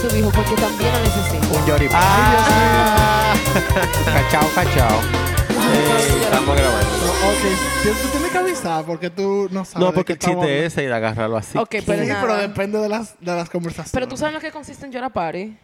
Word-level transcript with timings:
Tu 0.00 0.08
dijo, 0.08 0.30
porque 0.30 0.54
también 0.56 0.92
lo 0.92 0.98
necesito. 1.00 1.58
Un 1.58 1.66
yoripán. 1.66 2.00
Ah, 2.02 3.34
Cachao, 4.04 4.48
cachao. 4.54 4.98
eh, 4.98 6.20
estamos 6.22 6.56
grabando. 6.56 7.12
Ok, 7.22 7.92
tú 8.02 8.08
tienes 8.10 8.30
que 8.32 8.38
avisar 8.38 8.84
porque 8.84 9.10
tú 9.10 9.48
no 9.52 9.64
sabes. 9.64 9.86
No, 9.86 9.92
porque 9.94 10.14
el 10.14 10.18
chiste 10.18 10.30
estamos 10.32 10.48
es 10.50 10.72
ese 10.72 10.82
y 10.82 10.86
de 10.86 10.94
agarrarlo 10.94 11.36
así. 11.36 11.56
Ok, 11.56 11.76
pero 11.86 12.02
Sí, 12.02 12.08
nada. 12.08 12.20
pero 12.20 12.36
depende 12.36 12.78
de 12.78 12.88
las, 12.88 13.18
de 13.20 13.32
las 13.36 13.48
conversaciones. 13.48 13.92
Pero 13.92 14.08
tú 14.08 14.16
sabes 14.16 14.34
lo 14.34 14.40
que 14.40 14.50
consiste 14.50 14.84
en 14.86 14.92
llorar 14.92 15.12
party. 15.12 15.56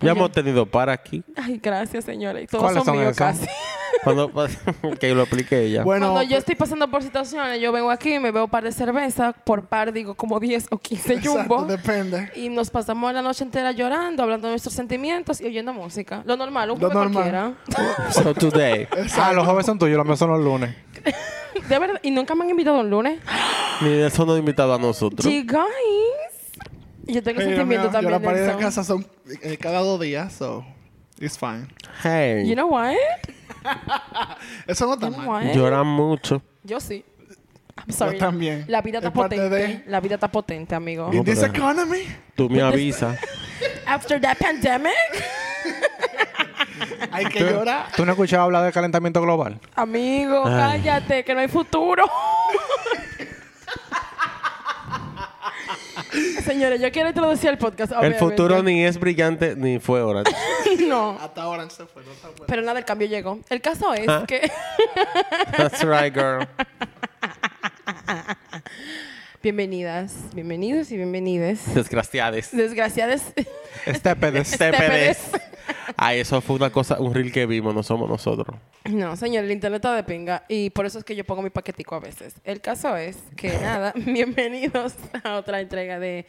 Ya 0.00 0.10
hemos 0.12 0.30
tenido 0.32 0.64
para 0.66 0.92
aquí. 0.92 1.22
Ay, 1.36 1.58
gracias, 1.62 2.04
señora. 2.04 2.40
Y 2.40 2.46
todos 2.46 2.64
¿Cuáles 2.64 2.78
son 2.84 2.86
son 2.86 2.98
míos 2.98 3.12
esos? 3.12 3.18
casi. 3.18 3.46
Cuando, 4.04 4.30
que 5.00 5.14
lo 5.14 5.22
explique 5.22 5.62
ella. 5.66 5.82
Bueno, 5.84 6.12
Cuando 6.12 6.30
yo 6.30 6.38
estoy 6.38 6.54
pasando 6.54 6.88
por 6.90 7.02
situaciones, 7.02 7.60
yo 7.60 7.72
vengo 7.72 7.90
aquí, 7.90 8.18
me 8.18 8.30
veo 8.30 8.44
un 8.44 8.50
par 8.50 8.64
de 8.64 8.72
cervezas, 8.72 9.34
por 9.44 9.66
par 9.66 9.92
digo 9.92 10.14
como 10.14 10.38
10 10.38 10.66
o 10.70 10.78
15 10.78 11.14
exacto, 11.14 11.30
jumbo. 11.32 11.64
depende. 11.64 12.30
Y 12.36 12.48
nos 12.48 12.70
pasamos 12.70 13.12
la 13.12 13.22
noche 13.22 13.44
entera 13.44 13.72
llorando, 13.72 14.22
hablando 14.22 14.48
de 14.48 14.52
nuestros 14.52 14.74
sentimientos 14.74 15.40
y 15.40 15.46
oyendo 15.46 15.72
música. 15.72 16.22
Lo 16.24 16.36
normal, 16.36 16.70
un 16.70 16.80
Lo 16.80 16.88
normal. 16.88 17.12
cualquiera. 17.12 17.54
So 18.12 18.34
today. 18.34 18.86
Ah, 19.18 19.32
los 19.32 19.44
jueves 19.44 19.66
son 19.66 19.78
tuyos, 19.78 19.96
los 19.96 20.06
míos 20.06 20.18
son 20.18 20.30
los 20.30 20.40
lunes. 20.42 20.74
De 21.68 21.78
verdad, 21.78 21.98
y 22.02 22.10
nunca 22.10 22.34
me 22.34 22.44
han 22.44 22.50
invitado 22.50 22.80
un 22.80 22.90
lunes. 22.90 23.18
Ni 23.80 23.88
de 23.88 24.06
eso 24.06 24.24
nos 24.26 24.36
ha 24.36 24.38
invitado 24.38 24.74
a 24.74 24.78
nosotros. 24.78 25.24
You 25.24 25.42
guys. 25.44 25.62
Yo 27.06 27.22
tengo 27.22 27.40
Hey, 27.40 27.46
sentimientos 27.48 27.66
mira, 27.66 27.82
yo 27.84 27.90
también. 27.92 28.12
la 28.12 28.20
pared 28.20 28.40
de 28.40 28.46
Nelson. 28.48 28.60
casa 28.62 28.84
son 28.84 29.06
eh, 29.42 29.56
cada 29.58 29.78
dos 29.80 30.00
días, 30.00 30.32
so 30.32 30.64
it's 31.20 31.38
fine. 31.38 31.68
Hey. 32.02 32.46
You 32.48 32.54
know 32.54 32.68
what? 32.68 32.94
Eso 34.66 34.86
no 34.86 34.94
está 34.94 35.10
mal. 35.10 35.52
Lloran 35.52 35.86
mucho. 35.86 36.42
Yo 36.62 36.80
sí. 36.80 37.04
I'm 37.78 37.92
sorry. 37.92 38.14
Yo 38.14 38.18
también. 38.24 38.64
La 38.68 38.80
vida 38.80 38.98
está 38.98 39.08
Es 39.08 39.14
parte 39.14 39.36
potente. 39.36 39.56
de- 39.56 39.84
La 39.86 40.00
vida 40.00 40.14
está 40.14 40.28
potente, 40.28 40.74
amigo. 40.74 41.10
In 41.12 41.24
this 41.24 41.42
economy, 41.42 42.06
Tú 42.34 42.48
me 42.48 42.62
avisas. 42.62 43.18
After 43.86 44.20
that 44.20 44.36
pandemic, 44.38 44.92
hay 47.12 47.26
que 47.26 47.40
llorar. 47.40 47.86
¿Tú 47.96 48.04
no 48.04 48.12
has 48.12 48.16
escuchado 48.16 48.42
hablar 48.44 48.64
del 48.64 48.72
calentamiento 48.72 49.20
global? 49.22 49.60
amigo, 49.74 50.42
Ay. 50.46 50.80
cállate, 50.82 51.24
que 51.24 51.34
no 51.34 51.40
hay 51.40 51.48
futuro. 51.48 52.04
Señores, 56.44 56.80
yo 56.80 56.90
quiero 56.92 57.08
introducir 57.08 57.50
el 57.50 57.58
podcast. 57.58 57.92
El 57.92 57.98
obviamente. 57.98 58.18
futuro 58.18 58.62
ni 58.62 58.84
es 58.84 58.98
brillante 58.98 59.56
ni 59.56 59.78
fue 59.78 60.00
orange. 60.02 60.32
no. 60.86 61.18
Hasta 61.20 61.42
ahora 61.42 61.68
se 61.68 61.84
fue, 61.86 62.04
no 62.04 62.12
está 62.12 62.28
bueno. 62.28 62.44
Pero 62.46 62.62
nada, 62.62 62.78
el 62.78 62.84
cambio 62.84 63.08
llegó. 63.08 63.40
El 63.50 63.60
caso 63.60 63.92
es 63.94 64.08
Ah. 64.08 64.24
que. 64.26 64.50
That's 65.56 65.82
right, 65.82 66.14
girl. 66.14 66.46
Bienvenidas, 69.42 70.12
bienvenidos 70.34 70.90
y 70.90 70.96
bienvenides. 70.96 71.72
Desgraciades. 71.74 72.50
Desgraciadas. 72.50 73.22
Estépedes. 73.84 74.52
Estépedes. 74.52 75.18
Ay, 75.96 76.20
eso 76.20 76.40
fue 76.40 76.56
una 76.56 76.70
cosa, 76.70 76.98
un 77.00 77.14
reel 77.14 77.32
que 77.32 77.46
vimos, 77.46 77.74
no 77.74 77.82
somos 77.82 78.08
nosotros. 78.08 78.56
No, 78.84 79.16
señor, 79.16 79.44
el 79.44 79.50
internet 79.50 79.78
está 79.78 79.94
de 79.94 80.04
pinga 80.04 80.44
y 80.48 80.70
por 80.70 80.86
eso 80.86 80.98
es 80.98 81.04
que 81.04 81.16
yo 81.16 81.24
pongo 81.24 81.42
mi 81.42 81.50
paquetico 81.50 81.94
a 81.96 82.00
veces. 82.00 82.34
El 82.44 82.60
caso 82.60 82.96
es 82.96 83.16
que 83.36 83.48
nada, 83.62 83.92
bienvenidos 83.96 84.94
a 85.24 85.36
otra 85.36 85.60
entrega 85.60 85.98
de 85.98 86.26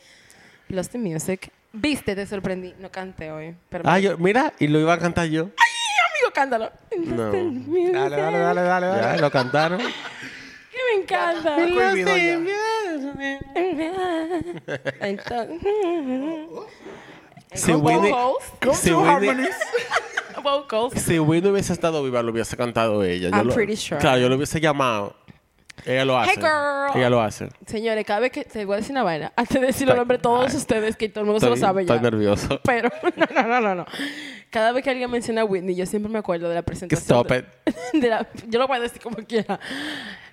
Lost 0.69 0.95
in 0.95 1.03
Music. 1.03 1.51
Viste, 1.73 2.15
te 2.15 2.25
sorprendí. 2.25 2.73
No 2.79 2.89
canté 2.91 3.31
hoy. 3.31 3.55
Pero 3.69 3.83
Ah, 3.87 3.99
yo, 3.99 4.17
mira, 4.17 4.53
y 4.59 4.67
lo 4.67 4.79
iba 4.79 4.93
a 4.93 4.97
cantar 4.99 5.27
yo. 5.27 5.43
amigo, 5.43 6.31
cántalo. 6.33 6.71
No. 6.97 7.31
Dale, 7.31 8.15
dale, 8.17 8.37
dale, 8.39 8.61
dale. 8.61 8.87
Ya, 8.87 8.95
dale. 9.07 9.21
lo 9.21 9.29
cantaron. 9.31 9.79
Que 9.79 10.95
me 10.95 11.01
encanta. 11.03 11.55
Prohibido 11.55 12.17
ya. 12.17 12.39
Entonces, 15.01 15.57
Con 17.65 17.85
Winnie, 17.85 18.11
to 18.11 18.99
Winnie, 19.19 19.47
si 20.95 21.19
Winnie 21.19 21.51
hubiese 21.51 21.73
estado 21.73 22.03
viva, 22.03 22.21
lo 22.21 22.31
hubiese 22.31 22.55
cantado 22.57 23.03
ella. 23.03 23.29
Yo 23.29 23.35
I'm 23.37 23.47
lo- 23.47 23.53
pretty 23.53 23.75
sure. 23.75 23.99
Claro, 23.99 24.19
yo 24.19 24.29
lo 24.29 24.35
hubiese 24.35 24.59
llamado. 24.59 25.15
Ella 25.85 26.05
lo 26.05 26.17
hace. 26.17 26.31
Hey, 26.31 26.37
girl. 26.41 26.97
Ella 26.97 27.09
lo 27.09 27.21
hace. 27.21 27.49
Señores, 27.65 28.03
cada 28.05 28.19
vez 28.19 28.31
que 28.31 28.43
te 28.43 28.65
voy 28.65 28.73
a 28.73 28.77
decir 28.77 28.91
una 28.91 29.03
vaina, 29.03 29.31
antes 29.35 29.61
de 29.61 29.67
decirlo 29.67 29.93
Estoy- 29.93 29.99
nombre 29.99 30.17
todos 30.17 30.51
Ay. 30.51 30.57
ustedes, 30.57 30.95
que 30.97 31.07
todo 31.07 31.21
el 31.21 31.25
mundo 31.27 31.39
se 31.39 31.45
lo 31.47 31.53
Estoy- 31.53 31.61
sabe 31.67 31.85
ya. 31.85 31.95
Estoy 31.95 32.11
nervioso. 32.11 32.59
Pero, 32.63 32.89
no, 33.35 33.47
no, 33.47 33.61
no, 33.61 33.75
no. 33.75 33.85
Cada 34.49 34.71
vez 34.71 34.83
que 34.83 34.89
alguien 34.89 35.09
menciona 35.11 35.41
a 35.41 35.45
Whitney, 35.45 35.75
yo 35.75 35.85
siempre 35.85 36.11
me 36.11 36.19
acuerdo 36.19 36.49
de 36.49 36.55
la 36.55 36.61
presentación. 36.63 37.01
Stop 37.03 37.27
de- 37.29 37.37
it. 37.65 37.75
de 38.01 38.07
la- 38.09 38.27
yo 38.47 38.59
lo 38.59 38.67
voy 38.67 38.77
a 38.77 38.81
decir 38.81 39.01
como 39.01 39.17
quiera. 39.17 39.59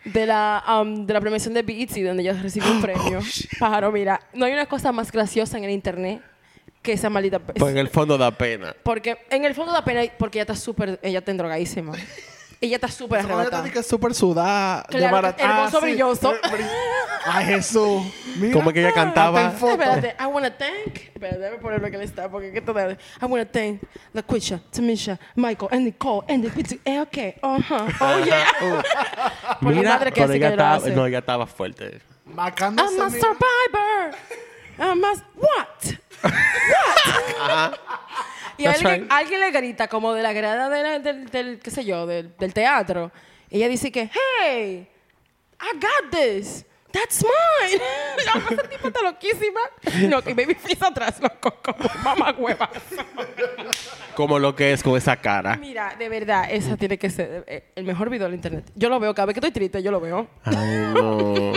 De 0.04 0.26
la, 0.26 0.62
um, 0.82 1.06
de 1.06 1.14
la 1.14 1.20
premiación 1.20 1.54
de 1.54 1.62
BET, 1.62 1.90
donde 2.04 2.22
ella 2.22 2.32
recibió 2.42 2.70
un 2.70 2.80
premio. 2.82 3.20
Pájaro, 3.58 3.92
mira, 3.92 4.20
no 4.32 4.46
hay 4.46 4.52
una 4.52 4.66
cosa 4.66 4.92
más 4.92 5.10
graciosa 5.12 5.56
en 5.58 5.64
el 5.64 5.70
internet 5.70 6.20
que 6.84 6.92
esa 6.92 7.08
maldita... 7.10 7.38
Pues 7.40 7.72
en 7.72 7.78
el 7.78 7.88
fondo 7.88 8.16
da 8.18 8.30
pena. 8.30 8.76
Porque 8.82 9.16
en 9.30 9.44
el 9.44 9.54
fondo 9.54 9.72
da 9.72 9.82
pena 9.84 10.02
porque 10.18 10.38
ella 10.38 10.42
está 10.42 10.54
súper... 10.54 11.00
Ella 11.02 11.18
está 11.20 11.30
endrogadísima. 11.32 11.92
ella 12.60 12.76
está 12.76 12.88
súper 12.88 13.20
arrebatada. 13.20 13.68
que 13.70 13.78
es 13.78 13.86
súper 13.86 14.14
sudada. 14.14 14.84
Claro, 14.88 15.14
barata- 15.16 15.42
hermoso, 15.42 15.78
Ah, 15.78 15.80
sí. 15.80 15.86
brilloso. 15.86 16.34
Ay, 17.26 17.46
Jesús. 17.46 18.02
Mira. 18.36 18.52
Como 18.52 18.70
que 18.72 18.80
ella 18.80 18.92
cantaba. 18.92 19.48
Espérate, 19.48 20.14
I 20.20 20.26
wanna 20.26 20.50
thank. 20.56 20.96
Espérate, 21.14 21.38
déjame 21.38 21.58
poner 21.58 21.80
lo 21.80 21.90
que 21.90 21.96
le 21.98 22.04
está, 22.04 22.28
porque 22.30 22.52
¿qué 22.52 22.60
te 22.60 22.72
da? 22.72 22.92
I 22.92 22.96
wanna 23.22 23.46
thank 23.46 23.80
LaQuisha, 24.12 24.60
Tamisha, 24.70 25.18
Michael, 25.36 25.70
and 25.72 25.84
Nicole, 25.86 26.22
and 26.28 26.44
the 26.44 26.50
pizza. 26.50 26.76
Eh, 26.84 27.00
ok, 27.00 27.16
uh-huh. 27.42 27.88
Oh, 28.00 28.24
yeah. 28.26 28.44
Mi 29.62 29.74
Mira, 29.74 29.88
madre 29.94 30.12
que 30.12 30.20
pero 30.20 30.32
ella 30.34 30.48
que 30.48 30.52
estaba, 30.54 30.88
no, 30.90 31.06
ella 31.06 31.18
estaba 31.20 31.46
fuerte. 31.46 32.00
I'm 32.26 32.78
a 32.78 32.88
survivor. 32.88 34.14
I'm 34.78 35.04
a... 35.04 35.12
What? 35.36 35.98
Y 38.56 38.64
That's 38.64 38.84
alguien, 38.84 39.02
right. 39.02 39.12
alguien 39.12 39.40
le 39.40 39.50
grita 39.50 39.88
como 39.88 40.12
de 40.12 40.22
la 40.22 40.32
grada 40.32 40.68
de 40.70 40.82
la- 40.82 40.98
del, 41.00 41.26
del, 41.26 41.58
qué 41.58 41.70
sé 41.72 41.84
yo, 41.84 42.06
del, 42.06 42.36
del 42.36 42.54
teatro. 42.54 43.10
Ella 43.50 43.68
dice 43.68 43.90
que, 43.90 44.08
hey, 44.40 44.88
I 45.60 45.76
got 45.76 46.10
this. 46.12 46.64
That's 46.92 47.24
mine. 47.24 47.82
No, 48.24 48.50
esa 48.56 48.68
tipo 48.68 48.86
está 48.86 49.02
loquísima. 49.02 49.60
No, 50.08 50.22
que 50.22 50.32
baby 50.34 50.54
face 50.54 50.78
atrás, 50.80 51.20
loco, 51.20 51.52
como 51.64 51.88
mamá 52.04 52.32
hueva. 52.38 52.70
Como 54.14 54.38
lo 54.38 54.54
que 54.54 54.72
es 54.72 54.80
con 54.84 54.96
esa 54.96 55.16
cara. 55.16 55.56
Mira, 55.56 55.96
de 55.98 56.08
verdad, 56.08 56.46
esa 56.48 56.76
tiene 56.76 56.96
que 56.96 57.10
ser 57.10 57.44
eh, 57.48 57.72
el 57.74 57.82
mejor 57.84 58.08
video 58.10 58.26
del 58.26 58.34
internet. 58.36 58.70
Yo 58.76 58.88
lo 58.88 59.00
veo 59.00 59.12
cada 59.12 59.26
vez 59.26 59.34
que 59.34 59.40
estoy 59.40 59.50
triste, 59.50 59.82
yo 59.82 59.90
lo 59.90 60.00
veo. 60.00 60.28
Ay, 60.44 60.54
no. 60.94 61.52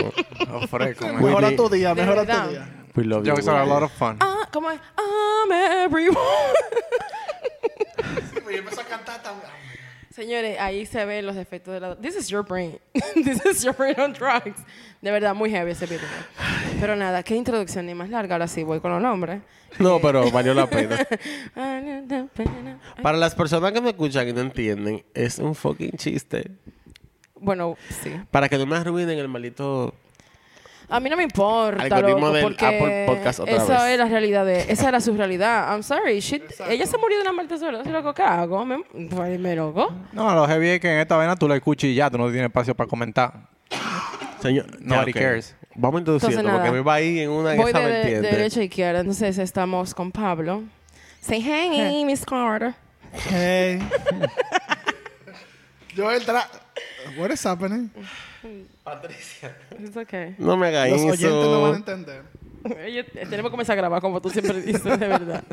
Man. 0.72 1.22
Mejora 1.22 1.54
tu 1.54 1.68
día, 1.68 1.94
De 1.94 2.02
mejora 2.02 2.22
verdad. 2.24 2.44
tu 2.46 2.50
día. 2.50 2.68
We 2.98 3.04
love 3.04 3.24
you. 3.24 3.30
Jokes 3.30 3.46
are 3.46 3.62
a 3.62 3.64
lot 3.64 3.84
of 3.84 3.92
fun. 3.92 4.16
Ah, 4.20 4.48
¿cómo 4.50 4.72
es? 4.72 4.80
I'm 4.98 5.52
everyone. 5.52 6.18
A 8.76 8.84
cantar. 8.84 9.20
Señores, 10.10 10.58
ahí 10.58 10.84
se 10.84 11.04
ven 11.04 11.24
los 11.24 11.36
efectos 11.36 11.74
de 11.74 11.78
la... 11.78 11.94
This 11.94 12.16
is 12.16 12.28
your 12.28 12.42
brain. 12.42 12.80
This 13.14 13.44
is 13.46 13.62
your 13.62 13.72
brain 13.72 13.94
on 14.00 14.14
drugs. 14.14 14.60
De 15.00 15.12
verdad, 15.12 15.32
muy 15.32 15.48
heavy 15.48 15.70
ese 15.70 15.86
video. 15.86 16.08
Pero 16.80 16.96
nada, 16.96 17.22
qué 17.22 17.36
introducción 17.36 17.86
ni 17.86 17.94
más 17.94 18.10
larga. 18.10 18.34
Ahora 18.34 18.48
sí, 18.48 18.64
voy 18.64 18.80
con 18.80 18.90
los 18.90 19.00
nombres. 19.00 19.42
No, 19.78 20.00
pero 20.00 20.28
valió 20.32 20.52
la 20.52 20.66
pena. 20.68 20.98
Valió 21.54 22.04
la 22.08 22.26
pena. 22.26 22.80
Para 23.00 23.16
las 23.16 23.36
personas 23.36 23.70
que 23.70 23.80
me 23.80 23.90
escuchan 23.90 24.26
y 24.26 24.32
no 24.32 24.40
entienden, 24.40 25.04
es 25.14 25.38
un 25.38 25.54
fucking 25.54 25.92
chiste. 25.92 26.50
Bueno, 27.36 27.76
sí. 28.02 28.10
Para 28.32 28.48
que 28.48 28.58
no 28.58 28.66
me 28.66 28.76
arruinen 28.76 29.20
el 29.20 29.28
maldito. 29.28 29.94
A 30.90 31.00
mí 31.00 31.10
no 31.10 31.16
me 31.18 31.22
importa, 31.22 31.82
Algoritmo 31.82 32.20
loco, 32.20 32.32
del 32.32 32.42
porque 32.44 32.66
Apple 32.66 33.04
Podcast 33.06 33.40
otra 33.40 33.56
esa 33.56 33.84
vez. 33.84 33.92
es 33.92 33.98
la 33.98 34.06
realidad 34.06 34.46
de... 34.46 34.72
Esa 34.72 34.88
era 34.88 35.00
su 35.00 35.14
realidad. 35.14 35.70
I'm 35.70 35.82
sorry. 35.82 36.18
Shit. 36.20 36.44
Ella 36.66 36.86
se 36.86 36.96
murió 36.96 37.18
de 37.18 37.22
una 37.22 37.32
muerte 37.34 37.58
sola. 37.58 37.82
loco, 37.82 38.14
¿qué 38.14 38.22
hago? 38.22 38.64
Me, 38.64 38.78
pues, 39.10 39.38
me 39.38 39.54
loco. 39.54 39.92
No, 40.12 40.34
lo 40.34 40.46
heavy 40.46 40.68
es 40.68 40.80
que 40.80 40.90
en 40.90 41.00
esta 41.00 41.16
vaina 41.16 41.36
tú 41.36 41.46
la 41.46 41.56
escuchas 41.56 41.90
y 41.90 41.94
ya, 41.94 42.10
tú 42.10 42.16
no 42.16 42.30
tienes 42.30 42.46
espacio 42.46 42.74
para 42.74 42.88
comentar. 42.88 43.34
Señor, 44.40 44.66
Nobody 44.80 45.12
ya, 45.12 45.18
ok. 45.18 45.26
cares. 45.26 45.56
Vamos 45.74 45.98
a 45.98 46.00
introducirlo 46.00 46.40
Entonces, 46.40 46.60
porque 46.60 46.72
me 46.72 46.80
va 46.82 46.94
ahí 46.94 47.20
en 47.20 47.30
una 47.30 47.54
Voy 47.54 47.70
esa 47.70 47.80
de, 47.80 48.04
de 48.04 48.20
derecha 48.20 48.60
a 48.60 48.64
izquierda. 48.64 49.00
Entonces 49.00 49.36
estamos 49.36 49.94
con 49.94 50.10
Pablo. 50.10 50.62
Say 51.20 51.42
hey, 51.42 52.04
Miss 52.06 52.24
Carter. 52.24 52.74
Hey. 53.28 53.80
Joel, 55.96 56.24
tra... 56.24 56.48
What 57.18 57.30
is 57.30 57.44
happening? 57.44 57.90
Patricia. 58.84 59.56
It's 59.78 59.96
okay. 59.96 60.34
No 60.38 60.56
me 60.56 60.68
hagas 60.68 60.90
Los 60.90 61.00
eso. 61.00 61.08
oyentes 61.08 61.30
no 61.50 61.62
van 61.62 61.74
a 61.74 61.76
entender. 61.76 62.22
Oye, 62.84 63.04
tenemos 63.04 63.44
que 63.44 63.50
comenzar 63.50 63.74
a 63.74 63.76
grabar 63.76 64.00
como 64.00 64.20
tú 64.20 64.30
siempre 64.30 64.60
dices, 64.60 64.82
de 64.84 64.96
verdad. 64.96 65.44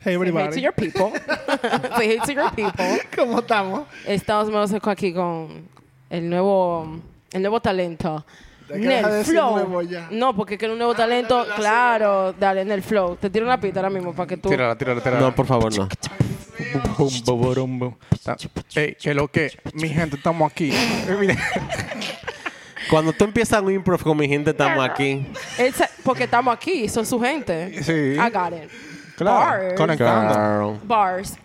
Hey, 0.00 0.12
Say 0.12 0.12
hey 0.12 0.16
to 0.16 0.20
everybody. 0.20 0.60
your 0.60 0.72
people. 0.72 1.12
Say 1.96 2.08
hey 2.08 2.18
to 2.26 2.32
your 2.32 2.50
people. 2.54 3.00
¿Cómo 3.16 3.38
estamos? 3.38 3.86
Estamos 4.06 4.50
más 4.50 4.72
aquí 4.86 5.14
con 5.14 5.66
el 6.10 6.28
nuevo, 6.28 7.00
el 7.32 7.40
nuevo 7.42 7.60
talento. 7.60 8.24
Nel 8.70 9.04
decir 9.10 9.34
Flow. 9.34 9.82
No, 10.10 10.34
porque 10.34 10.56
que 10.56 10.68
un 10.68 10.78
nuevo 10.78 10.94
talento, 10.94 11.38
verdad, 11.38 11.54
sí, 11.54 11.60
claro, 11.60 12.32
dale, 12.32 12.62
en 12.62 12.72
el 12.72 12.82
flow. 12.82 13.16
Te 13.16 13.28
tiro 13.30 13.44
una 13.44 13.60
pita 13.60 13.80
ahora 13.80 13.90
mismo 13.90 14.14
para 14.14 14.26
que 14.26 14.36
tú. 14.36 14.48
Tírala, 14.48 14.76
tírala, 14.76 15.00
tírala. 15.00 15.20
No, 15.20 15.34
por 15.34 15.46
favor, 15.46 15.76
no. 15.76 15.88
Ey, 18.74 18.96
que 19.00 19.14
lo 19.14 19.28
que, 19.28 19.50
mi 19.74 19.88
gente, 19.88 20.16
estamos 20.16 20.50
aquí. 20.50 20.72
Eh. 21.08 21.36
Cuando 22.90 23.12
tú 23.14 23.24
empiezas 23.24 23.62
un 23.62 23.72
improv 23.72 24.02
con 24.02 24.16
mi 24.16 24.28
gente, 24.28 24.50
estamos 24.50 24.84
aquí. 24.84 25.26
It's- 25.58 25.88
porque 26.02 26.24
estamos 26.24 26.54
aquí, 26.54 26.86
son 26.88 27.06
su 27.06 27.18
gente. 27.18 27.82
Sí. 27.82 27.92
I 27.92 28.30
got 28.30 28.52
it. 28.52 28.70
Claro, 29.16 29.62
Bars. 29.62 29.74
conectando. 29.74 30.78
Bars. 30.84 31.36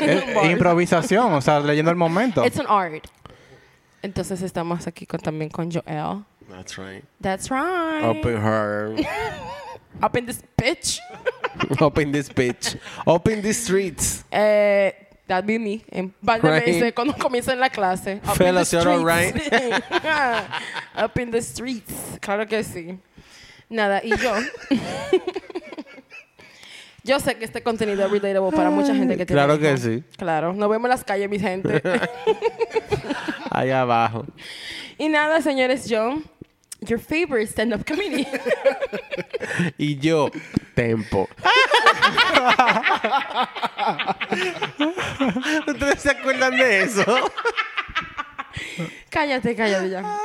Es- 0.00 0.34
Bars. 0.34 0.50
improvisación, 0.50 1.32
o 1.32 1.40
sea, 1.40 1.58
leyendo 1.60 1.90
el 1.90 1.96
momento. 1.96 2.44
It's 2.46 2.58
an 2.58 2.66
art. 2.68 3.04
Entonces 4.02 4.42
estamos 4.42 4.86
aquí 4.86 5.06
con, 5.06 5.20
también 5.20 5.50
con 5.50 5.70
Joel. 5.70 6.24
That's 6.48 6.78
right. 6.78 7.04
That's 7.20 7.50
right. 7.50 8.04
Open 8.04 8.36
her. 8.36 8.94
Up 10.02 10.16
in 10.16 10.26
this 10.26 10.42
bitch. 10.56 10.98
Open 11.80 12.12
this 12.12 12.28
bitch. 12.28 12.78
Open 13.06 13.42
the 13.42 13.52
streets. 13.52 14.24
Eh, 14.30 14.92
that 15.26 15.44
be 15.44 15.58
me. 15.58 15.82
En 15.90 16.10
par 16.24 16.40
de 16.40 16.48
Right. 16.48 16.66
meses 16.66 16.92
cuando 16.94 17.14
comienza 17.14 17.52
en 17.52 17.60
la 17.60 17.68
clase. 17.68 18.20
Up 18.24 18.36
Fellas, 18.36 18.72
in 18.72 18.80
the 18.80 18.84
streets. 18.84 19.50
Up 20.96 21.18
in 21.18 21.30
the 21.32 21.42
streets. 21.42 21.92
Claro 22.20 22.46
que 22.46 22.62
sí. 22.62 22.98
Nada, 23.68 24.00
y 24.02 24.16
yo. 24.16 24.34
yo 27.04 27.20
sé 27.20 27.36
que 27.36 27.44
este 27.44 27.62
contenido 27.62 28.04
es 28.06 28.10
relatable 28.10 28.56
para 28.56 28.70
mucha 28.70 28.94
gente 28.94 29.16
que 29.16 29.26
tiene 29.26 29.42
Claro 29.42 29.58
que 29.58 29.76
sí. 29.76 30.02
Claro, 30.16 30.52
nos 30.54 30.70
vemos 30.70 30.86
en 30.86 30.90
las 30.90 31.04
calles, 31.04 31.28
mi 31.28 31.38
gente. 31.38 31.82
Allá 33.58 33.80
abajo. 33.80 34.24
y 34.98 35.08
nada, 35.08 35.42
señores, 35.42 35.88
yo, 35.88 36.22
your 36.80 37.00
favorite 37.00 37.48
stand-up 37.48 37.84
comedian. 37.84 38.24
Y 39.78 39.96
yo, 39.98 40.30
tempo. 40.74 41.28
¿Ustedes 45.66 46.02
se 46.02 46.10
acuerdan 46.10 46.56
de 46.56 46.82
eso? 46.82 47.04
cállate, 49.10 49.56
cállate 49.56 49.90
ya. 49.90 50.18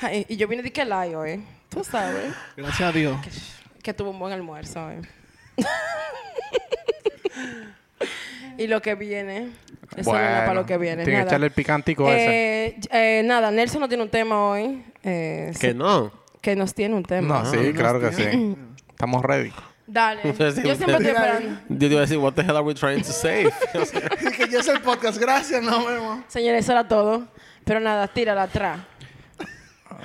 Ay, 0.00 0.26
y 0.28 0.36
yo 0.36 0.46
vine 0.46 0.62
de 0.62 0.72
que 0.72 0.84
live 0.84 1.16
hoy. 1.16 1.44
Tú 1.70 1.82
sabes. 1.82 2.32
Gracias 2.56 2.88
a 2.88 2.92
Dios. 2.92 3.18
que 3.82 3.92
tuvo 3.94 4.10
un 4.10 4.18
buen 4.20 4.32
almuerzo 4.32 4.86
hoy. 4.86 5.00
y 8.58 8.66
lo 8.66 8.80
que 8.82 8.94
viene. 8.94 9.50
Eso 9.96 10.12
no 10.12 10.18
es 10.18 10.24
para 10.40 10.54
lo 10.54 10.66
que 10.66 10.76
viene. 10.78 11.04
Tiene 11.04 11.10
que 11.10 11.16
nada. 11.18 11.26
echarle 11.30 11.46
el 11.46 11.52
picantico 11.52 12.08
ese. 12.10 12.66
Eh, 12.66 12.80
eh, 12.90 13.22
nada, 13.24 13.50
Nelson 13.50 13.80
no 13.80 13.88
tiene 13.88 14.02
un 14.02 14.10
tema 14.10 14.48
hoy. 14.50 14.82
eh, 15.02 15.52
Que 15.60 15.70
sí, 15.70 15.74
no. 15.76 16.10
que 16.40 16.56
nos 16.56 16.74
tiene 16.74 16.94
un 16.94 17.02
tema. 17.04 17.42
No, 17.42 17.50
sí, 17.50 17.72
claro 17.72 18.00
que 18.00 18.12
sí. 18.12 18.56
Estamos 18.90 19.22
ready. 19.22 19.52
Dale. 19.86 20.20
Entonces, 20.24 20.64
Yo 20.64 20.74
siempre 20.74 20.96
estoy 20.96 21.06
esperando. 21.08 21.60
Yo 21.68 21.78
te 21.78 21.86
iba 21.86 21.98
a 21.98 22.00
decir, 22.02 22.16
what 22.18 22.32
the 22.32 22.40
hell 22.42 22.56
are 22.56 22.62
we 22.62 22.74
trying 22.74 23.02
to 23.02 23.12
save? 23.12 23.50
que 24.36 24.48
ya 24.48 24.60
es 24.60 24.68
el 24.68 24.80
podcast. 24.80 25.18
Gracias, 25.18 25.62
nos 25.62 25.86
vemos. 25.86 26.20
Señores, 26.28 26.64
eso 26.64 26.72
era 26.72 26.88
todo. 26.88 27.26
Pero 27.64 27.80
nada, 27.80 28.08
tírala 28.08 28.44
atrás. 28.44 28.80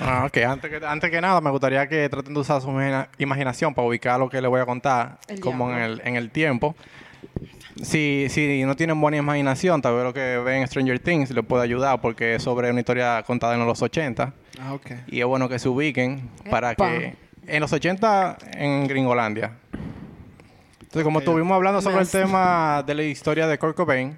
Ah, 0.02 0.26
ok. 0.28 0.38
Antes 0.38 0.70
que, 0.70 0.86
antes 0.86 1.10
que 1.10 1.20
nada, 1.22 1.42
me 1.42 1.50
gustaría 1.50 1.88
que 1.88 2.08
traten 2.10 2.34
de 2.34 2.40
usar 2.40 2.62
su 2.62 2.70
imagina- 2.70 3.10
imaginación 3.18 3.74
para 3.74 3.88
ubicar 3.88 4.20
lo 4.20 4.30
que 4.30 4.40
les 4.42 4.50
voy 4.50 4.62
a 4.62 4.66
contar 4.66 5.18
El 5.28 5.40
como 5.40 5.72
en 5.72 5.78
el, 5.80 6.02
en 6.06 6.16
el 6.16 6.30
tiempo. 6.30 6.76
Si, 7.82 8.28
si 8.30 8.64
no 8.66 8.76
tienen 8.76 9.00
buena 9.00 9.18
imaginación, 9.18 9.82
tal 9.82 9.96
vez 9.96 10.04
lo 10.04 10.14
que 10.14 10.38
ven 10.40 10.62
en 10.62 10.68
Stranger 10.68 11.00
Things 11.00 11.30
les 11.32 11.46
puede 11.46 11.64
ayudar 11.64 12.02
porque 12.02 12.36
es 12.36 12.44
sobre 12.44 12.70
una 12.70 12.80
historia 12.80 13.24
contada 13.24 13.56
en 13.56 13.66
los 13.66 13.82
80 13.82 14.34
Ah, 14.62 14.74
ok. 14.74 14.92
y 15.08 15.20
es 15.22 15.26
bueno 15.26 15.48
que 15.48 15.60
se 15.60 15.70
ubiquen 15.70 16.30
para 16.50 16.72
Epa. 16.72 16.90
que... 16.90 17.16
En 17.48 17.62
los 17.62 17.72
80 17.72 18.38
en 18.58 18.88
Gringolandia. 18.88 19.54
Entonces, 20.82 21.04
como 21.04 21.20
estuvimos 21.20 21.56
hablando 21.56 21.82
sobre 21.82 22.00
el 22.02 22.10
tema 22.10 22.84
de 22.86 22.94
la 22.96 23.04
historia 23.04 23.48
de 23.48 23.58
Kurt 23.58 23.76
Cobain, 23.76 24.18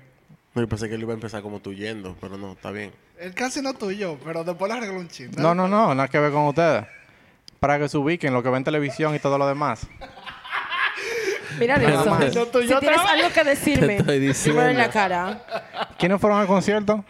No, 0.56 0.62
yo 0.62 0.68
pensé 0.68 0.90
que 0.90 0.96
él 0.96 1.02
iba 1.02 1.12
a 1.12 1.16
empezar 1.16 1.42
como 1.42 1.60
tú 1.60 1.74
yendo, 1.74 2.16
pero 2.20 2.38
no, 2.38 2.54
está 2.54 2.72
bien. 2.72 2.92
Él 3.20 3.34
casi 3.34 3.62
no 3.62 3.74
tuyo, 3.74 4.18
pero 4.26 4.44
después 4.44 4.72
le 4.72 4.78
arregló 4.78 5.00
un 5.00 5.08
chiste. 5.08 5.40
No, 5.42 5.54
no, 5.54 5.68
no, 5.68 5.94
nada 5.94 6.08
que 6.08 6.20
ver 6.20 6.32
con 6.32 6.44
ustedes. 6.48 6.86
Para 7.60 7.78
que 7.78 7.88
se 7.88 7.98
ubiquen 7.98 8.34
lo 8.34 8.42
que 8.42 8.50
ven 8.50 8.58
en 8.58 8.64
televisión 8.64 9.14
y 9.16 9.20
todo 9.20 9.38
lo 9.38 9.48
demás. 9.48 9.86
Mira 11.60 11.76
eso. 11.76 12.06
más. 12.10 12.34
Yo 12.34 12.46
Si 12.46 12.68
yo 12.68 12.80
tienes 12.80 13.00
otra 13.00 13.14
vez. 13.14 13.24
algo 13.24 13.30
que 13.34 13.44
decirme, 13.44 13.88
Te 13.88 13.98
estoy 13.98 14.20
dímelo 14.20 14.70
en 14.70 14.78
la 14.78 14.88
diciendo. 14.88 14.92
cara. 14.94 15.90
¿Quiénes 15.98 16.20
fueron 16.22 16.40
al 16.40 16.48
concierto? 16.48 17.04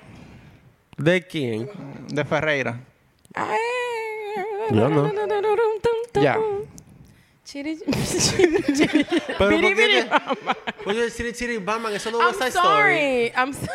¿De 0.97 1.25
quién? 1.25 1.69
De 2.09 2.23
Ferreira. 2.25 2.79
Yo 4.71 4.89
no. 4.89 5.11
Ya. 6.13 6.37
Chiri- 7.45 7.79
Pero 9.27 9.37
¿por 9.37 9.49
Biri, 9.49 9.61
qué 9.61 9.75
biri, 9.75 10.03
te- 10.03 10.89
Oye, 10.89 11.11
Chiri 11.11 11.33
Chiri 11.33 11.57
Batman, 11.57 11.93
eso 11.93 12.09
no 12.11 12.29
es 12.29 12.37
I'm 12.39 12.47
Story. 12.47 12.51
sorry. 12.53 13.31
I'm 13.35 13.53
so- 13.53 13.67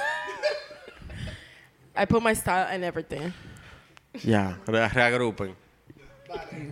I 1.96 2.06
put 2.06 2.22
my 2.22 2.34
style 2.34 2.66
and 2.74 2.84
everything. 2.84 3.32
Ya, 4.22 4.58
re- 4.66 4.88
reagrupen. 4.88 5.54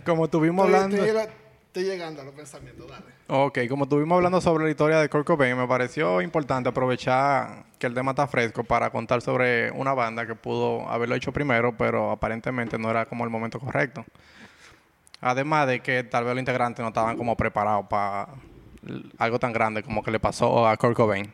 Como 0.05 0.25
estuvimos 0.25 0.65
Estoy, 0.65 0.75
hablando... 0.83 1.05
estoy- 1.05 1.29
estoy 1.67 1.83
llegando 1.83 2.21
a 2.21 2.25
los 2.25 2.33
pensamientos, 2.33 2.87
dale. 2.89 3.05
Ok, 3.27 3.57
como 3.67 3.85
estuvimos 3.85 4.17
hablando 4.17 4.39
sobre 4.39 4.65
la 4.65 4.69
historia 4.69 4.99
de 4.99 5.09
Kurt 5.09 5.25
Cobain, 5.25 5.57
me 5.57 5.67
pareció 5.67 6.21
importante 6.21 6.69
aprovechar 6.69 7.63
que 7.79 7.87
el 7.87 7.95
tema 7.95 8.11
está 8.11 8.27
fresco 8.27 8.63
para 8.63 8.91
contar 8.91 9.19
sobre 9.23 9.71
una 9.71 9.95
banda 9.95 10.27
que 10.27 10.35
pudo 10.35 10.87
haberlo 10.87 11.15
hecho 11.15 11.31
primero, 11.31 11.75
pero 11.75 12.11
aparentemente 12.11 12.77
no 12.77 12.91
era 12.91 13.07
como 13.07 13.23
el 13.23 13.31
momento 13.31 13.59
correcto. 13.59 14.05
Además 15.21 15.65
de 15.65 15.79
que 15.79 16.03
tal 16.03 16.23
vez 16.23 16.35
los 16.35 16.39
integrantes 16.39 16.83
no 16.83 16.89
estaban 16.89 17.17
como 17.17 17.35
preparados 17.35 17.87
para 17.87 18.27
algo 19.17 19.39
tan 19.39 19.53
grande 19.53 19.81
como 19.81 20.03
que 20.03 20.11
le 20.11 20.19
pasó 20.19 20.67
a 20.67 20.77
Kurt 20.77 20.95
Cobain. 20.95 21.31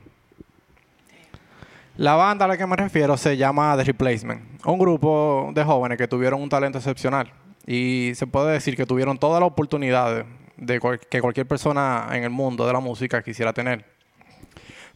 La 1.97 2.15
banda 2.15 2.45
a 2.45 2.47
la 2.47 2.57
que 2.57 2.65
me 2.65 2.77
refiero 2.77 3.17
se 3.17 3.35
llama 3.35 3.75
The 3.75 3.83
Replacement, 3.83 4.65
un 4.65 4.79
grupo 4.79 5.51
de 5.53 5.61
jóvenes 5.65 5.97
que 5.97 6.07
tuvieron 6.07 6.41
un 6.41 6.47
talento 6.47 6.77
excepcional 6.77 7.33
y 7.67 8.13
se 8.15 8.27
puede 8.27 8.53
decir 8.53 8.77
que 8.77 8.85
tuvieron 8.85 9.17
todas 9.17 9.41
las 9.41 9.47
oportunidades 9.49 10.25
de 10.61 10.79
cual- 10.79 10.99
que 10.99 11.19
cualquier 11.19 11.47
persona 11.47 12.07
en 12.13 12.23
el 12.23 12.29
mundo 12.29 12.65
de 12.65 12.71
la 12.73 12.79
música 12.79 13.21
quisiera 13.21 13.51
tener. 13.51 13.83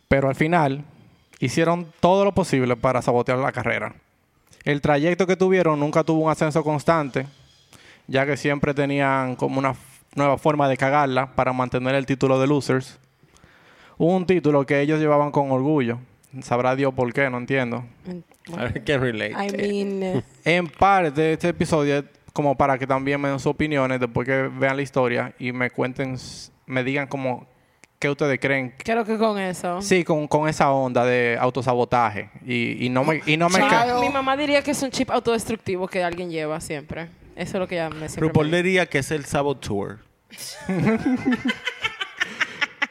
Pero 0.07 0.29
al 0.29 0.35
final 0.35 0.85
hicieron 1.39 1.91
todo 1.99 2.23
lo 2.23 2.31
posible 2.33 2.75
para 2.77 3.01
sabotear 3.01 3.39
la 3.39 3.51
carrera. 3.51 3.95
El 4.63 4.79
trayecto 4.79 5.27
que 5.27 5.35
tuvieron 5.35 5.79
nunca 5.79 6.03
tuvo 6.03 6.23
un 6.23 6.31
ascenso 6.31 6.63
constante, 6.63 7.25
ya 8.07 8.25
que 8.25 8.37
siempre 8.37 8.73
tenían 8.73 9.35
como 9.35 9.57
una 9.59 9.75
nueva 10.15 10.37
forma 10.37 10.69
de 10.69 10.77
cagarla 10.77 11.35
para 11.35 11.51
mantener 11.51 11.95
el 11.95 12.05
título 12.05 12.39
de 12.39 12.47
Losers. 12.47 12.99
Un 13.97 14.25
título 14.25 14.65
que 14.65 14.81
ellos 14.81 14.99
llevaban 14.99 15.31
con 15.31 15.51
orgullo. 15.51 15.99
Sabrá 16.41 16.75
Dios 16.75 16.93
por 16.93 17.11
qué, 17.11 17.29
no 17.29 17.37
entiendo. 17.37 17.83
I 18.47 18.79
can 18.81 19.01
relate. 19.01 19.31
I 19.31 19.83
mean, 19.83 20.23
En 20.43 20.67
parte, 20.67 21.33
este 21.33 21.49
episodio 21.49 22.03
como 22.35 22.57
para 22.57 22.77
que 22.77 22.85
también 22.85 23.21
me 23.21 23.29
den 23.29 23.39
sus 23.39 23.51
opiniones 23.53 23.97
después 23.97 24.27
que 24.27 24.49
vean 24.49 24.75
la 24.75 24.81
historia 24.81 25.33
y 25.39 25.53
me 25.53 25.71
cuenten, 25.71 26.17
me 26.65 26.83
digan 26.83 27.07
como 27.07 27.47
qué 27.97 28.09
ustedes 28.09 28.37
creen. 28.41 28.73
creo 28.77 29.05
que 29.05 29.17
con 29.17 29.39
eso. 29.39 29.81
Sí, 29.81 30.03
con, 30.03 30.27
con 30.27 30.49
esa 30.49 30.69
onda 30.69 31.05
de 31.05 31.37
autosabotaje. 31.39 32.29
Y, 32.45 32.85
y 32.85 32.89
no 32.89 33.05
me... 33.05 33.21
Y 33.25 33.37
no 33.37 33.47
me 33.47 33.61
mi 34.01 34.09
mamá 34.09 34.35
diría 34.35 34.61
que 34.61 34.71
es 34.71 34.83
un 34.83 34.91
chip 34.91 35.11
autodestructivo 35.11 35.87
que 35.87 36.03
alguien 36.03 36.29
lleva 36.29 36.59
siempre. 36.59 37.03
Eso 37.37 37.55
es 37.55 37.61
lo 37.61 37.69
que 37.69 37.75
ella 37.75 37.89
me 37.89 38.09
siempre 38.09 38.27
RuPaul 38.27 38.49
me 38.49 38.57
diría 38.57 38.85
que 38.85 38.97
es 38.97 39.11
el 39.11 39.23
Saboteur. 39.23 39.99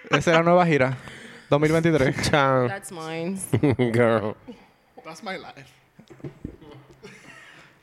Esa 0.09 0.19
es 0.19 0.27
la 0.27 0.43
nueva 0.43 0.65
gira. 0.65 0.97
2023. 1.51 2.31
Chao. 2.31 2.67
That's 2.67 2.91
mine. 2.91 3.39
Girl. 3.93 4.37
That's 5.05 5.23
my 5.23 5.37
life. 5.37 5.71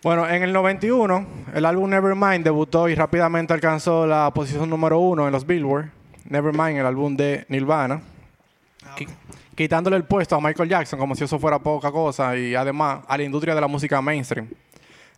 Bueno, 0.04 0.28
en 0.28 0.42
el 0.42 0.52
91, 0.52 1.28
el 1.54 1.66
álbum 1.66 1.90
Nevermind 1.90 2.44
debutó 2.44 2.90
y 2.90 2.96
rápidamente 2.96 3.54
alcanzó 3.54 4.08
la 4.08 4.32
posición 4.34 4.70
número 4.70 5.00
uno 5.00 5.28
en 5.28 5.32
los 5.32 5.46
Billboard. 5.46 5.90
Nevermind, 6.26 6.80
el 6.80 6.86
álbum 6.86 7.16
de 7.16 7.46
Nirvana. 7.50 8.02
Qui- 8.98 9.08
Quitándole 9.54 9.96
el 9.98 10.06
puesto 10.06 10.36
a 10.36 10.42
Michael 10.42 10.70
Jackson 10.70 10.98
como 10.98 11.14
si 11.14 11.24
eso 11.24 11.38
fuera 11.38 11.60
poca 11.60 11.92
cosa 11.92 12.36
y 12.36 12.56
además 12.56 13.02
a 13.08 13.16
la 13.18 13.24
industria 13.24 13.54
de 13.54 13.62
la 13.62 13.68
música 13.68 14.02
mainstream. 14.02 14.48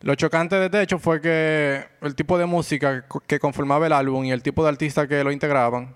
Lo 0.02 0.16
chocante 0.16 0.68
de 0.68 0.82
hecho 0.82 1.00
fue 1.00 1.22
que 1.22 1.86
el 2.02 2.14
tipo 2.16 2.38
de 2.38 2.46
música 2.46 3.06
que 3.26 3.40
conformaba 3.40 3.86
el 3.88 3.94
álbum 3.94 4.26
y 4.26 4.32
el 4.32 4.44
tipo 4.44 4.64
de 4.64 4.70
artistas 4.70 5.08
que 5.08 5.24
lo 5.24 5.32
integraban 5.32 5.96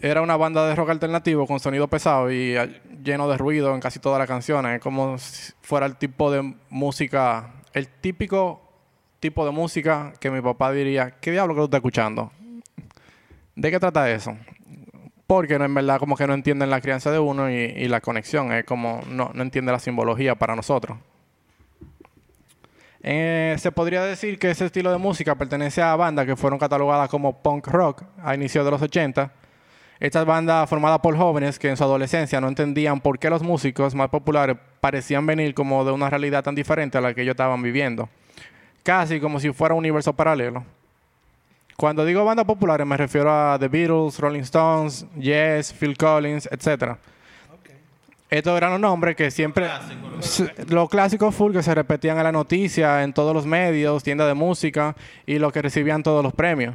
era 0.00 0.22
una 0.22 0.36
banda 0.36 0.68
de 0.68 0.76
rock 0.76 0.90
alternativo 0.90 1.46
con 1.48 1.58
sonido 1.58 1.88
pesado 1.88 2.30
y 2.30 2.56
ah, 2.56 2.68
lleno 3.02 3.28
de 3.28 3.36
ruido 3.38 3.74
en 3.74 3.80
casi 3.80 3.98
todas 3.98 4.20
las 4.20 4.28
canciones. 4.28 4.76
Es 4.76 4.80
como 4.82 5.18
si 5.18 5.52
fuera 5.62 5.86
el 5.86 5.96
tipo 5.96 6.30
de 6.30 6.54
música, 6.70 7.50
el 7.72 7.88
típico 7.88 8.60
tipo 9.20 9.44
de 9.44 9.52
música 9.52 10.12
que 10.20 10.30
mi 10.30 10.40
papá 10.40 10.72
diría, 10.72 11.12
¿qué 11.20 11.30
diablo 11.30 11.54
que 11.54 11.60
tú 11.60 11.64
estás 11.64 11.78
escuchando? 11.78 12.32
¿De 13.54 13.70
qué 13.70 13.78
trata 13.78 14.10
eso? 14.10 14.36
Porque 15.26 15.58
no, 15.58 15.64
en 15.64 15.74
verdad 15.74 15.98
como 15.98 16.16
que 16.16 16.26
no 16.26 16.34
entienden 16.34 16.70
la 16.70 16.80
crianza 16.80 17.10
de 17.10 17.18
uno 17.18 17.50
y, 17.50 17.54
y 17.54 17.88
la 17.88 18.00
conexión. 18.00 18.52
Es 18.52 18.64
como 18.64 19.00
no, 19.08 19.30
no 19.32 19.42
entiende 19.42 19.72
la 19.72 19.78
simbología 19.78 20.34
para 20.34 20.56
nosotros. 20.56 20.98
Eh, 23.02 23.56
se 23.58 23.72
podría 23.72 24.04
decir 24.04 24.38
que 24.38 24.50
ese 24.50 24.66
estilo 24.66 24.92
de 24.92 24.98
música 24.98 25.34
pertenece 25.34 25.82
a 25.82 25.96
bandas 25.96 26.24
que 26.24 26.36
fueron 26.36 26.58
catalogadas 26.58 27.08
como 27.08 27.42
punk 27.42 27.66
rock 27.66 28.04
a 28.22 28.34
inicios 28.34 28.64
de 28.64 28.70
los 28.70 28.80
80. 28.80 29.32
Estas 30.02 30.26
bandas 30.26 30.68
formadas 30.68 30.98
por 30.98 31.16
jóvenes 31.16 31.60
que 31.60 31.68
en 31.68 31.76
su 31.76 31.84
adolescencia 31.84 32.40
no 32.40 32.48
entendían 32.48 33.00
por 33.00 33.20
qué 33.20 33.30
los 33.30 33.40
músicos 33.40 33.94
más 33.94 34.08
populares 34.08 34.56
parecían 34.80 35.24
venir 35.24 35.54
como 35.54 35.84
de 35.84 35.92
una 35.92 36.10
realidad 36.10 36.42
tan 36.42 36.56
diferente 36.56 36.98
a 36.98 37.00
la 37.00 37.14
que 37.14 37.22
ellos 37.22 37.34
estaban 37.34 37.62
viviendo. 37.62 38.08
Casi 38.82 39.20
como 39.20 39.38
si 39.38 39.52
fuera 39.52 39.74
un 39.74 39.78
universo 39.78 40.12
paralelo. 40.12 40.64
Cuando 41.76 42.04
digo 42.04 42.24
bandas 42.24 42.46
populares 42.46 42.84
me 42.84 42.96
refiero 42.96 43.30
a 43.32 43.56
The 43.60 43.68
Beatles, 43.68 44.18
Rolling 44.18 44.40
Stones, 44.40 45.06
Yes, 45.20 45.72
Phil 45.72 45.96
Collins, 45.96 46.48
etc. 46.50 46.96
Estos 48.28 48.56
eran 48.56 48.72
los 48.72 48.80
nombres 48.80 49.14
que 49.14 49.30
siempre... 49.30 49.68
Los 50.66 50.88
clásicos 50.88 51.32
full 51.32 51.52
que 51.52 51.62
se 51.62 51.76
repetían 51.76 52.18
en 52.18 52.24
la 52.24 52.32
noticia, 52.32 53.04
en 53.04 53.12
todos 53.12 53.32
los 53.32 53.46
medios, 53.46 54.02
tiendas 54.02 54.26
de 54.26 54.34
música 54.34 54.96
y 55.26 55.38
los 55.38 55.52
que 55.52 55.62
recibían 55.62 56.02
todos 56.02 56.24
los 56.24 56.32
premios. 56.32 56.74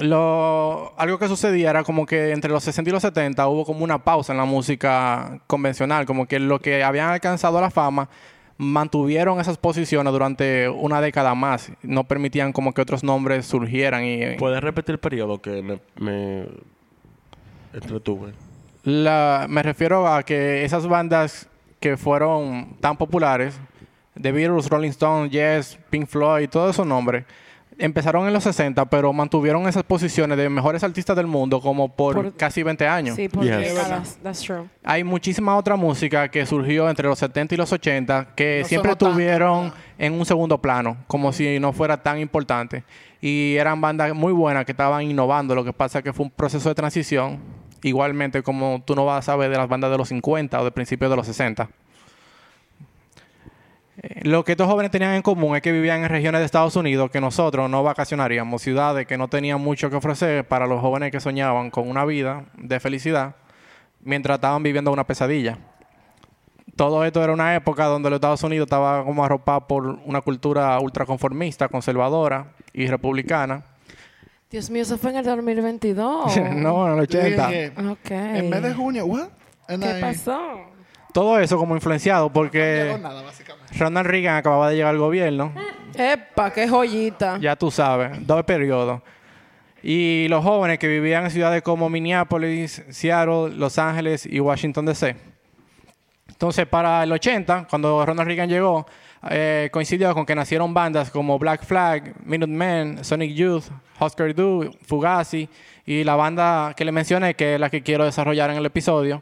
Lo, 0.00 0.92
algo 0.98 1.18
que 1.18 1.28
sucedía 1.28 1.70
era 1.70 1.82
como 1.82 2.04
que 2.06 2.32
entre 2.32 2.50
los 2.50 2.62
60 2.62 2.90
y 2.90 2.92
los 2.92 3.02
70 3.02 3.48
hubo 3.48 3.64
como 3.64 3.82
una 3.84 4.04
pausa 4.04 4.32
en 4.32 4.38
la 4.38 4.44
música 4.44 5.40
convencional, 5.46 6.04
como 6.06 6.26
que 6.26 6.38
lo 6.38 6.60
que 6.60 6.84
habían 6.84 7.08
alcanzado 7.08 7.60
la 7.60 7.70
fama 7.70 8.08
mantuvieron 8.58 9.40
esas 9.40 9.56
posiciones 9.56 10.12
durante 10.12 10.68
una 10.68 11.00
década 11.00 11.34
más, 11.34 11.72
no 11.82 12.04
permitían 12.04 12.52
como 12.52 12.74
que 12.74 12.82
otros 12.82 13.02
nombres 13.02 13.46
surgieran 13.46 14.04
y 14.04 14.36
¿Puedes 14.36 14.60
repetir 14.62 14.94
el 14.94 14.98
periodo 14.98 15.40
que 15.40 15.62
me, 15.62 15.78
me 15.96 16.44
entretuve? 17.72 18.32
La- 18.84 19.46
me 19.48 19.62
refiero 19.62 20.06
a 20.08 20.22
que 20.22 20.64
esas 20.64 20.86
bandas 20.86 21.48
que 21.80 21.96
fueron 21.96 22.76
tan 22.80 22.96
populares, 22.96 23.58
The 24.20 24.32
Beatles, 24.32 24.68
Rolling 24.68 24.90
Stones, 24.90 25.30
Yes, 25.30 25.78
Pink 25.90 26.08
Floyd, 26.08 26.48
todos 26.48 26.74
esos 26.74 26.86
nombres, 26.86 27.24
empezaron 27.78 28.26
en 28.26 28.32
los 28.32 28.42
60, 28.44 28.84
pero 28.86 29.12
mantuvieron 29.12 29.66
esas 29.68 29.84
posiciones 29.84 30.36
de 30.36 30.48
mejores 30.50 30.82
artistas 30.84 31.16
del 31.16 31.26
mundo 31.28 31.60
como 31.60 31.94
por, 31.94 32.14
Por- 32.14 32.36
casi 32.36 32.62
20 32.62 32.86
años. 32.86 33.16
Sí, 33.16 33.28
por 33.28 33.44
Yes. 33.44 33.56
décadas. 33.56 34.18
That's 34.22 34.40
true. 34.42 34.64
Hay 34.84 35.04
muchísima 35.04 35.56
otra 35.56 35.76
música 35.76 36.28
que 36.28 36.44
surgió 36.44 36.90
entre 36.90 37.06
los 37.08 37.18
70 37.18 37.54
y 37.54 37.58
los 37.58 37.72
80 37.72 38.34
que 38.34 38.60
No 38.62 38.68
siempre 38.68 38.90
tanto, 38.90 39.10
tuvieron 39.10 39.72
en 39.96 40.12
un 40.12 40.26
segundo 40.26 40.58
plano, 40.60 40.96
como 41.06 41.32
si 41.32 41.58
no 41.60 41.72
fuera 41.72 42.02
tan 42.02 42.18
importante. 42.18 42.84
Y 43.20 43.54
eran 43.56 43.80
bandas 43.80 44.14
muy 44.14 44.32
buenas 44.32 44.64
que 44.64 44.72
estaban 44.72 45.02
innovando. 45.02 45.54
Lo 45.54 45.64
que 45.64 45.72
pasa 45.72 45.98
es 45.98 46.04
que 46.04 46.12
fue 46.12 46.24
un 46.26 46.30
proceso 46.30 46.68
de 46.68 46.74
transición, 46.74 47.38
igualmente 47.82 48.42
como 48.42 48.82
tú 48.84 48.94
no 48.94 49.04
vas 49.04 49.18
a 49.20 49.22
saber 49.32 49.50
de 49.50 49.56
las 49.56 49.68
bandas 49.68 49.90
de 49.90 49.98
los 49.98 50.08
50 50.08 50.60
o 50.60 50.64
de 50.64 50.70
principios 50.72 51.10
de 51.10 51.16
los 51.16 51.26
60. 51.26 51.68
Eh, 54.00 54.20
Lo 54.22 54.44
que 54.44 54.52
estos 54.52 54.66
jóvenes 54.68 54.90
tenían 54.90 55.14
en 55.14 55.22
común 55.22 55.56
es 55.56 55.62
que 55.62 55.72
vivían 55.72 56.02
en 56.02 56.08
regiones 56.08 56.40
de 56.40 56.44
Estados 56.46 56.76
Unidos 56.76 57.10
que 57.10 57.20
nosotros 57.20 57.68
no 57.68 57.82
vacacionaríamos, 57.82 58.62
ciudades 58.62 59.06
que 59.06 59.18
no 59.18 59.28
tenían 59.28 59.60
mucho 59.60 59.90
que 59.90 59.96
ofrecer 59.96 60.46
para 60.46 60.66
los 60.66 60.80
jóvenes 60.80 61.10
que 61.10 61.20
soñaban 61.20 61.70
con 61.70 61.88
una 61.88 62.04
vida 62.04 62.44
de 62.56 62.78
felicidad 62.80 63.34
mientras 64.02 64.36
estaban 64.36 64.62
viviendo 64.62 64.92
una 64.92 65.04
pesadilla. 65.04 65.58
Todo 66.76 67.04
esto 67.04 67.24
era 67.24 67.32
una 67.32 67.56
época 67.56 67.86
donde 67.86 68.08
los 68.08 68.18
Estados 68.18 68.42
Unidos 68.44 68.66
estaba 68.66 69.04
como 69.04 69.24
arropado 69.24 69.66
por 69.66 69.86
una 70.04 70.20
cultura 70.20 70.78
ultraconformista, 70.78 71.68
conservadora 71.68 72.52
y 72.72 72.86
republicana. 72.86 73.64
Dios 74.48 74.70
mío, 74.70 74.82
eso 74.82 74.96
fue 74.96 75.10
en 75.10 75.16
el 75.16 75.24
2022. 75.24 76.36
no, 76.54 76.86
en 76.86 76.94
el 76.94 77.00
80. 77.00 77.46
Dije, 77.48 77.72
Ok. 77.90 78.10
En 78.10 78.48
mes 78.50 78.62
de 78.62 78.74
junio, 78.74 79.06
what? 79.06 79.28
And 79.66 79.82
¿Qué 79.82 79.98
I- 79.98 80.00
pasó? 80.00 80.38
Todo 81.18 81.40
eso 81.40 81.58
como 81.58 81.74
influenciado 81.74 82.30
porque 82.30 82.84
llegó 82.84 82.98
nada, 82.98 83.22
básicamente. 83.22 83.76
Ronald 83.76 84.06
Reagan 84.06 84.36
acababa 84.36 84.70
de 84.70 84.76
llegar 84.76 84.90
al 84.90 84.98
gobierno. 84.98 85.52
Epa, 85.92 86.52
qué 86.52 86.68
joyita. 86.68 87.38
ya 87.40 87.56
tú 87.56 87.72
sabes, 87.72 88.24
dos 88.24 88.44
periodos. 88.44 89.02
Y 89.82 90.28
los 90.28 90.44
jóvenes 90.44 90.78
que 90.78 90.86
vivían 90.86 91.24
en 91.24 91.32
ciudades 91.32 91.62
como 91.62 91.90
Minneapolis, 91.90 92.84
Seattle, 92.90 93.50
Los 93.56 93.80
Ángeles 93.80 94.26
y 94.26 94.38
Washington 94.38 94.86
DC. 94.86 95.16
Entonces, 96.28 96.66
para 96.68 97.02
el 97.02 97.10
80, 97.10 97.66
cuando 97.68 98.06
Ronald 98.06 98.28
Reagan 98.28 98.48
llegó, 98.48 98.86
eh, 99.28 99.70
coincidió 99.72 100.14
con 100.14 100.24
que 100.24 100.36
nacieron 100.36 100.72
bandas 100.72 101.10
como 101.10 101.36
Black 101.36 101.64
Flag, 101.64 102.14
Minutemen, 102.24 103.02
Sonic 103.02 103.34
Youth, 103.34 103.64
Husker 103.98 104.36
Du, 104.36 104.70
Fugazi 104.86 105.48
y 105.84 106.04
la 106.04 106.14
banda 106.14 106.74
que 106.76 106.84
le 106.84 106.92
mencioné, 106.92 107.34
que 107.34 107.54
es 107.54 107.60
la 107.60 107.70
que 107.70 107.82
quiero 107.82 108.04
desarrollar 108.04 108.50
en 108.50 108.58
el 108.58 108.66
episodio, 108.66 109.20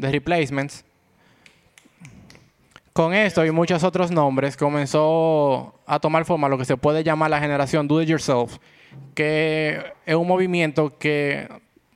The 0.00 0.10
Replacements. 0.10 0.87
Con 2.98 3.14
esto 3.14 3.46
y 3.46 3.52
muchos 3.52 3.84
otros 3.84 4.10
nombres 4.10 4.56
comenzó 4.56 5.80
a 5.86 6.00
tomar 6.00 6.24
forma 6.24 6.48
lo 6.48 6.58
que 6.58 6.64
se 6.64 6.76
puede 6.76 7.04
llamar 7.04 7.30
la 7.30 7.38
generación 7.38 7.86
Do 7.86 8.02
It 8.02 8.08
Yourself, 8.08 8.58
que 9.14 9.80
es 10.04 10.16
un 10.16 10.26
movimiento 10.26 10.98
que 10.98 11.46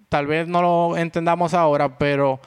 tal 0.09 0.29
vez 0.29 0.47
no 0.47 0.63
lo 0.63 0.97
entendamos 0.97 1.55
ahora, 1.55 1.99
pero 1.99 2.39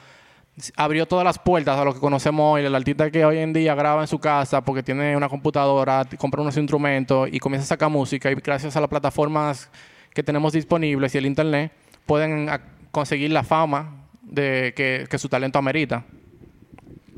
abrió 0.74 1.04
todas 1.04 1.22
las 1.22 1.38
puertas 1.38 1.78
a 1.78 1.84
lo 1.84 1.92
que 1.92 2.00
conocemos 2.00 2.54
hoy. 2.54 2.64
El 2.64 2.74
artista 2.74 3.10
que 3.10 3.26
hoy 3.26 3.40
en 3.40 3.52
día 3.52 3.74
graba 3.74 4.00
en 4.00 4.08
su 4.08 4.18
casa 4.18 4.62
porque 4.62 4.82
tiene 4.82 5.14
una 5.14 5.28
computadora, 5.28 6.06
compra 6.16 6.40
unos 6.40 6.56
instrumentos 6.56 7.28
y 7.30 7.38
comienza 7.38 7.64
a 7.64 7.68
sacar 7.68 7.90
música 7.90 8.30
y 8.30 8.36
gracias 8.36 8.74
a 8.74 8.80
las 8.80 8.88
plataformas 8.88 9.70
que 10.14 10.22
tenemos 10.22 10.54
disponibles 10.54 11.14
y 11.14 11.18
el 11.18 11.26
internet 11.26 11.72
pueden 12.06 12.48
conseguir 12.90 13.32
la 13.32 13.42
fama 13.42 14.06
de 14.22 14.72
que, 14.74 15.06
que 15.10 15.18
su 15.18 15.28
talento 15.28 15.58
amerita. 15.58 16.06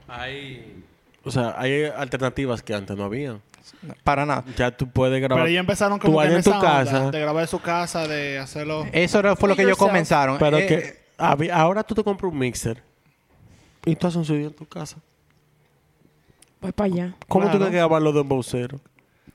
Hay, 0.09 0.83
o 1.29 1.31
sea, 1.31 1.55
hay 1.59 1.85
alternativas 1.85 2.63
que 2.63 2.75
antes 2.75 2.97
no 2.97 3.05
había. 3.05 3.39
Para 4.03 4.25
nada. 4.27 4.45
Ya 4.57 4.71
tú 4.77 4.89
puedes 4.91 5.21
grabar. 5.21 5.45
Pero 5.45 5.53
ya 5.55 5.61
empezaron 5.61 5.99
tú 5.99 6.07
como 6.07 6.19
que 6.19 6.25
allá 6.27 6.33
en 6.33 6.39
en 6.39 6.45
tu 6.45 6.51
esa 6.51 6.59
onda 6.59 6.69
casa. 6.85 7.11
de 7.11 7.21
grabar 7.21 7.43
en 7.43 7.49
su 7.49 7.61
casa, 7.61 8.09
de 8.09 8.39
hacerlo. 8.39 8.87
Eso 8.93 9.19
era- 9.19 9.37
fue 9.37 9.49
lo 9.49 9.57
que 9.57 9.63
ellos 9.63 9.77
comenzaron. 9.79 10.39
Pero 10.39 10.59
Eh, 10.59 10.67
que 10.67 10.99
había- 11.19 11.55
ahora 11.57 11.83
tú 11.85 11.95
te 11.95 12.03
compras 12.03 12.33
un 12.33 12.39
mixer 12.39 12.83
y 13.85 13.95
tú 13.95 14.07
haces 14.07 14.17
un 14.17 14.25
sonido 14.25 14.49
en 14.49 14.55
tu 14.57 14.67
casa. 14.67 14.97
Voy 16.61 16.73
para 16.73 16.87
allá. 16.93 17.15
¿Cómo 17.29 17.45
tú 17.45 17.51
Claro. 17.51 17.59
tienes 17.59 17.71
que 17.71 17.77
grabar 17.77 18.03
los 18.03 18.15
de 18.15 18.21
embauceros? 18.21 18.81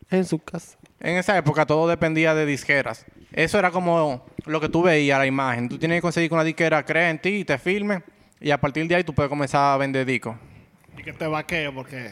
En 0.10 0.26
su 0.26 0.40
casa. 0.40 0.78
En 1.00 1.16
esa 1.18 1.38
época 1.38 1.66
todo 1.66 1.88
dependía 1.88 2.34
de 2.34 2.46
disqueras. 2.46 3.06
Eso 3.32 3.58
era 3.60 3.72
como 3.72 4.26
lo 4.46 4.60
que 4.60 4.70
tú 4.70 4.82
veías, 4.84 5.18
la 5.20 5.26
imagen. 5.26 5.70
Tú 5.70 5.78
tienes 5.78 5.98
que 5.98 6.02
conseguir 6.02 6.30
que 6.30 6.36
una 6.36 6.44
disquera 6.44 6.84
crea 6.86 7.10
en 7.10 7.20
ti 7.20 7.30
y 7.30 7.46
te 7.46 7.58
filme. 7.58 8.04
Y 8.42 8.52
a 8.52 8.60
partir 8.60 8.88
de 8.88 8.96
ahí 8.96 9.04
tú 9.04 9.14
puedes 9.14 9.30
comenzar 9.30 9.74
a 9.74 9.78
vender 9.78 10.06
discos. 10.06 10.36
Y 10.98 11.04
que 11.04 11.14
te 11.14 11.28
vaquee 11.28 11.72
porque 11.72 12.12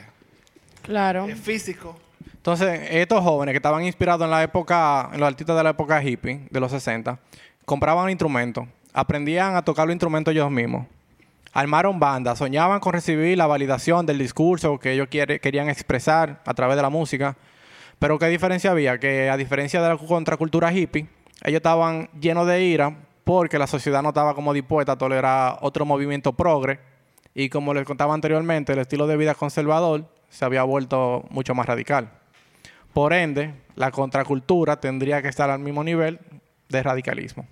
Claro. 0.82 1.28
es 1.28 1.40
físico. 1.40 1.98
Entonces, 2.34 2.82
estos 2.92 3.22
jóvenes 3.24 3.54
que 3.54 3.58
estaban 3.58 3.84
inspirados 3.86 4.24
en 4.26 4.32
la 4.32 4.42
época, 4.44 5.10
en 5.14 5.20
los 5.20 5.28
artistas 5.28 5.56
de 5.56 5.64
la 5.64 5.70
época 5.72 6.02
hippie, 6.04 6.42
de 6.50 6.60
los 6.60 6.72
60, 6.72 7.20
compraban 7.66 8.10
instrumentos, 8.10 8.66
aprendían 8.94 9.56
a 9.56 9.62
tocar 9.64 9.86
los 9.86 9.94
instrumentos 9.94 10.32
ellos 10.34 10.50
mismos, 10.50 10.88
armaron 11.54 12.00
bandas, 12.00 12.40
soñaban 12.40 12.80
con 12.80 12.94
recibir 12.94 13.38
la 13.38 13.46
validación 13.46 14.06
del 14.08 14.18
discurso 14.18 14.80
que 14.80 14.94
ellos 14.94 15.08
quiere- 15.10 15.40
querían 15.40 15.70
expresar 15.70 16.42
a 16.46 16.54
través 16.56 16.76
de 16.78 16.82
la 16.82 16.90
música. 16.90 17.36
Pero 18.00 18.18
¿qué 18.18 18.28
diferencia 18.28 18.72
había? 18.72 18.98
Que 19.00 19.30
a 19.30 19.38
diferencia 19.38 19.80
de 19.82 19.90
la 19.90 19.98
contracultura 19.98 20.74
hippie, 20.74 21.06
ellos 21.44 21.58
estaban 21.58 22.10
llenos 22.20 22.48
de 22.48 22.64
ira 22.64 22.96
porque 23.24 23.60
la 23.60 23.68
sociedad 23.68 24.02
no 24.02 24.10
estaba 24.10 24.34
como 24.34 24.52
dispuesta 24.54 24.94
a 24.94 24.98
tolerar 24.98 25.60
otro 25.62 25.86
movimiento 25.86 26.34
progre. 26.34 26.80
Y 27.34 27.50
como 27.50 27.74
les 27.74 27.86
contaba 27.86 28.14
anteriormente, 28.14 28.74
el 28.74 28.80
estilo 28.80 29.08
de 29.08 29.18
vida 29.18 29.36
conservador 29.36 30.06
se 30.30 30.46
había 30.46 30.64
vuelto 30.64 31.26
mucho 31.30 31.56
más 31.56 31.66
radical. 31.66 32.12
Por 32.94 33.14
ende, 33.14 33.54
la 33.76 33.92
contracultura 33.92 34.80
tendría 34.80 35.22
que 35.22 35.30
estar 35.30 35.50
al 35.50 35.60
mismo 35.60 35.84
nivel 35.84 36.20
de 36.70 36.84
radicalismo. 36.84 37.48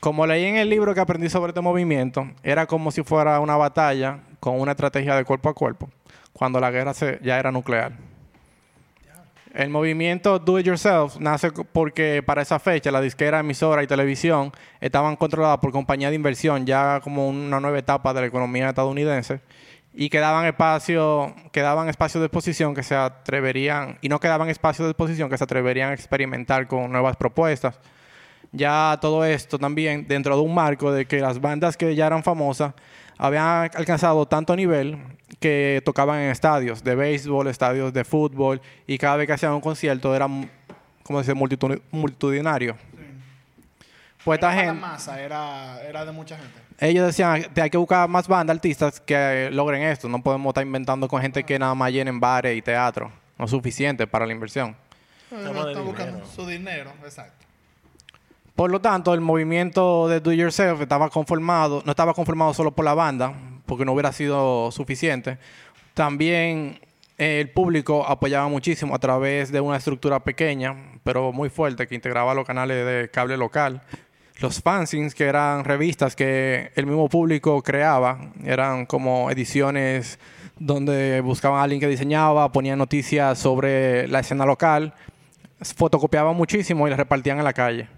Como 0.00 0.26
leí 0.26 0.44
en 0.44 0.56
el 0.56 0.68
libro 0.68 0.94
que 0.94 1.00
aprendí 1.00 1.28
sobre 1.28 1.50
este 1.50 1.60
movimiento, 1.60 2.30
era 2.42 2.66
como 2.66 2.90
si 2.90 3.02
fuera 3.02 3.40
una 3.40 3.56
batalla 3.56 4.20
con 4.40 4.60
una 4.60 4.72
estrategia 4.72 5.16
de 5.16 5.24
cuerpo 5.24 5.48
a 5.48 5.54
cuerpo, 5.54 5.90
cuando 6.32 6.60
la 6.60 6.70
guerra 6.70 6.92
ya 7.22 7.38
era 7.38 7.50
nuclear. 7.50 7.92
El 9.54 9.70
movimiento 9.70 10.40
Do 10.40 10.58
It 10.58 10.66
Yourself 10.66 11.16
nace 11.20 11.52
porque 11.52 12.24
para 12.26 12.42
esa 12.42 12.58
fecha 12.58 12.90
la 12.90 13.00
disquera, 13.00 13.38
emisora 13.38 13.84
y 13.84 13.86
televisión 13.86 14.50
estaban 14.80 15.14
controladas 15.14 15.58
por 15.58 15.70
compañías 15.70 16.10
de 16.10 16.16
inversión, 16.16 16.66
ya 16.66 16.98
como 17.00 17.28
una 17.28 17.60
nueva 17.60 17.78
etapa 17.78 18.12
de 18.12 18.22
la 18.22 18.26
economía 18.26 18.70
estadounidense, 18.70 19.42
y 19.92 20.10
quedaban 20.10 20.44
espacios 20.46 21.32
quedaban 21.52 21.88
espacios 21.88 22.20
de 22.20 22.26
exposición 22.26 22.74
que 22.74 22.82
se 22.82 22.96
atreverían, 22.96 23.96
y 24.00 24.08
no 24.08 24.18
quedaban 24.18 24.48
espacios 24.48 24.86
de 24.86 24.90
exposición 24.90 25.30
que 25.30 25.38
se 25.38 25.44
atreverían 25.44 25.90
a 25.90 25.94
experimentar 25.94 26.66
con 26.66 26.90
nuevas 26.90 27.14
propuestas. 27.14 27.78
Ya 28.50 28.98
todo 29.00 29.24
esto 29.24 29.56
también 29.56 30.08
dentro 30.08 30.34
de 30.34 30.42
un 30.42 30.52
marco 30.52 30.90
de 30.90 31.06
que 31.06 31.20
las 31.20 31.40
bandas 31.40 31.76
que 31.76 31.94
ya 31.94 32.08
eran 32.08 32.24
famosas 32.24 32.74
habían 33.18 33.70
alcanzado 33.74 34.26
tanto 34.26 34.54
nivel 34.56 34.98
que 35.40 35.82
tocaban 35.84 36.20
en 36.20 36.30
estadios 36.30 36.82
de 36.84 36.94
béisbol, 36.94 37.48
estadios 37.48 37.92
de 37.92 38.04
fútbol 38.04 38.60
y 38.86 38.98
cada 38.98 39.16
vez 39.16 39.26
que 39.26 39.32
hacían 39.34 39.52
un 39.52 39.60
concierto 39.60 40.14
era, 40.14 40.26
como 41.02 41.18
dice, 41.20 41.34
multitud- 41.34 41.80
multitudinario. 41.90 42.76
Pues 44.24 44.38
esta 44.38 44.52
Era 44.52 44.56
para 44.56 44.66
gente, 44.66 44.80
la 44.80 44.86
masa, 44.88 45.20
era, 45.20 45.82
era 45.82 46.04
de 46.06 46.12
mucha 46.12 46.36
gente. 46.38 46.54
ellos 46.80 47.06
decían 47.06 47.44
que 47.54 47.60
hay 47.60 47.68
que 47.68 47.76
buscar 47.76 48.08
más 48.08 48.26
bandas, 48.26 48.54
artistas 48.56 48.98
que 49.00 49.50
logren 49.52 49.82
esto. 49.82 50.08
No 50.08 50.22
podemos 50.22 50.50
estar 50.50 50.64
inventando 50.64 51.08
con 51.08 51.20
gente 51.20 51.44
que 51.44 51.58
nada 51.58 51.74
más 51.74 51.92
llenen 51.92 52.18
bares 52.20 52.56
y 52.56 52.62
teatro. 52.62 53.12
No 53.38 53.44
es 53.44 53.50
suficiente 53.50 54.06
para 54.06 54.24
la 54.24 54.32
inversión. 54.32 54.74
De 55.30 55.36
Están 55.36 55.52
dinero. 55.54 55.84
buscando 55.84 56.26
su 56.26 56.46
dinero, 56.46 56.90
exacto. 57.04 57.43
Por 58.54 58.70
lo 58.70 58.80
tanto, 58.80 59.12
el 59.14 59.20
movimiento 59.20 60.06
de 60.06 60.20
Do 60.20 60.32
Yourself 60.32 60.80
estaba 60.80 61.10
conformado, 61.10 61.82
no 61.84 61.90
estaba 61.90 62.14
conformado 62.14 62.54
solo 62.54 62.70
por 62.70 62.84
la 62.84 62.94
banda, 62.94 63.34
porque 63.66 63.84
no 63.84 63.92
hubiera 63.92 64.12
sido 64.12 64.70
suficiente. 64.70 65.38
También 65.92 66.78
eh, 67.18 67.40
el 67.40 67.50
público 67.50 68.06
apoyaba 68.06 68.46
muchísimo 68.46 68.94
a 68.94 69.00
través 69.00 69.50
de 69.50 69.60
una 69.60 69.76
estructura 69.76 70.20
pequeña, 70.20 70.76
pero 71.02 71.32
muy 71.32 71.48
fuerte, 71.48 71.88
que 71.88 71.96
integraba 71.96 72.32
los 72.32 72.46
canales 72.46 72.86
de 72.86 73.10
cable 73.10 73.36
local. 73.36 73.82
Los 74.38 74.62
fanzines, 74.62 75.16
que 75.16 75.24
eran 75.24 75.64
revistas 75.64 76.14
que 76.14 76.70
el 76.76 76.86
mismo 76.86 77.08
público 77.08 77.60
creaba, 77.60 78.32
eran 78.44 78.86
como 78.86 79.32
ediciones 79.32 80.20
donde 80.60 81.20
buscaban 81.22 81.58
a 81.58 81.64
alguien 81.64 81.80
que 81.80 81.88
diseñaba, 81.88 82.52
ponían 82.52 82.78
noticias 82.78 83.36
sobre 83.36 84.06
la 84.06 84.20
escena 84.20 84.46
local, 84.46 84.94
fotocopiaban 85.60 86.36
muchísimo 86.36 86.86
y 86.86 86.90
las 86.90 87.00
repartían 87.00 87.38
en 87.38 87.44
la 87.44 87.52
calle. 87.52 87.88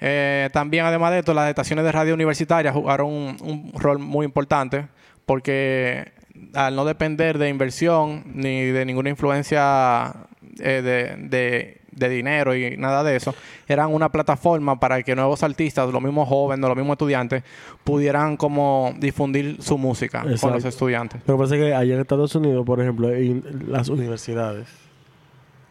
Eh, 0.00 0.48
también, 0.52 0.84
además 0.84 1.12
de 1.12 1.18
esto, 1.20 1.34
las 1.34 1.48
estaciones 1.48 1.84
de 1.84 1.92
radio 1.92 2.14
universitarias 2.14 2.72
jugaron 2.74 3.08
un, 3.12 3.36
un 3.40 3.72
rol 3.74 3.98
muy 3.98 4.24
importante 4.24 4.86
porque 5.26 6.12
al 6.54 6.76
no 6.76 6.84
depender 6.84 7.36
de 7.38 7.48
inversión 7.48 8.22
ni 8.34 8.66
de 8.66 8.84
ninguna 8.84 9.10
influencia 9.10 10.14
eh, 10.60 10.82
de, 10.82 11.16
de- 11.28 11.78
de 11.90 12.08
dinero 12.08 12.54
y 12.54 12.76
nada 12.76 13.02
de 13.02 13.16
eso, 13.16 13.34
eran 13.66 13.92
una 13.92 14.08
plataforma 14.12 14.78
para 14.78 15.02
que 15.02 15.16
nuevos 15.16 15.42
artistas, 15.42 15.90
los 15.92 16.00
mismos 16.00 16.28
jóvenes, 16.28 16.68
los 16.68 16.76
mismos 16.76 16.94
estudiantes, 16.94 17.42
pudieran 17.82 18.36
como 18.36 18.94
difundir 18.98 19.56
su 19.60 19.76
música 19.78 20.20
con 20.22 20.52
los 20.52 20.64
estudiantes. 20.64 21.20
Pero 21.26 21.36
parece 21.36 21.56
que 21.56 21.74
allá 21.74 21.94
en 21.94 22.00
Estados 22.00 22.32
Unidos, 22.36 22.64
por 22.64 22.80
ejemplo, 22.80 23.10
en 23.12 23.42
las 23.66 23.88
universidades 23.88 24.68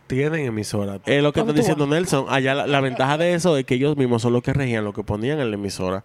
tienen 0.07 0.45
emisoras. 0.45 0.99
Es 1.05 1.21
lo 1.21 1.31
que 1.33 1.41
¿Dónde 1.41 1.59
está 1.59 1.73
diciendo 1.73 1.87
Nelson. 1.93 2.25
Allá 2.29 2.55
la, 2.55 2.65
la 2.67 2.81
ventaja 2.81 3.17
de 3.17 3.33
eso 3.33 3.57
es 3.57 3.65
que 3.65 3.75
ellos 3.75 3.97
mismos 3.97 4.21
son 4.21 4.33
los 4.33 4.41
que 4.41 4.53
regían 4.53 4.83
lo 4.83 4.93
que 4.93 5.03
ponían 5.03 5.39
en 5.39 5.51
la 5.51 5.55
emisora. 5.55 6.03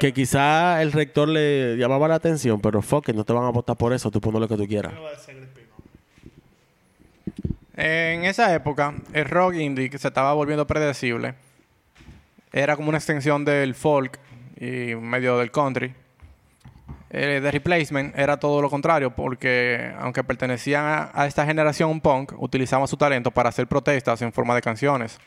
que 0.00 0.12
quizá 0.12 0.82
el 0.82 0.92
rector 0.92 1.28
le 1.28 1.76
llamaba 1.76 2.08
la 2.08 2.16
atención, 2.16 2.60
pero 2.60 2.82
fuck, 2.82 3.08
no 3.10 3.24
te 3.24 3.32
van 3.32 3.44
a 3.44 3.50
votar 3.50 3.76
por 3.76 3.92
eso, 3.92 4.10
tú 4.10 4.20
pones 4.20 4.40
lo 4.40 4.48
que 4.48 4.56
tú 4.56 4.66
quieras. 4.66 4.92
En 7.76 8.24
esa 8.24 8.54
época, 8.54 8.94
el 9.12 9.26
rock 9.26 9.54
indie 9.54 9.90
que 9.90 9.98
se 9.98 10.08
estaba 10.08 10.32
volviendo 10.32 10.66
predecible 10.66 11.34
era 12.52 12.74
como 12.76 12.88
una 12.88 12.98
extensión 12.98 13.44
del 13.44 13.74
folk 13.74 14.18
y 14.58 14.94
medio 14.94 15.38
del 15.38 15.50
country. 15.50 15.92
Eh, 17.10 17.38
The 17.40 17.50
Replacement 17.50 18.18
era 18.18 18.36
todo 18.38 18.60
lo 18.60 18.68
contrario, 18.68 19.14
porque 19.14 19.92
aunque 19.98 20.24
pertenecían 20.24 21.10
a, 21.12 21.26
esta 21.26 21.46
generación 21.46 22.00
punk, 22.00 22.32
utilizaban 22.38 22.88
su 22.88 22.96
talento 22.96 23.30
para 23.30 23.48
hacer 23.48 23.66
protestas 23.66 24.22
en 24.22 24.32
forma 24.32 24.54
de 24.54 24.62
canciones, 24.62 25.18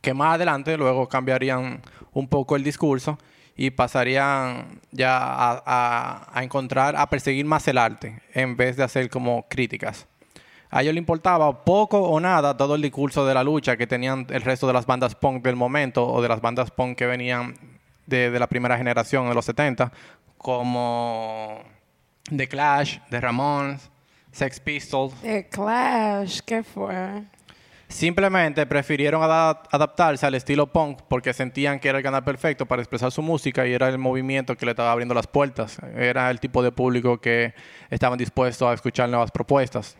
que 0.00 0.14
más 0.14 0.34
adelante 0.34 0.76
luego 0.76 1.08
cambiarían 1.08 1.82
un 2.12 2.28
poco 2.28 2.56
el 2.56 2.64
discurso 2.64 3.18
y 3.56 3.70
pasarían 3.70 4.80
ya 4.90 5.18
a, 5.20 6.42
encontrar, 6.42 6.96
a 6.96 7.08
perseguir 7.08 7.44
más 7.44 7.68
el 7.68 7.78
arte, 7.78 8.20
en 8.32 8.56
vez 8.56 8.76
de 8.76 8.82
hacer 8.82 9.10
como 9.10 9.46
críticas. 9.48 10.06
A 10.70 10.82
ellos 10.82 10.94
le 10.94 10.98
importaba 10.98 11.64
poco 11.64 12.00
o 12.00 12.18
nada 12.18 12.56
todo 12.56 12.74
el 12.74 12.82
discurso 12.82 13.24
de 13.24 13.34
la 13.34 13.44
lucha 13.44 13.76
que 13.76 13.86
tenían 13.86 14.26
el 14.30 14.42
resto 14.42 14.66
de 14.66 14.72
las 14.72 14.86
bandas 14.86 15.14
punk 15.14 15.44
del 15.44 15.54
momento 15.54 16.04
o 16.04 16.20
de 16.20 16.28
las 16.28 16.40
bandas 16.40 16.72
punk 16.72 16.96
que 16.96 17.06
venían 17.06 17.54
de, 18.06 18.30
de 18.30 18.38
la 18.40 18.48
primera 18.48 18.76
generación 18.76 19.28
de 19.28 19.34
los 19.34 19.44
70, 19.44 19.92
como 20.44 21.58
The 22.36 22.46
Clash, 22.46 22.98
The 23.08 23.18
Ramones, 23.18 23.90
Sex 24.30 24.60
Pistols. 24.60 25.14
The 25.22 25.48
Clash, 25.48 26.40
¿qué 26.44 26.62
fue? 26.62 27.22
Simplemente 27.88 28.66
prefirieron 28.66 29.22
ada- 29.22 29.62
adaptarse 29.70 30.26
al 30.26 30.34
estilo 30.34 30.70
punk 30.70 31.00
porque 31.08 31.32
sentían 31.32 31.80
que 31.80 31.88
era 31.88 31.96
el 31.96 32.04
canal 32.04 32.22
perfecto 32.24 32.66
para 32.66 32.82
expresar 32.82 33.10
su 33.10 33.22
música 33.22 33.66
y 33.66 33.72
era 33.72 33.88
el 33.88 33.96
movimiento 33.96 34.54
que 34.54 34.66
le 34.66 34.72
estaba 34.72 34.92
abriendo 34.92 35.14
las 35.14 35.26
puertas. 35.26 35.78
Era 35.96 36.30
el 36.30 36.38
tipo 36.40 36.62
de 36.62 36.72
público 36.72 37.18
que 37.18 37.54
estaban 37.88 38.18
dispuestos 38.18 38.68
a 38.68 38.74
escuchar 38.74 39.08
nuevas 39.08 39.30
propuestas. 39.30 39.96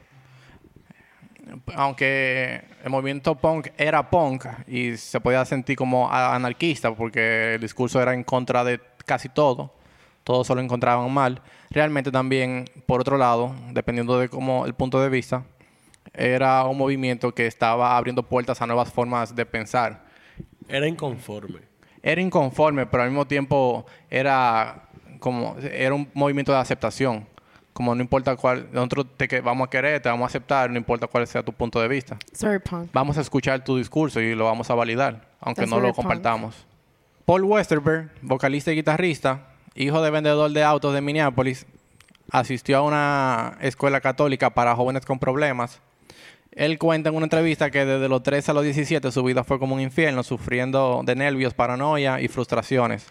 Aunque 1.74 2.64
el 2.84 2.90
movimiento 2.90 3.34
punk 3.34 3.68
era 3.78 4.10
punk 4.10 4.44
y 4.66 4.96
se 4.98 5.20
podía 5.20 5.42
sentir 5.46 5.76
como 5.76 6.12
anarquista 6.12 6.94
porque 6.94 7.54
el 7.54 7.62
discurso 7.62 8.02
era 8.02 8.12
en 8.12 8.24
contra 8.24 8.62
de 8.62 8.78
casi 9.06 9.30
todo, 9.30 9.72
todos 10.24 10.46
solo 10.46 10.60
encontraban 10.60 11.12
mal. 11.12 11.40
Realmente 11.70 12.10
también, 12.10 12.64
por 12.86 13.00
otro 13.00 13.16
lado, 13.16 13.54
dependiendo 13.70 14.18
de 14.18 14.28
cómo 14.28 14.66
el 14.66 14.74
punto 14.74 15.00
de 15.00 15.08
vista, 15.10 15.44
era 16.12 16.64
un 16.64 16.78
movimiento 16.78 17.32
que 17.34 17.46
estaba 17.46 17.96
abriendo 17.96 18.22
puertas 18.22 18.60
a 18.60 18.66
nuevas 18.66 18.92
formas 18.92 19.34
de 19.36 19.46
pensar. 19.46 20.04
Era 20.68 20.88
inconforme. 20.88 21.60
Era 22.02 22.20
inconforme, 22.20 22.86
pero 22.86 23.02
al 23.02 23.10
mismo 23.10 23.26
tiempo 23.26 23.86
era 24.10 24.88
como 25.18 25.56
era 25.58 25.94
un 25.94 26.08
movimiento 26.14 26.52
de 26.52 26.58
aceptación. 26.58 27.26
Como 27.72 27.94
no 27.94 28.02
importa 28.02 28.36
cuál, 28.36 28.68
nosotros 28.72 29.06
te 29.16 29.26
que 29.26 29.40
vamos 29.40 29.66
a 29.66 29.70
querer, 29.70 30.00
te 30.00 30.08
vamos 30.08 30.24
a 30.24 30.26
aceptar, 30.26 30.70
no 30.70 30.76
importa 30.76 31.06
cuál 31.08 31.26
sea 31.26 31.42
tu 31.42 31.52
punto 31.52 31.80
de 31.80 31.88
vista. 31.88 32.16
Very 32.40 32.60
punk. 32.60 32.90
Vamos 32.92 33.18
a 33.18 33.20
escuchar 33.20 33.64
tu 33.64 33.76
discurso 33.76 34.20
y 34.20 34.34
lo 34.34 34.44
vamos 34.44 34.70
a 34.70 34.74
validar, 34.74 35.28
aunque 35.40 35.62
That's 35.62 35.70
no 35.70 35.80
lo 35.80 35.88
punk. 35.88 35.96
compartamos. 35.96 36.66
Paul 37.24 37.42
Westerberg, 37.44 38.12
vocalista 38.22 38.70
y 38.70 38.76
guitarrista, 38.76 39.53
hijo 39.74 40.02
de 40.02 40.10
vendedor 40.10 40.50
de 40.52 40.62
autos 40.62 40.94
de 40.94 41.00
Minneapolis, 41.00 41.66
asistió 42.30 42.78
a 42.78 42.82
una 42.82 43.58
escuela 43.60 44.00
católica 44.00 44.50
para 44.50 44.74
jóvenes 44.76 45.04
con 45.04 45.18
problemas. 45.18 45.80
Él 46.52 46.78
cuenta 46.78 47.08
en 47.08 47.16
una 47.16 47.26
entrevista 47.26 47.70
que 47.70 47.84
desde 47.84 48.08
los 48.08 48.22
13 48.22 48.52
a 48.52 48.54
los 48.54 48.64
17 48.64 49.10
su 49.10 49.22
vida 49.24 49.42
fue 49.42 49.58
como 49.58 49.74
un 49.74 49.80
infierno, 49.80 50.22
sufriendo 50.22 51.02
de 51.04 51.16
nervios, 51.16 51.54
paranoia 51.54 52.20
y 52.20 52.28
frustraciones. 52.28 53.06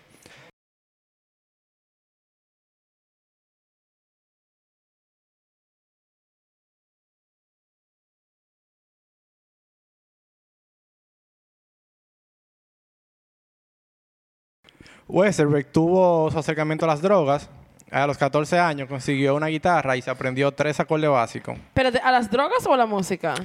Westerberg 15.07 15.65
tuvo 15.71 16.29
su 16.31 16.39
acercamiento 16.39 16.85
a 16.85 16.87
las 16.89 17.01
drogas. 17.01 17.49
A 17.91 18.07
los 18.07 18.17
14 18.17 18.57
años 18.57 18.87
consiguió 18.87 19.35
una 19.35 19.47
guitarra 19.47 19.95
y 19.95 20.01
se 20.01 20.09
aprendió 20.09 20.51
tres 20.51 20.79
acordes 20.79 21.09
básicos. 21.09 21.57
¿Pero 21.73 21.91
de- 21.91 21.99
a 21.99 22.11
las 22.11 22.29
drogas 22.31 22.65
o 22.65 22.73
a 22.73 22.77
la 22.77 22.85
música? 22.87 23.35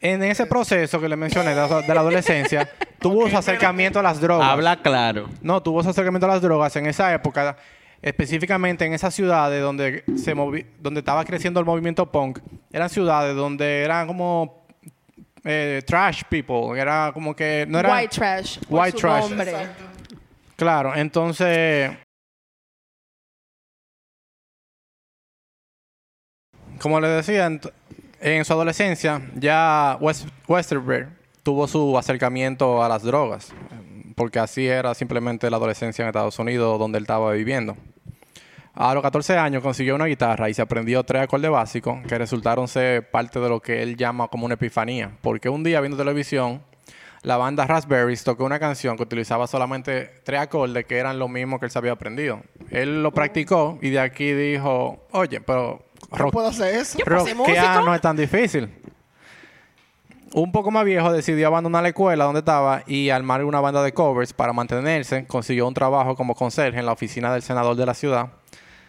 En 0.00 0.22
ese 0.22 0.46
proceso 0.46 1.00
que 1.00 1.08
le 1.08 1.16
mencioné 1.16 1.50
de 1.50 1.56
la, 1.56 1.80
de 1.80 1.94
la 1.94 2.00
adolescencia, 2.00 2.68
tuvo 3.00 3.28
su 3.28 3.36
acercamiento 3.36 3.98
a 3.98 4.02
las 4.02 4.20
drogas. 4.20 4.48
Habla 4.48 4.76
claro. 4.82 5.28
No, 5.40 5.62
tuvo 5.62 5.82
su 5.82 5.90
acercamiento 5.90 6.26
a 6.26 6.30
las 6.30 6.42
drogas 6.42 6.74
en 6.76 6.86
esa 6.86 7.12
época, 7.12 7.56
específicamente 8.00 8.84
en 8.84 8.92
esas 8.94 9.14
ciudades 9.14 9.60
donde 9.62 10.04
se 10.16 10.34
movi- 10.36 10.66
donde 10.80 11.00
estaba 11.00 11.24
creciendo 11.24 11.58
el 11.58 11.66
movimiento 11.66 12.10
punk. 12.10 12.38
Eran 12.72 12.88
ciudades 12.88 13.34
donde 13.34 13.82
eran 13.82 14.06
como 14.06 14.64
eh, 15.44 15.82
trash 15.86 16.22
people, 16.28 16.80
era 16.80 17.10
como 17.12 17.34
que 17.34 17.64
no 17.68 17.78
era 17.80 17.92
White 17.96 18.14
trash. 18.16 18.58
por 18.68 18.80
White 18.80 18.92
su 18.92 18.98
trash. 18.98 19.28
nombre. 19.28 19.52
Claro, 20.62 20.94
entonces. 20.94 21.90
Como 26.80 27.00
le 27.00 27.08
decía, 27.08 27.50
en 28.20 28.44
su 28.44 28.52
adolescencia 28.52 29.20
ya 29.34 29.98
West- 30.00 30.28
Westerberg 30.46 31.08
tuvo 31.42 31.66
su 31.66 31.98
acercamiento 31.98 32.80
a 32.80 32.88
las 32.88 33.02
drogas, 33.02 33.52
porque 34.14 34.38
así 34.38 34.68
era 34.68 34.94
simplemente 34.94 35.50
la 35.50 35.56
adolescencia 35.56 36.02
en 36.04 36.10
Estados 36.10 36.38
Unidos 36.38 36.78
donde 36.78 36.98
él 36.98 37.02
estaba 37.04 37.32
viviendo. 37.32 37.76
A 38.74 38.94
los 38.94 39.02
14 39.02 39.36
años 39.36 39.64
consiguió 39.64 39.96
una 39.96 40.04
guitarra 40.06 40.48
y 40.48 40.54
se 40.54 40.62
aprendió 40.62 41.02
tres 41.02 41.22
acordes 41.22 41.50
básicos 41.50 41.98
que 42.06 42.16
resultaron 42.18 42.68
ser 42.68 43.10
parte 43.10 43.40
de 43.40 43.48
lo 43.48 43.58
que 43.60 43.82
él 43.82 43.96
llama 43.96 44.28
como 44.28 44.44
una 44.46 44.54
epifanía, 44.54 45.10
porque 45.22 45.48
un 45.48 45.64
día 45.64 45.80
viendo 45.80 45.98
televisión 45.98 46.62
la 47.22 47.36
banda 47.36 47.66
Raspberries 47.66 48.24
tocó 48.24 48.44
una 48.44 48.58
canción 48.58 48.96
que 48.96 49.04
utilizaba 49.04 49.46
solamente 49.46 50.10
tres 50.24 50.40
acordes 50.40 50.84
que 50.86 50.98
eran 50.98 51.18
lo 51.18 51.28
mismo 51.28 51.58
que 51.60 51.66
él 51.66 51.70
se 51.70 51.78
había 51.78 51.92
aprendido. 51.92 52.40
Él 52.70 53.02
lo 53.02 53.12
practicó 53.12 53.78
y 53.80 53.90
de 53.90 54.00
aquí 54.00 54.32
dijo, 54.32 55.06
oye, 55.12 55.40
pero 55.40 55.84
¿Yo 56.10 56.16
rock- 56.18 56.32
puedo 56.32 56.48
hacer 56.48 56.74
eso? 56.74 56.98
¿Qué 56.98 57.04
no 57.08 57.94
es 57.94 58.00
tan 58.00 58.16
difícil. 58.16 58.68
Un 60.34 60.50
poco 60.50 60.70
más 60.70 60.84
viejo 60.86 61.12
decidió 61.12 61.46
abandonar 61.46 61.82
la 61.82 61.90
escuela 61.90 62.24
donde 62.24 62.38
estaba 62.40 62.82
y 62.86 63.10
armar 63.10 63.44
una 63.44 63.60
banda 63.60 63.82
de 63.82 63.92
covers 63.92 64.32
para 64.32 64.52
mantenerse. 64.54 65.26
Consiguió 65.26 65.68
un 65.68 65.74
trabajo 65.74 66.16
como 66.16 66.34
conserje 66.34 66.78
en 66.80 66.86
la 66.86 66.92
oficina 66.92 67.30
del 67.32 67.42
senador 67.42 67.76
de 67.76 67.84
la 67.86 67.92
ciudad. 67.94 68.28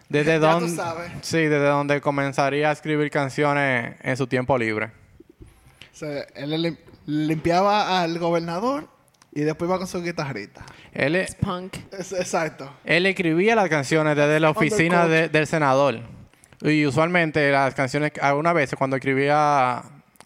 Desde 0.07 0.39
Ya 0.39 0.53
tú 0.53 0.59
donde, 0.61 0.75
sabes. 0.75 1.11
sí, 1.21 1.37
desde 1.39 1.65
donde 1.65 1.99
comenzaría 1.99 2.69
a 2.69 2.71
escribir 2.71 3.11
canciones 3.11 3.95
en 4.01 4.15
su 4.15 4.25
tiempo 4.27 4.57
libre. 4.57 4.85
O 4.85 5.95
sea, 5.95 6.23
él 6.35 6.77
limpiaba 7.05 8.01
al 8.01 8.17
gobernador 8.19 8.87
y 9.31 9.41
después 9.41 9.67
iba 9.69 9.77
con 9.77 9.87
su 9.87 10.01
guitarrita. 10.01 10.63
Él, 10.91 11.15
es- 11.15 11.35
Punk. 11.35 11.75
Es- 11.97 12.13
exacto. 12.13 12.71
Él 12.85 13.05
escribía 13.05 13.55
las 13.55 13.69
canciones 13.69 14.15
desde 14.15 14.39
la 14.39 14.51
oficina 14.51 15.07
de- 15.07 15.29
del 15.29 15.47
senador. 15.47 15.99
Y 16.61 16.85
usualmente 16.85 17.51
las 17.51 17.73
canciones, 17.75 18.11
algunas 18.21 18.53
veces 18.53 18.77
cuando 18.77 18.95
escribía 18.95 19.81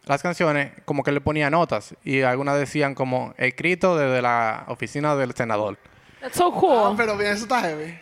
las 0.05 0.21
canciones, 0.21 0.71
como 0.85 1.03
que 1.03 1.11
le 1.11 1.21
ponía 1.21 1.49
notas. 1.49 1.95
Y 2.03 2.21
algunas 2.21 2.59
decían 2.59 2.93
como 2.95 3.33
escrito 3.37 3.97
desde 3.97 4.21
la 4.21 4.65
oficina 4.67 5.15
del 5.15 5.33
senador. 5.33 5.77
That's 6.21 6.37
so 6.37 6.51
Ah, 6.55 6.59
cool. 6.59 6.97
pero 6.97 7.17
bien, 7.17 7.31
eso 7.33 7.43
está 7.43 7.61
heavy. 7.61 7.97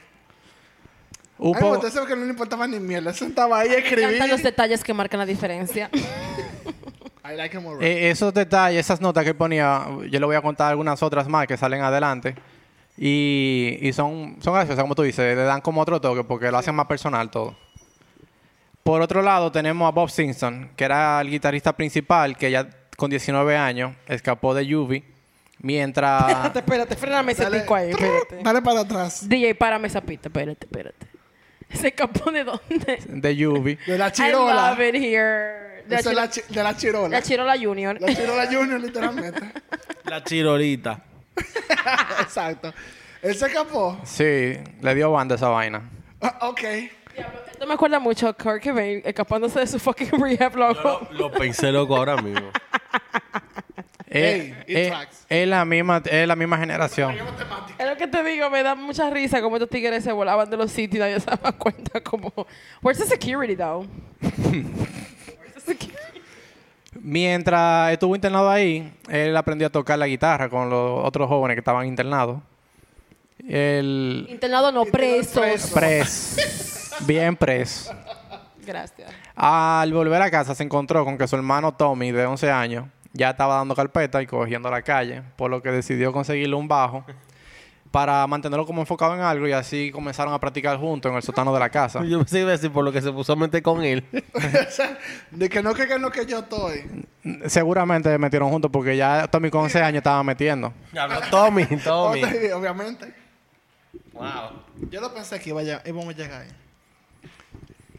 Un 1.37 1.55
Ay, 1.55 1.61
que 2.07 2.15
no 2.15 2.23
le 2.23 2.29
importaba 2.29 2.65
ni 2.65 2.79
mierda. 2.79 3.09
Él 3.09 3.15
sentaba 3.15 3.59
ahí 3.59 3.67
a 3.67 3.71
Me 3.95 4.03
encantan 4.03 4.29
los 4.29 4.41
detalles 4.41 4.83
que 4.83 4.93
marcan 4.93 5.19
la 5.19 5.25
diferencia. 5.25 5.89
I 7.27 7.35
like 7.35 7.57
him 7.57 7.65
already. 7.65 7.85
Eh, 7.85 8.09
esos 8.11 8.33
detalles, 8.33 8.79
esas 8.79 9.01
notas 9.01 9.23
que 9.23 9.31
él 9.31 9.35
ponía, 9.35 9.85
yo 10.09 10.19
le 10.19 10.25
voy 10.25 10.35
a 10.35 10.41
contar 10.41 10.69
algunas 10.69 11.01
otras 11.01 11.27
más 11.27 11.47
que 11.47 11.57
salen 11.57 11.81
adelante. 11.81 12.35
Y, 12.97 13.77
y 13.81 13.91
son, 13.93 14.37
son 14.41 14.53
graciosas, 14.53 14.83
como 14.83 14.95
tú 14.95 15.01
dices, 15.01 15.35
le 15.35 15.43
dan 15.43 15.61
como 15.61 15.81
otro 15.81 15.99
toque 15.99 16.23
porque 16.23 16.51
lo 16.51 16.57
hacen 16.57 16.75
más 16.75 16.85
personal 16.85 17.29
todo. 17.29 17.55
Por 18.83 19.01
otro 19.01 19.21
lado, 19.23 19.51
tenemos 19.51 19.87
a 19.87 19.91
Bob 19.91 20.09
Simpson, 20.09 20.69
que 20.75 20.85
era 20.85 21.19
el 21.19 21.29
guitarrista 21.29 21.73
principal, 21.73 22.37
que 22.37 22.51
ya 22.51 22.69
con 22.95 23.09
19 23.09 23.57
años 23.57 23.95
escapó 24.07 24.53
de 24.53 24.67
Yubi, 24.67 25.03
mientras... 25.59 26.21
espérate, 26.29 26.59
espérate, 26.59 26.95
fréname 26.95 27.31
ese 27.31 27.43
Dale, 27.43 27.61
pico 27.61 27.75
ahí, 27.75 27.89
espérate. 27.89 28.43
Dale 28.43 28.61
para 28.61 28.81
atrás. 28.81 29.27
DJ, 29.27 29.55
párame 29.55 29.87
esa 29.87 30.01
pista, 30.01 30.29
espérate, 30.29 30.67
espérate. 30.67 31.07
¿Se 31.73 31.87
escapó 31.87 32.31
de 32.31 32.43
dónde? 32.43 32.99
de 33.07 33.35
Yubi. 33.35 33.75
De 33.87 33.97
la 33.97 34.09
I 34.09 34.11
chirola. 34.11 34.69
love 34.69 34.79
it 34.81 34.95
here. 34.95 35.74
De 35.87 36.13
la, 36.13 36.25
es 36.25 36.47
de 36.49 36.63
la 36.63 36.75
chirola. 36.75 37.09
la 37.09 37.21
Chirola 37.21 37.55
Junior. 37.57 37.99
La 38.01 38.13
chirola 38.13 38.45
junior, 38.51 38.79
literalmente. 38.79 39.41
La 40.05 40.23
chirorita. 40.23 40.99
Exacto. 42.21 42.73
Él 43.21 43.35
se 43.35 43.47
escapó. 43.47 43.99
Sí, 44.03 44.57
le 44.81 44.95
dio 44.95 45.11
banda 45.11 45.35
esa 45.35 45.49
vaina. 45.49 45.81
Ah, 46.21 46.37
ok. 46.49 46.61
Esto 47.51 47.65
me 47.67 47.73
acuerda 47.75 47.99
mucho 47.99 48.27
a 48.27 48.33
Kurt 48.33 48.63
Cobain 48.63 49.01
escapándose 49.05 49.59
de 49.59 49.67
su 49.67 49.79
fucking 49.79 50.11
rehab 50.21 50.55
logo. 50.55 51.07
Lo 51.11 51.31
pensé 51.31 51.71
loco 51.71 51.95
ahora 51.95 52.17
mismo. 52.17 52.49
Eh, 54.07 54.53
Hey, 54.55 54.63
it 54.67 54.77
eh, 54.77 54.87
tracks. 54.89 55.25
es 55.27 55.47
la 55.47 55.65
misma, 55.65 56.01
es 56.05 56.27
la 56.27 56.35
misma 56.35 56.57
generación. 56.57 57.15
Es 57.77 57.85
lo 57.87 57.97
que 57.97 58.07
te 58.07 58.23
digo, 58.23 58.49
me 58.49 58.63
da 58.63 58.75
mucha 58.75 59.09
risa 59.09 59.41
como 59.41 59.57
estos 59.57 59.69
tigres 59.69 60.03
se 60.03 60.11
volaban 60.13 60.49
de 60.49 60.55
los 60.57 60.71
sitios 60.71 60.97
y 60.97 60.99
nadie 60.99 61.19
se 61.19 61.25
daba 61.29 61.51
cuenta 61.51 62.01
como... 62.01 62.31
Where's 62.81 62.99
the 62.99 63.05
security, 63.07 63.55
though? 63.55 63.85
Mientras 67.01 67.91
estuvo 67.91 68.15
internado 68.15 68.49
ahí, 68.49 68.93
él 69.09 69.35
aprendió 69.35 69.67
a 69.67 69.69
tocar 69.69 69.99
la 69.99 70.07
guitarra 70.07 70.49
con 70.49 70.69
los 70.69 71.05
otros 71.05 71.27
jóvenes 71.27 71.55
que 71.55 71.59
estaban 71.59 71.87
internados. 71.87 72.39
El 73.47 74.25
Internado 74.29 74.71
no, 74.71 74.85
preso. 74.85 75.41
pres, 75.73 76.91
bien 77.01 77.35
pres. 77.35 77.91
Gracias. 78.65 79.11
Al 79.35 79.93
volver 79.93 80.21
a 80.21 80.31
casa 80.31 80.55
se 80.55 80.63
encontró 80.63 81.05
con 81.05 81.17
que 81.17 81.27
su 81.27 81.35
hermano 81.35 81.73
Tommy, 81.73 82.11
de 82.11 82.25
11 82.25 82.51
años, 82.51 82.85
ya 83.13 83.31
estaba 83.31 83.55
dando 83.55 83.75
carpeta 83.75 84.21
y 84.21 84.25
cogiendo 84.25 84.71
la 84.71 84.81
calle, 84.81 85.21
por 85.35 85.51
lo 85.51 85.61
que 85.61 85.69
decidió 85.71 86.11
conseguirle 86.11 86.55
un 86.55 86.67
bajo 86.67 87.05
para 87.95 88.27
mantenerlo 88.27 88.65
como 88.65 88.81
enfocado 88.81 89.15
en 89.15 89.21
algo 89.21 89.47
y 89.47 89.53
así 89.53 89.89
comenzaron 89.89 90.33
a 90.33 90.37
practicar 90.37 90.77
juntos 90.77 91.09
en 91.09 91.15
el 91.15 91.23
sótano 91.23 91.53
de 91.53 91.61
la 91.61 91.69
casa. 91.69 92.03
Yo 92.03 92.25
que 92.25 92.39
iba 92.39 92.49
a 92.49 92.51
decir 92.51 92.69
por 92.69 92.83
lo 92.83 92.91
que 92.91 93.01
se 93.01 93.09
puso 93.09 93.31
a 93.31 93.35
meter 93.37 93.63
con 93.63 93.85
él. 93.85 94.03
de 95.31 95.47
que 95.47 95.63
no 95.63 95.73
que 95.73 95.83
en 95.83 96.01
lo 96.01 96.11
que 96.11 96.25
yo 96.25 96.39
estoy. 96.39 96.83
Seguramente 97.45 98.11
se 98.11 98.17
metieron 98.17 98.49
juntos 98.49 98.69
porque 98.69 98.97
ya 98.97 99.29
Tommy 99.29 99.49
con 99.49 99.61
11 99.61 99.81
años 99.81 99.97
estaba 99.99 100.21
metiendo. 100.25 100.73
Habló 100.93 101.21
Tommy, 101.31 101.65
Tommy. 101.85 102.21
Obviamente. 102.53 103.13
Wow. 104.11 104.25
Yo 104.91 104.99
lo 104.99 105.13
pensé 105.13 105.39
que 105.39 105.51
iba 105.51 105.61
a 105.61 105.63
íbamos 105.63 106.09
a 106.09 106.11
llegar 106.11 106.41
ahí. 106.41 106.49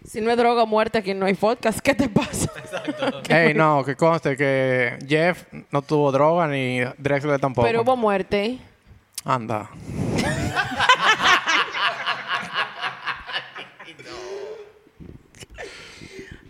Si 0.05 0.21
no 0.21 0.31
es 0.31 0.37
droga 0.37 0.65
o 0.65 0.67
muerte, 0.67 0.99
aquí 0.99 1.15
no 1.15 1.25
hay 1.25 1.33
podcast. 1.33 1.81
¿Qué 1.81 1.95
te 1.95 2.11
pasa? 2.11 2.53
Ey, 3.31 3.55
no, 3.55 3.83
que 3.83 3.97
conste 3.97 4.37
que 4.37 4.99
Jeff 5.09 5.47
no 5.71 5.81
tuvo 5.81 6.13
droga 6.13 6.47
ni 6.49 6.81
Drexler 6.99 7.41
tampoco. 7.41 7.67
Pero 7.67 7.81
hubo 7.81 7.97
muerte. 7.97 8.59
Anda. 9.27 9.69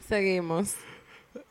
Seguimos. 0.08 0.74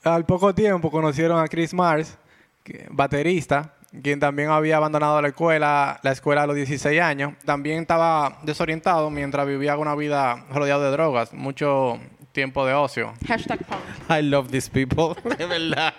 Al 0.04 0.26
poco 0.26 0.54
tiempo 0.54 0.92
conocieron 0.92 1.40
a 1.44 1.48
Chris 1.48 1.74
Mars, 1.74 2.18
que- 2.64 2.88
baterista, 2.92 3.74
quien 4.04 4.20
también 4.20 4.50
había 4.50 4.78
abandonado 4.78 5.22
la 5.22 5.30
escuela, 5.30 6.00
la 6.04 6.12
escuela 6.12 6.44
a 6.44 6.48
los 6.48 6.56
16 6.56 7.02
años. 7.02 7.34
También 7.44 7.82
estaba 7.82 8.40
desorientado 8.44 9.10
mientras 9.10 9.48
vivía 9.48 9.78
una 9.78 9.96
vida 9.96 10.46
rodeado 10.52 10.84
de 10.84 10.92
drogas, 10.92 11.34
mucho 11.34 12.00
tiempo 12.32 12.66
de 12.66 12.74
ocio. 12.74 13.14
Hashtag 13.28 13.60
punk. 13.66 13.80
I 14.10 14.22
love 14.22 14.50
these 14.52 14.70
people. 14.70 15.16
De 15.38 15.46
verdad. 15.46 15.94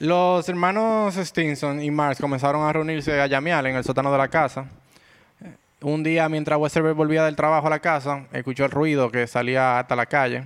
Los 0.00 0.48
hermanos 0.48 1.14
Stinson 1.14 1.82
y 1.82 1.90
Mars 1.90 2.18
comenzaron 2.18 2.66
a 2.66 2.72
reunirse 2.72 3.20
a 3.20 3.26
llamear 3.26 3.66
en 3.66 3.76
el 3.76 3.84
sótano 3.84 4.10
de 4.10 4.16
la 4.16 4.28
casa. 4.28 4.64
Un 5.82 6.02
día, 6.02 6.26
mientras 6.30 6.58
Westerberg 6.58 6.96
volvía 6.96 7.22
del 7.26 7.36
trabajo 7.36 7.66
a 7.66 7.70
la 7.70 7.80
casa, 7.80 8.24
escuchó 8.32 8.64
el 8.64 8.70
ruido 8.70 9.10
que 9.10 9.26
salía 9.26 9.78
hasta 9.78 9.94
la 9.94 10.06
calle. 10.06 10.44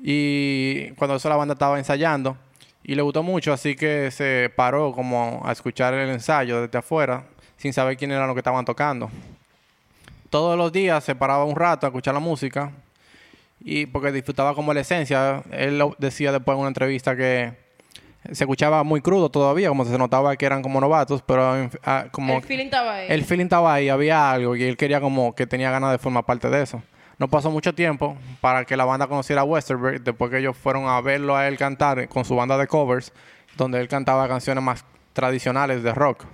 Y 0.00 0.92
cuando 0.92 1.16
eso 1.16 1.28
la 1.28 1.34
banda 1.34 1.54
estaba 1.54 1.76
ensayando, 1.76 2.36
y 2.84 2.94
le 2.94 3.02
gustó 3.02 3.24
mucho, 3.24 3.52
así 3.52 3.74
que 3.74 4.12
se 4.12 4.48
paró 4.54 4.92
como 4.92 5.42
a 5.44 5.50
escuchar 5.50 5.94
el 5.94 6.10
ensayo 6.10 6.62
desde 6.62 6.78
afuera, 6.78 7.24
sin 7.56 7.72
saber 7.72 7.96
quién 7.96 8.12
eran 8.12 8.28
los 8.28 8.36
que 8.36 8.40
estaban 8.40 8.64
tocando. 8.64 9.10
Todos 10.30 10.56
los 10.56 10.70
días 10.70 11.02
se 11.02 11.16
paraba 11.16 11.44
un 11.44 11.56
rato 11.56 11.84
a 11.84 11.88
escuchar 11.88 12.14
la 12.14 12.20
música, 12.20 12.70
y 13.58 13.86
porque 13.86 14.12
disfrutaba 14.12 14.54
como 14.54 14.72
la 14.72 14.82
esencia. 14.82 15.42
Él 15.50 15.80
lo 15.80 15.96
decía 15.98 16.30
después 16.30 16.54
en 16.54 16.60
una 16.60 16.68
entrevista 16.68 17.16
que 17.16 17.60
se 18.30 18.44
escuchaba 18.44 18.84
muy 18.84 19.00
crudo 19.00 19.30
todavía, 19.30 19.68
como 19.68 19.84
se 19.84 19.98
notaba 19.98 20.36
que 20.36 20.46
eran 20.46 20.62
como 20.62 20.80
novatos, 20.80 21.22
pero 21.22 21.68
ah, 21.84 22.06
como 22.12 22.34
el 22.34 22.42
feeling 22.42 22.66
estaba 22.66 22.94
ahí. 22.94 23.06
el 23.08 23.24
feeling 23.24 23.44
estaba 23.44 23.74
ahí, 23.74 23.88
había 23.88 24.30
algo 24.30 24.54
y 24.54 24.62
él 24.62 24.76
quería 24.76 25.00
como 25.00 25.34
que 25.34 25.46
tenía 25.46 25.70
ganas 25.70 25.90
de 25.90 25.98
formar 25.98 26.24
parte 26.24 26.48
de 26.48 26.62
eso. 26.62 26.82
No 27.18 27.28
pasó 27.28 27.50
mucho 27.50 27.74
tiempo 27.74 28.16
para 28.40 28.64
que 28.64 28.76
la 28.76 28.84
banda 28.84 29.06
conociera 29.06 29.42
a 29.42 29.44
Westerberg, 29.44 30.02
después 30.02 30.30
que 30.30 30.38
ellos 30.38 30.56
fueron 30.56 30.88
a 30.88 31.00
verlo 31.00 31.36
a 31.36 31.46
él 31.48 31.56
cantar 31.56 32.08
con 32.08 32.24
su 32.24 32.34
banda 32.34 32.56
de 32.56 32.66
covers, 32.66 33.12
donde 33.56 33.80
él 33.80 33.88
cantaba 33.88 34.26
canciones 34.28 34.62
más 34.62 34.84
tradicionales 35.12 35.82
de 35.82 35.92
rock. 35.92 36.24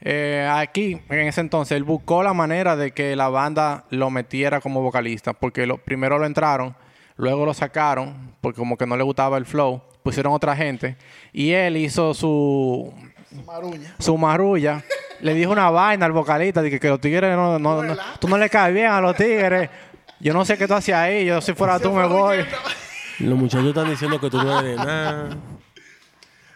Eh, 0.00 0.48
aquí, 0.50 1.00
en 1.08 1.26
ese 1.26 1.40
entonces, 1.40 1.76
él 1.76 1.84
buscó 1.84 2.22
la 2.22 2.32
manera 2.32 2.76
de 2.76 2.92
que 2.92 3.16
la 3.16 3.28
banda 3.28 3.84
lo 3.90 4.10
metiera 4.10 4.60
como 4.60 4.80
vocalista, 4.80 5.32
porque 5.32 5.66
lo, 5.66 5.78
primero 5.78 6.18
lo 6.18 6.26
entraron, 6.26 6.76
luego 7.18 7.44
lo 7.44 7.52
sacaron, 7.52 8.32
porque 8.40 8.56
como 8.58 8.76
que 8.78 8.86
no 8.86 8.96
le 8.96 9.02
gustaba 9.04 9.36
el 9.36 9.44
flow, 9.44 9.82
pusieron 10.02 10.32
otra 10.32 10.56
gente, 10.56 10.96
y 11.32 11.50
él 11.50 11.76
hizo 11.76 12.14
su, 12.14 12.90
Maruña. 13.46 13.94
su 13.98 14.16
marrulla, 14.16 14.82
le 15.20 15.34
dijo 15.34 15.52
una 15.52 15.68
vaina 15.70 16.06
al 16.06 16.12
vocalista, 16.12 16.62
de 16.62 16.70
que, 16.70 16.80
que 16.80 16.88
los 16.88 17.00
tigres 17.00 17.36
no, 17.36 17.58
no, 17.58 17.82
no- 17.82 17.96
tú 18.18 18.26
no 18.28 18.38
le 18.38 18.48
caes 18.48 18.72
bien 18.72 18.86
a 18.86 19.00
los 19.02 19.14
tigres, 19.16 19.68
yo 20.20 20.32
no 20.32 20.44
sé 20.44 20.56
qué 20.56 20.66
tú 20.66 20.74
haces 20.74 20.94
ahí, 20.94 21.26
yo 21.26 21.40
si 21.42 21.52
fuera 21.54 21.78
tú 21.78 21.92
me 21.92 22.06
voy. 22.06 22.38
Los 23.18 23.36
muchachos 23.38 23.68
están 23.68 23.90
diciendo 23.90 24.18
que 24.20 24.30
tú 24.30 24.36
no 24.42 24.60
eres 24.60 24.76
nada. 24.76 25.36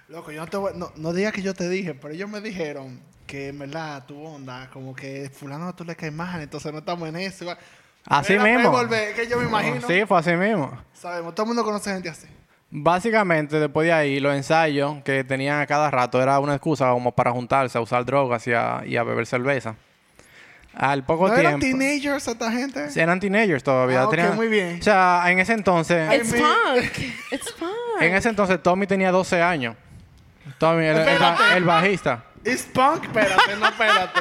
Loco, 0.09 0.31
yo 0.31 0.41
no 0.43 0.47
te 0.47 0.57
voy, 0.57 0.73
no, 0.77 0.93
no 0.97 1.13
digas 1.13 1.33
que 1.33 1.43
yo 1.43 1.55
te 1.55 1.69
dije, 1.69 1.95
pero 1.95 2.15
ellos 2.15 2.29
me 2.29 2.41
dijeron 2.41 3.01
que 3.27 3.49
en 3.49 3.59
verdad 3.59 4.05
tu 4.07 4.21
onda, 4.23 4.69
como 4.73 4.95
que 4.95 5.31
fulano 5.35 5.75
tú 5.75 5.85
le 5.85 5.97
caes 5.97 6.13
mal, 6.13 6.41
entonces 6.41 6.71
no 6.73 6.79
estamos 6.81 7.09
en 7.09 7.17
eso. 7.17 7.47
Así 8.07 8.35
Era 8.35 8.45
mismo. 8.45 8.71
Volver, 8.71 9.15
que 9.15 9.29
yo 9.29 9.39
me 9.39 9.45
imagino. 9.45 9.87
Sí, 9.87 10.05
fue 10.07 10.19
así 10.19 10.33
mismo. 10.33 10.77
Sabemos, 10.93 11.35
todo 11.35 11.45
el 11.45 11.49
mundo 11.49 11.65
conoce 11.65 11.93
gente 11.93 12.09
así. 12.09 12.27
Básicamente, 12.71 13.61
después 13.61 13.87
de 13.87 13.93
ahí, 13.93 14.19
los 14.19 14.35
ensayos 14.35 15.03
que 15.05 15.25
tenían 15.25 15.61
a 15.61 15.67
cada 15.67 15.91
rato 15.91 16.23
era 16.23 16.39
una 16.39 16.55
excusa 16.55 16.91
como 16.91 17.13
para 17.13 17.31
juntarse, 17.31 17.77
a 17.77 17.81
usar 17.81 18.05
drogas 18.05 18.47
y 18.47 18.53
a, 18.55 18.83
y 18.87 18.97
a 18.97 19.03
beber 19.03 19.27
cerveza. 19.27 19.75
Al 20.75 21.05
poco 21.05 21.29
¿No 21.29 21.35
eran 21.37 21.61
tiempo... 21.61 21.79
teenagers 21.79 22.27
esta 22.27 22.51
gente? 22.51 22.89
Sí, 22.91 22.99
eran 22.99 23.21
teenagers 23.21 23.63
todavía. 23.63 24.05
Ah, 24.05 24.09
tenían- 24.09 24.35
muy 24.37 24.49
bien. 24.49 24.79
O 24.81 24.83
sea, 24.83 25.23
en 25.27 25.39
ese 25.39 25.53
entonces... 25.53 26.11
It's 26.15 26.33
punk. 26.33 26.99
It's 27.31 27.53
punk. 27.53 27.73
En 28.01 28.15
ese 28.15 28.31
entonces, 28.31 28.63
Tommy 28.63 28.87
tenía 28.87 29.11
12 29.13 29.43
años. 29.43 29.77
Tommy, 30.57 30.87
el, 30.87 30.97
el 31.57 31.65
bajista. 31.65 32.25
It's 32.45 32.63
punk, 32.63 33.05
espérate, 33.05 33.57
no 33.61 33.67
espérate. 33.67 34.21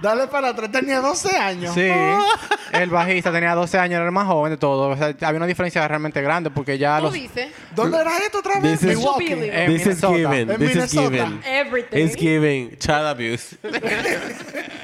Dale 0.00 0.28
para 0.28 0.48
atrás, 0.50 0.70
tenía 0.70 1.00
12 1.00 1.36
años. 1.36 1.74
Sí, 1.74 1.88
el 2.72 2.88
bajista 2.90 3.32
tenía 3.32 3.54
12 3.54 3.78
años, 3.78 3.96
era 3.96 4.06
el 4.06 4.12
más 4.12 4.26
joven 4.26 4.50
de 4.52 4.56
todos. 4.56 4.94
O 4.94 4.96
sea, 4.96 5.08
había 5.26 5.36
una 5.38 5.46
diferencia 5.46 5.86
realmente 5.88 6.22
grande 6.22 6.50
porque 6.50 6.78
ya 6.78 6.98
Tú 6.98 7.04
los... 7.04 7.14
dices. 7.14 7.48
¿Dónde 7.74 7.98
era 8.00 8.16
esto 8.18 8.38
otra 8.38 8.60
vez? 8.60 8.78
This 8.80 8.90
is- 8.92 8.96
Milwaukee. 8.98 9.32
En 9.32 9.72
This 9.72 9.80
is 9.80 9.86
Minnesota. 9.86 10.16
given. 10.16 10.50
En 10.50 10.58
This 10.58 10.68
is 10.70 10.74
Minnesota. 10.94 11.10
given. 11.10 11.40
Everything. 11.44 11.98
It's 11.98 12.16
giving 12.16 12.78
child 12.78 13.06
abuse. 13.06 13.56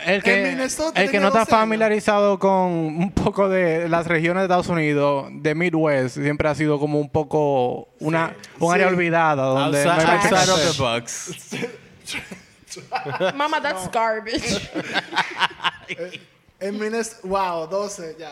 El 0.07 0.23
que, 0.23 0.35
En 0.43 0.49
Minnesota 0.51 1.01
el 1.01 1.07
que 1.07 1.13
tenía 1.13 1.21
no 1.21 1.29
está 1.29 1.39
12 1.41 1.53
años. 1.55 1.61
familiarizado 1.63 2.39
con 2.39 2.53
un 2.73 3.11
poco 3.13 3.49
de 3.49 3.89
las 3.89 4.07
regiones 4.07 4.43
de 4.43 4.45
Estados 4.45 4.69
Unidos, 4.69 5.29
de 5.33 5.55
Midwest, 5.55 6.19
siempre 6.19 6.47
ha 6.49 6.55
sido 6.55 6.79
como 6.79 7.01
un 7.01 7.09
poco 7.09 7.89
una, 8.01 8.35
un 8.61 8.75
área 8.75 8.89
Sí. 8.89 8.95
olvidada 8.95 9.45
donde 9.45 9.79
outside 9.83 10.05
no 10.05 10.11
hay 10.11 10.17
mucho 10.19 10.29
que 10.29 10.35
outside 10.35 10.53
of 10.53 10.59
hacer. 10.59 10.73
the 10.73 10.83
box. 10.83 12.37
Mama, 13.35 13.61
that's 13.61 13.89
garbage. 13.91 14.71
En 16.61 16.79
Minnesota. 16.79 17.29
Wow, 17.29 17.69
12, 17.69 18.17
ya. 18.19 18.31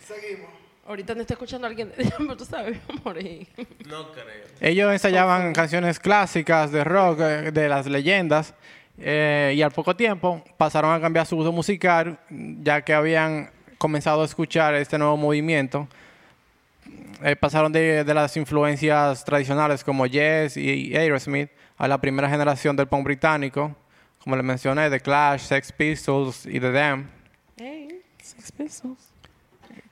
Seguimos. 0.00 0.48
Ahorita 0.86 1.14
no 1.14 1.22
está 1.22 1.34
escuchando 1.34 1.66
a 1.66 1.70
alguien, 1.70 1.92
pero 2.18 2.36
tú 2.36 2.44
sabes, 2.44 2.78
morir. 3.04 3.46
No 3.86 4.10
creo. 4.12 4.24
Ellos 4.60 4.92
ensayaban 4.92 5.52
canciones 5.52 5.98
clásicas 5.98 6.70
de 6.70 6.84
rock, 6.84 7.20
eh, 7.20 7.50
de 7.52 7.68
las 7.68 7.86
leyendas, 7.86 8.54
eh, 8.98 9.54
y 9.56 9.62
al 9.62 9.70
poco 9.70 9.96
tiempo 9.96 10.42
pasaron 10.56 10.92
a 10.94 11.00
cambiar 11.00 11.26
su 11.26 11.36
uso 11.36 11.52
musical, 11.52 12.18
ya 12.30 12.82
que 12.82 12.94
habían 12.94 13.50
comenzado 13.78 14.22
a 14.22 14.24
escuchar 14.26 14.74
este 14.74 14.96
nuevo 14.98 15.16
movimiento. 15.16 15.88
Eh, 17.22 17.34
pasaron 17.36 17.72
de, 17.72 18.04
de 18.04 18.14
las 18.14 18.36
influencias 18.36 19.24
tradicionales 19.24 19.82
como 19.82 20.06
Yes 20.06 20.56
y 20.56 20.94
Aerosmith 20.94 21.50
a 21.76 21.88
la 21.88 21.98
primera 21.98 22.28
generación 22.28 22.76
del 22.76 22.86
punk 22.86 23.04
británico, 23.04 23.74
como 24.24 24.36
les 24.36 24.44
mencioné, 24.44 24.88
The 24.90 25.00
Clash, 25.00 25.42
Sex 25.42 25.70
Pistols 25.72 26.46
y 26.46 26.58
The 26.58 26.72
Damned. 26.72 27.06
Hey, 27.58 28.00
seis 28.20 28.50
pesos. 28.50 28.96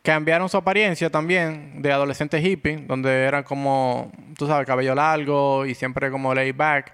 Cambiaron 0.02 0.48
su 0.48 0.56
apariencia 0.56 1.10
también 1.10 1.80
de 1.80 1.92
adolescente 1.92 2.40
hippie, 2.40 2.78
donde 2.88 3.24
eran 3.24 3.44
como, 3.44 4.10
tú 4.36 4.46
sabes, 4.48 4.66
cabello 4.66 4.94
largo 4.96 5.64
y 5.66 5.74
siempre 5.74 6.10
como 6.10 6.34
laid 6.34 6.56
back, 6.56 6.92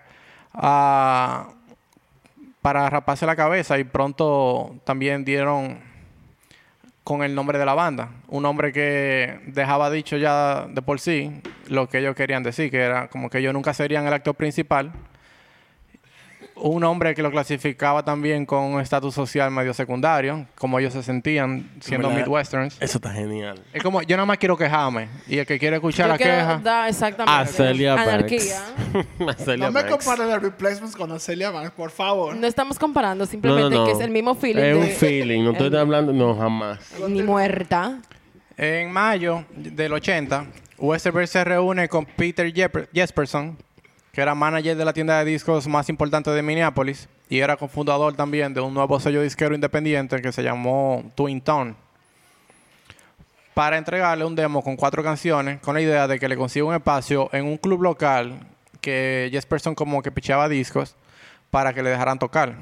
a- 0.52 1.48
para 2.60 2.90
raparse 2.90 3.24
la 3.24 3.36
cabeza 3.36 3.78
y 3.78 3.84
pronto 3.84 4.76
también 4.84 5.24
dieron 5.24 5.78
con 7.04 7.22
el 7.22 7.34
nombre 7.34 7.56
de 7.58 7.64
la 7.64 7.72
banda. 7.72 8.10
Un 8.26 8.42
nombre 8.42 8.72
que 8.72 9.40
dejaba 9.46 9.90
dicho 9.90 10.16
ya 10.18 10.66
de 10.68 10.82
por 10.82 11.00
sí 11.00 11.40
lo 11.68 11.88
que 11.88 11.98
ellos 12.00 12.14
querían 12.14 12.42
decir, 12.42 12.70
que 12.70 12.78
era 12.80 13.08
como 13.08 13.30
que 13.30 13.38
ellos 13.38 13.54
nunca 13.54 13.72
serían 13.72 14.06
el 14.06 14.12
actor 14.12 14.34
principal. 14.34 14.92
Un 16.60 16.82
hombre 16.84 17.14
que 17.14 17.22
lo 17.22 17.30
clasificaba 17.30 18.04
también 18.04 18.44
con 18.44 18.64
un 18.64 18.80
estatus 18.80 19.14
social 19.14 19.50
medio 19.50 19.72
secundario, 19.74 20.46
como 20.56 20.78
ellos 20.78 20.92
se 20.92 21.02
sentían 21.02 21.70
siendo 21.80 22.08
¿Verdad? 22.08 22.26
Midwesterns. 22.26 22.76
Eso 22.80 22.98
está 22.98 23.12
genial. 23.12 23.60
Es 23.72 23.82
como, 23.82 24.02
yo 24.02 24.16
nada 24.16 24.26
más 24.26 24.38
quiero 24.38 24.56
quejarme. 24.56 25.08
Y 25.28 25.38
el 25.38 25.46
que 25.46 25.58
quiere 25.58 25.76
escuchar 25.76 26.06
Yo 26.06 26.12
la 26.12 26.18
queja. 26.18 26.58
dar 26.62 26.88
exactamente. 26.88 27.40
A 27.42 27.46
Celia 27.46 27.94
Anarquía. 27.94 28.60
A 29.28 29.32
Celia 29.34 29.66
No 29.66 29.72
me 29.72 29.82
Banks. 29.82 30.04
compares 30.04 30.28
de 30.28 30.38
Replacements 30.38 30.96
con 30.96 31.20
Celia 31.20 31.50
Banks, 31.50 31.70
por 31.72 31.90
favor. 31.90 32.34
No 32.36 32.46
estamos 32.46 32.78
comparando, 32.78 33.24
simplemente 33.26 33.70
no, 33.76 33.82
no. 33.82 33.86
que 33.86 33.92
es 33.92 34.00
el 34.00 34.10
mismo 34.10 34.34
feeling. 34.34 34.62
Es 34.62 34.76
un 34.76 34.88
feeling. 34.88 35.44
No 35.44 35.50
estoy 35.52 35.76
hablando... 35.76 36.12
No, 36.12 36.34
jamás. 36.36 36.78
Ni 37.08 37.22
muerta. 37.22 38.00
En 38.56 38.90
mayo 38.90 39.44
del 39.54 39.92
80, 39.92 40.46
Westerberg 40.78 41.28
se 41.28 41.44
reúne 41.44 41.88
con 41.88 42.04
Peter 42.04 42.52
Jesperson, 42.92 43.56
que 44.18 44.22
era 44.22 44.34
manager 44.34 44.76
de 44.76 44.84
la 44.84 44.92
tienda 44.92 45.16
de 45.20 45.24
discos 45.30 45.68
más 45.68 45.88
importante 45.88 46.28
de 46.32 46.42
Minneapolis 46.42 47.08
y 47.28 47.38
era 47.38 47.56
cofundador 47.56 48.16
también 48.16 48.52
de 48.52 48.60
un 48.60 48.74
nuevo 48.74 48.98
sello 48.98 49.22
disquero 49.22 49.54
independiente 49.54 50.20
que 50.20 50.32
se 50.32 50.42
llamó 50.42 51.04
Twin 51.14 51.40
Tone. 51.40 51.76
Para 53.54 53.78
entregarle 53.78 54.24
un 54.24 54.34
demo 54.34 54.60
con 54.60 54.74
cuatro 54.74 55.04
canciones, 55.04 55.60
con 55.60 55.72
la 55.72 55.82
idea 55.82 56.08
de 56.08 56.18
que 56.18 56.28
le 56.28 56.36
consiga 56.36 56.66
un 56.66 56.74
espacio 56.74 57.30
en 57.32 57.46
un 57.46 57.58
club 57.58 57.80
local 57.80 58.40
que 58.80 59.28
Jesperson 59.30 59.76
como 59.76 60.02
que 60.02 60.10
pichaba 60.10 60.48
discos 60.48 60.96
para 61.52 61.72
que 61.72 61.80
le 61.80 61.90
dejaran 61.90 62.18
tocar. 62.18 62.56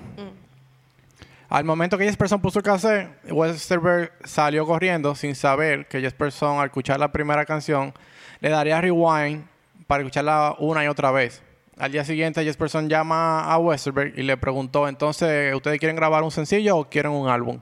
Al 1.48 1.64
momento 1.64 1.96
que 1.96 2.04
Jesperson 2.04 2.42
puso 2.42 2.58
el 2.58 2.66
cassette, 2.66 3.08
Westerberg 3.30 4.12
salió 4.24 4.66
corriendo 4.66 5.14
sin 5.14 5.34
saber 5.34 5.88
que 5.88 6.02
Jesperson, 6.02 6.58
al 6.58 6.66
escuchar 6.66 7.00
la 7.00 7.10
primera 7.10 7.46
canción, 7.46 7.94
le 8.40 8.50
daría 8.50 8.78
rewind 8.78 9.42
para 9.86 10.02
escucharla 10.02 10.54
una 10.58 10.84
y 10.84 10.88
otra 10.88 11.10
vez. 11.10 11.45
Al 11.78 11.92
día 11.92 12.04
siguiente, 12.04 12.42
Jesperson 12.42 12.88
llama 12.88 13.40
a 13.52 13.58
Westerberg 13.58 14.18
y 14.18 14.22
le 14.22 14.36
preguntó, 14.38 14.88
entonces, 14.88 15.54
¿ustedes 15.54 15.78
quieren 15.78 15.96
grabar 15.96 16.22
un 16.22 16.30
sencillo 16.30 16.76
o 16.78 16.84
quieren 16.88 17.12
un 17.12 17.28
álbum? 17.28 17.60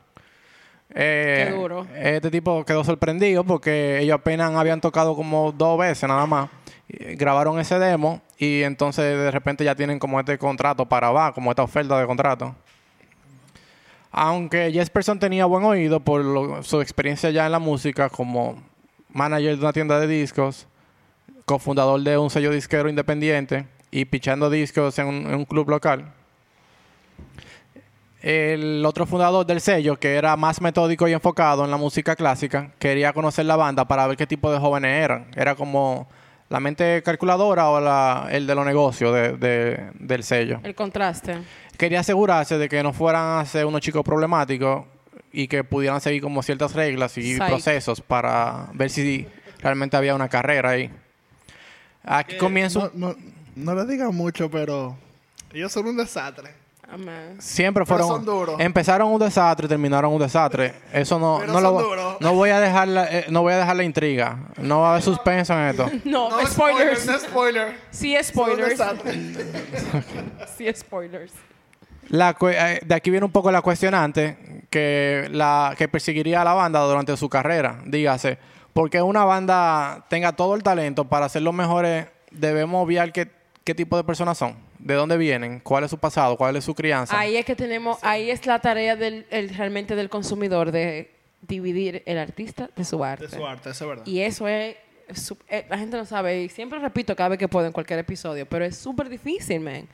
Eh, 0.95 1.47
Qué 1.49 1.57
duro. 1.57 1.87
Este 1.97 2.31
tipo 2.31 2.65
quedó 2.65 2.85
sorprendido 2.85 3.43
porque 3.43 3.99
ellos 4.01 4.15
apenas 4.15 4.53
habían 4.55 4.81
tocado 4.81 5.17
como 5.17 5.51
dos 5.51 5.77
veces 5.79 6.09
nada 6.09 6.27
más. 6.27 6.49
Y 6.89 7.17
Grabaron 7.17 7.59
ese 7.59 7.79
demo 7.81 8.21
y 8.39 8.63
entonces 8.63 9.05
de 9.19 9.31
repente 9.33 9.65
ya 9.65 9.75
tienen 9.75 9.99
como 9.99 10.21
este 10.21 10.39
contrato 10.39 10.87
para 10.87 11.11
va, 11.11 11.33
como 11.33 11.51
esta 11.51 11.63
oferta 11.65 11.99
de 11.99 12.07
contrato. 12.07 12.55
Aunque 14.13 14.71
Jesperson 14.73 15.19
tenía 15.19 15.47
buen 15.47 15.65
oído 15.65 15.99
por 15.99 16.25
lo- 16.25 16.63
su 16.63 16.81
experiencia 16.81 17.31
ya 17.31 17.47
en 17.47 17.53
la 17.53 17.59
música 17.59 18.09
como 18.09 18.63
manager 19.09 19.57
de 19.57 19.61
una 19.61 19.73
tienda 19.73 19.99
de 19.99 20.07
discos, 20.07 20.69
cofundador 21.47 22.01
de 22.03 22.17
un 22.17 22.31
sello 22.31 22.53
disquero 22.53 22.89
independiente 22.89 23.67
y 23.97 24.05
pichando 24.07 24.51
discos 24.51 24.99
en 24.99 25.07
un, 25.07 25.15
en 25.29 25.35
un 25.37 25.45
club 25.45 25.71
local. 25.71 26.13
El 28.23 28.85
otro 28.87 29.07
fundador 29.07 29.47
del 29.47 29.61
sello, 29.61 29.97
que 30.01 30.15
era 30.17 30.35
más 30.37 30.61
metódico 30.61 31.07
y 31.07 31.13
enfocado 31.13 31.65
en 31.65 31.71
la 31.71 31.77
música 31.77 32.17
clásica, 32.17 32.71
quería 32.81 33.13
conocer 33.13 33.45
la 33.47 33.55
banda 33.55 33.85
para 33.87 34.07
ver 34.09 34.17
qué 34.17 34.27
tipo 34.27 34.51
de 34.51 34.59
jóvenes 34.59 35.05
eran. 35.05 35.27
Era 35.37 35.55
como 35.55 36.09
la 36.49 36.59
mente 36.59 37.03
calculadora 37.05 37.69
o 37.69 37.81
la- 37.81 38.27
el 38.33 38.47
de 38.49 38.55
los 38.57 38.67
negocios 38.67 39.15
de- 39.15 39.37
de- 39.37 39.91
del 39.95 40.25
sello 40.25 40.59
El 40.65 40.75
contraste. 40.75 41.37
quería 41.77 42.01
asegurarse 42.01 42.59
de 42.59 42.69
que 42.69 42.83
no 42.83 42.93
fueran 42.93 43.39
a 43.41 43.45
ser 43.47 43.65
unos 43.67 43.81
chicos 43.81 44.03
problemáticos 44.03 44.87
y 45.33 45.47
que 45.47 45.63
pudieran 45.63 46.01
seguir 46.01 46.21
como 46.23 46.43
ciertas 46.43 46.75
reglas 46.75 47.17
y 47.19 47.35
Psych. 47.37 47.47
procesos 47.47 48.01
para 48.01 48.69
ver 48.73 48.91
si 48.91 49.27
realmente 49.61 49.97
había 49.97 50.15
una 50.17 50.29
carrera 50.29 50.71
ahí. 50.71 50.91
Aquí 52.05 52.37
comienzo. 52.39 52.91
No, 52.95 53.09
no, 53.11 53.17
no 53.57 53.75
le 53.75 53.85
digan 53.87 54.15
mucho, 54.15 54.51
pero 54.51 54.97
ellos 55.53 55.73
son 55.73 55.87
un 55.87 55.97
desastre. 55.97 56.51
Amén. 56.91 57.37
Siempre 57.41 57.83
Pero 57.87 57.97
fueron. 58.05 58.09
son 58.09 58.25
duros. 58.27 58.57
Empezaron 58.61 59.11
un 59.11 59.19
desastre 59.19 59.65
y 59.67 59.69
terminaron 59.69 60.13
un 60.13 60.19
desastre. 60.21 60.75
Eso 60.93 61.19
no, 61.19 61.39
Pero 61.41 61.53
no, 61.55 61.61
son 61.61 61.83
duros. 61.83 62.17
no 62.21 62.35
voy 62.35 62.51
a 62.51 62.61
dejar 62.61 62.87
la, 62.89 63.05
eh, 63.07 63.25
no 63.31 63.41
voy 63.41 63.55
a 63.55 63.57
dejar 63.57 63.75
la 63.77 63.85
intriga. 63.85 64.39
No 64.59 64.81
va 64.81 64.89
a 64.89 64.91
haber 64.93 65.03
suspenso 65.03 65.55
en 65.55 65.61
esto. 65.71 65.91
No, 66.05 66.29
No 66.31 66.47
spoilers. 66.47 67.07
No 67.07 67.19
spoiler. 67.19 67.79
Sí, 67.91 68.13
Son 68.13 68.19
un 68.19 68.25
spoilers. 68.25 68.69
desastre. 68.79 69.13
Sí, 70.57 70.69
spoilers. 70.75 71.33
La 72.11 72.37
cue- 72.37 72.55
eh, 72.57 72.81
de 72.85 72.95
aquí 72.95 73.11
viene 73.11 73.25
un 73.25 73.33
poco 73.33 73.51
la 73.51 73.63
cuestionante 73.63 74.67
que, 74.71 75.27
la, 75.33 75.75
que 75.79 75.89
perseguiría 75.89 76.43
a 76.43 76.45
la 76.45 76.53
banda 76.53 76.81
durante 76.81 77.17
su 77.17 77.29
carrera. 77.31 77.81
Dígase, 77.87 78.39
porque 78.75 79.01
una 79.01 79.25
banda 79.25 80.05
tenga 80.11 80.33
todo 80.33 80.55
el 80.55 80.63
talento 80.63 81.07
para 81.07 81.29
ser 81.31 81.43
los 81.43 81.55
mejores, 81.55 82.07
debemos 82.31 82.85
obviar 82.85 83.11
qué, 83.11 83.31
qué 83.65 83.75
tipo 83.75 83.97
de 83.97 84.05
personas 84.05 84.37
son, 84.39 84.57
de 84.79 84.95
dónde 84.95 85.17
vienen, 85.17 85.61
cuál 85.61 85.85
es 85.85 85.91
su 85.91 85.99
pasado, 85.99 86.37
cuál 86.37 86.57
es 86.57 86.65
su 86.65 86.75
crianza. 86.75 87.19
Ahí 87.19 87.37
es 87.37 87.45
que 87.47 87.57
tenemos, 87.57 87.99
ahí 88.03 88.31
es 88.31 88.45
la 88.47 88.59
tarea 88.61 88.95
del, 88.97 89.27
el- 89.31 89.49
realmente 89.57 89.97
del 89.97 90.09
consumidor 90.11 90.71
de 90.71 91.11
dividir 91.43 92.03
el 92.07 92.19
artista 92.19 92.71
de 92.77 92.85
su 92.85 93.03
arte. 93.03 93.27
De 93.27 93.37
su 93.37 93.47
arte, 93.47 93.71
eso 93.71 93.85
es 93.85 93.89
verdad. 93.89 94.07
Y 94.07 94.21
eso 94.21 94.47
es, 94.49 94.77
su- 95.15 95.37
eh, 95.49 95.67
la 95.69 95.79
gente 95.79 95.97
no 95.97 96.05
sabe, 96.05 96.43
y 96.43 96.49
siempre 96.49 96.79
repito 96.79 97.17
cada 97.17 97.31
vez 97.31 97.39
que 97.39 97.49
puedo 97.49 97.67
en 97.67 97.73
cualquier 97.73 97.99
episodio, 97.99 98.47
pero 98.47 98.65
es 98.65 98.77
súper 98.77 99.09
difícil, 99.09 99.61
man. 99.61 99.89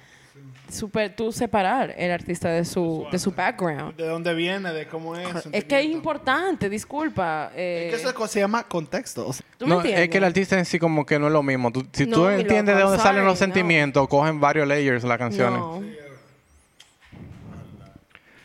Súper 0.71 1.17
tú 1.17 1.33
separar 1.33 1.93
el 1.99 2.13
artista 2.13 2.49
de 2.49 2.65
su, 2.65 3.05
de 3.11 3.19
su 3.19 3.33
background. 3.33 3.97
De 3.97 4.07
dónde 4.07 4.33
viene, 4.35 4.73
de 4.73 4.87
cómo 4.87 5.17
es. 5.17 5.47
Es 5.51 5.65
que 5.65 5.81
es 5.81 5.87
importante, 5.87 6.69
disculpa. 6.69 7.51
eh, 7.57 7.91
Es 7.93 8.01
que 8.03 8.09
eso 8.09 8.27
se 8.29 8.39
llama 8.39 8.63
contexto. 8.63 9.27
O 9.27 9.33
sea, 9.33 9.45
¿Tú 9.59 9.67
me 9.67 9.71
No, 9.75 9.81
es 9.81 9.87
entiendes? 9.87 10.09
que 10.11 10.19
el 10.19 10.25
artista 10.25 10.57
en 10.57 10.65
sí 10.65 10.79
como 10.79 11.05
que 11.05 11.19
no 11.19 11.27
es 11.27 11.33
lo 11.33 11.43
mismo. 11.43 11.73
Tú- 11.73 11.85
si 11.93 12.07
No, 12.07 12.17
tú 12.19 12.29
entiendes 12.29 12.67
loco, 12.75 12.77
de 12.77 12.83
dónde 12.83 12.97
I'm 12.99 13.03
salen 13.03 13.25
los 13.25 13.37
sorry, 13.39 13.49
no. 13.51 13.55
sentimientos, 13.55 14.07
cogen 14.09 14.39
varios 14.41 14.69
layers 14.69 15.03
las 15.03 15.19
canciones. 15.19 15.59
No. 15.59 15.83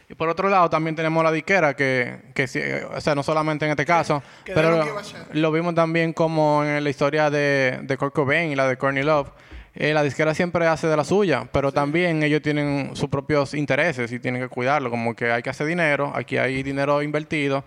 Y 0.07 0.13
por 0.13 0.29
otro 0.29 0.49
lado, 0.49 0.69
también 0.69 0.95
tenemos 0.95 1.23
la 1.23 1.31
diquera, 1.31 1.75
que, 1.75 2.19
que 2.35 2.47
sí, 2.47 2.59
eh, 2.61 2.85
o 2.91 3.01
sea, 3.01 3.15
no 3.15 3.23
solamente 3.23 3.65
en 3.65 3.71
este 3.71 3.85
caso, 3.85 4.21
pero 4.45 5.03
ser. 5.03 5.35
lo 5.35 5.51
vimos 5.51 5.73
también 5.73 6.13
como 6.13 6.63
en 6.63 6.83
la 6.83 6.89
historia 6.89 7.29
de, 7.31 7.79
de 7.81 7.97
Kurt 7.97 8.13
Cobain 8.13 8.51
y 8.51 8.55
la 8.55 8.67
de 8.67 8.77
Courtney 8.77 9.03
Love. 9.03 9.29
Eh, 9.77 9.93
la 9.93 10.03
disquera 10.03 10.33
siempre 10.33 10.65
hace 10.67 10.87
de 10.87 10.95
la 10.95 11.03
suya, 11.03 11.47
pero 11.51 11.71
también 11.71 12.23
ellos 12.23 12.41
tienen 12.41 12.91
sus 12.95 13.09
propios 13.09 13.53
intereses 13.53 14.09
y 14.11 14.19
tienen 14.19 14.41
que 14.41 14.47
cuidarlo, 14.47 14.89
como 14.89 15.13
que 15.13 15.31
hay 15.31 15.43
que 15.43 15.49
hacer 15.49 15.67
dinero, 15.67 16.13
aquí 16.15 16.37
hay 16.37 16.63
dinero 16.63 17.01
invertido 17.01 17.63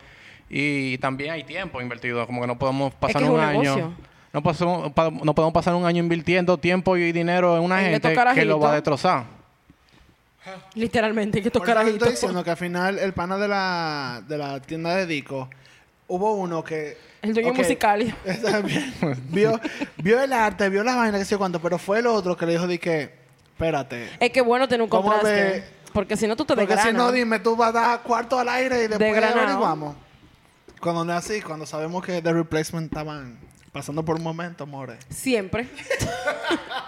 y 0.49 0.97
también 0.99 1.33
hay 1.33 1.45
tiempo 1.45 1.83
invertido, 1.83 2.27
como 2.27 2.41
que 2.41 2.47
no 2.47 2.59
podemos 2.59 2.95
pasar 2.95 3.19
que 3.21 3.25
es 3.25 3.31
un 3.31 3.37
un 3.37 3.41
año. 3.45 3.61
negocio. 3.63 3.93
No, 4.33 4.43
pasamos- 4.43 4.93
pa- 4.93 5.11
no 5.11 5.35
podemos 5.35 5.53
pasar 5.53 5.75
un 5.75 5.85
año 5.85 6.03
invirtiendo 6.03 6.57
tiempo 6.57 6.97
y 6.97 7.13
dinero 7.13 7.57
en 7.59 7.63
una 7.63 7.79
En 7.85 7.93
gente 7.93 8.09
estos 8.09 8.35
que 8.35 8.45
lo 8.47 8.59
va 8.59 8.69
a 8.69 8.71
carajitos. 8.71 8.75
destrozar. 9.03 9.25
Literalmente, 10.75 11.43
que 11.43 11.51
tocar 11.51 11.77
eso 11.83 11.91
estoy 11.91 12.11
diciendo 12.13 12.43
que 12.43 12.51
al 12.51 12.57
final 12.57 12.99
el 12.99 13.13
pana 13.13 13.37
de 13.37 13.49
la, 13.49 14.23
de 14.27 14.39
la 14.39 14.61
tienda 14.61 14.95
de 14.95 15.05
Dico, 15.07 15.51
hubo 16.09 16.33
uno 16.35 16.65
que... 16.65 16.97
El 17.23 17.35
dueño 17.35 17.53
musical. 17.55 18.15
vio, 19.31 19.61
vio 19.97 20.21
el 20.21 20.33
arte, 20.33 20.69
vio 20.69 20.83
las 20.85 20.97
vainas, 20.97 21.21
que 21.21 21.25
sé 21.25 21.37
cuánto, 21.37 21.61
pero 21.61 21.79
fue 21.79 22.01
el 22.01 22.07
otro 22.07 22.37
que 22.37 22.47
le 22.47 22.53
dijo 22.53 22.67
de 22.67 22.79
que, 22.79 23.15
espérate. 23.53 24.09
Es 24.21 24.31
que 24.31 24.41
bueno 24.41 24.69
tener 24.69 24.83
un 24.83 24.89
¿Cómo 24.89 25.11
contraste. 25.11 25.31
ve? 25.31 25.65
Porque 25.93 26.17
si 26.17 26.27
no, 26.27 26.37
tú 26.37 26.45
te 26.45 26.55
Porque 26.55 26.77
si 26.77 26.93
no, 26.93 27.11
dime, 27.11 27.41
tú 27.41 27.57
vas 27.57 27.71
a 27.71 27.73
dar 27.73 28.03
cuarto 28.03 28.39
al 28.39 28.49
aire 28.49 28.77
y 28.85 28.89
después 28.89 28.99
Desgranado. 29.01 29.41
averiguamos. 29.41 29.97
Cuando 30.81 31.05
no 31.05 31.13
es 31.13 31.19
así, 31.19 31.41
cuando 31.43 31.67
sabemos 31.67 32.05
que 32.05 32.23
The 32.23 32.33
Replacement 32.33 32.87
estaban 32.87 33.39
pasando 33.79 34.05
por 34.05 34.17
un 34.17 34.25
momento, 34.25 34.67
more. 34.67 34.99
Siempre. 35.09 35.69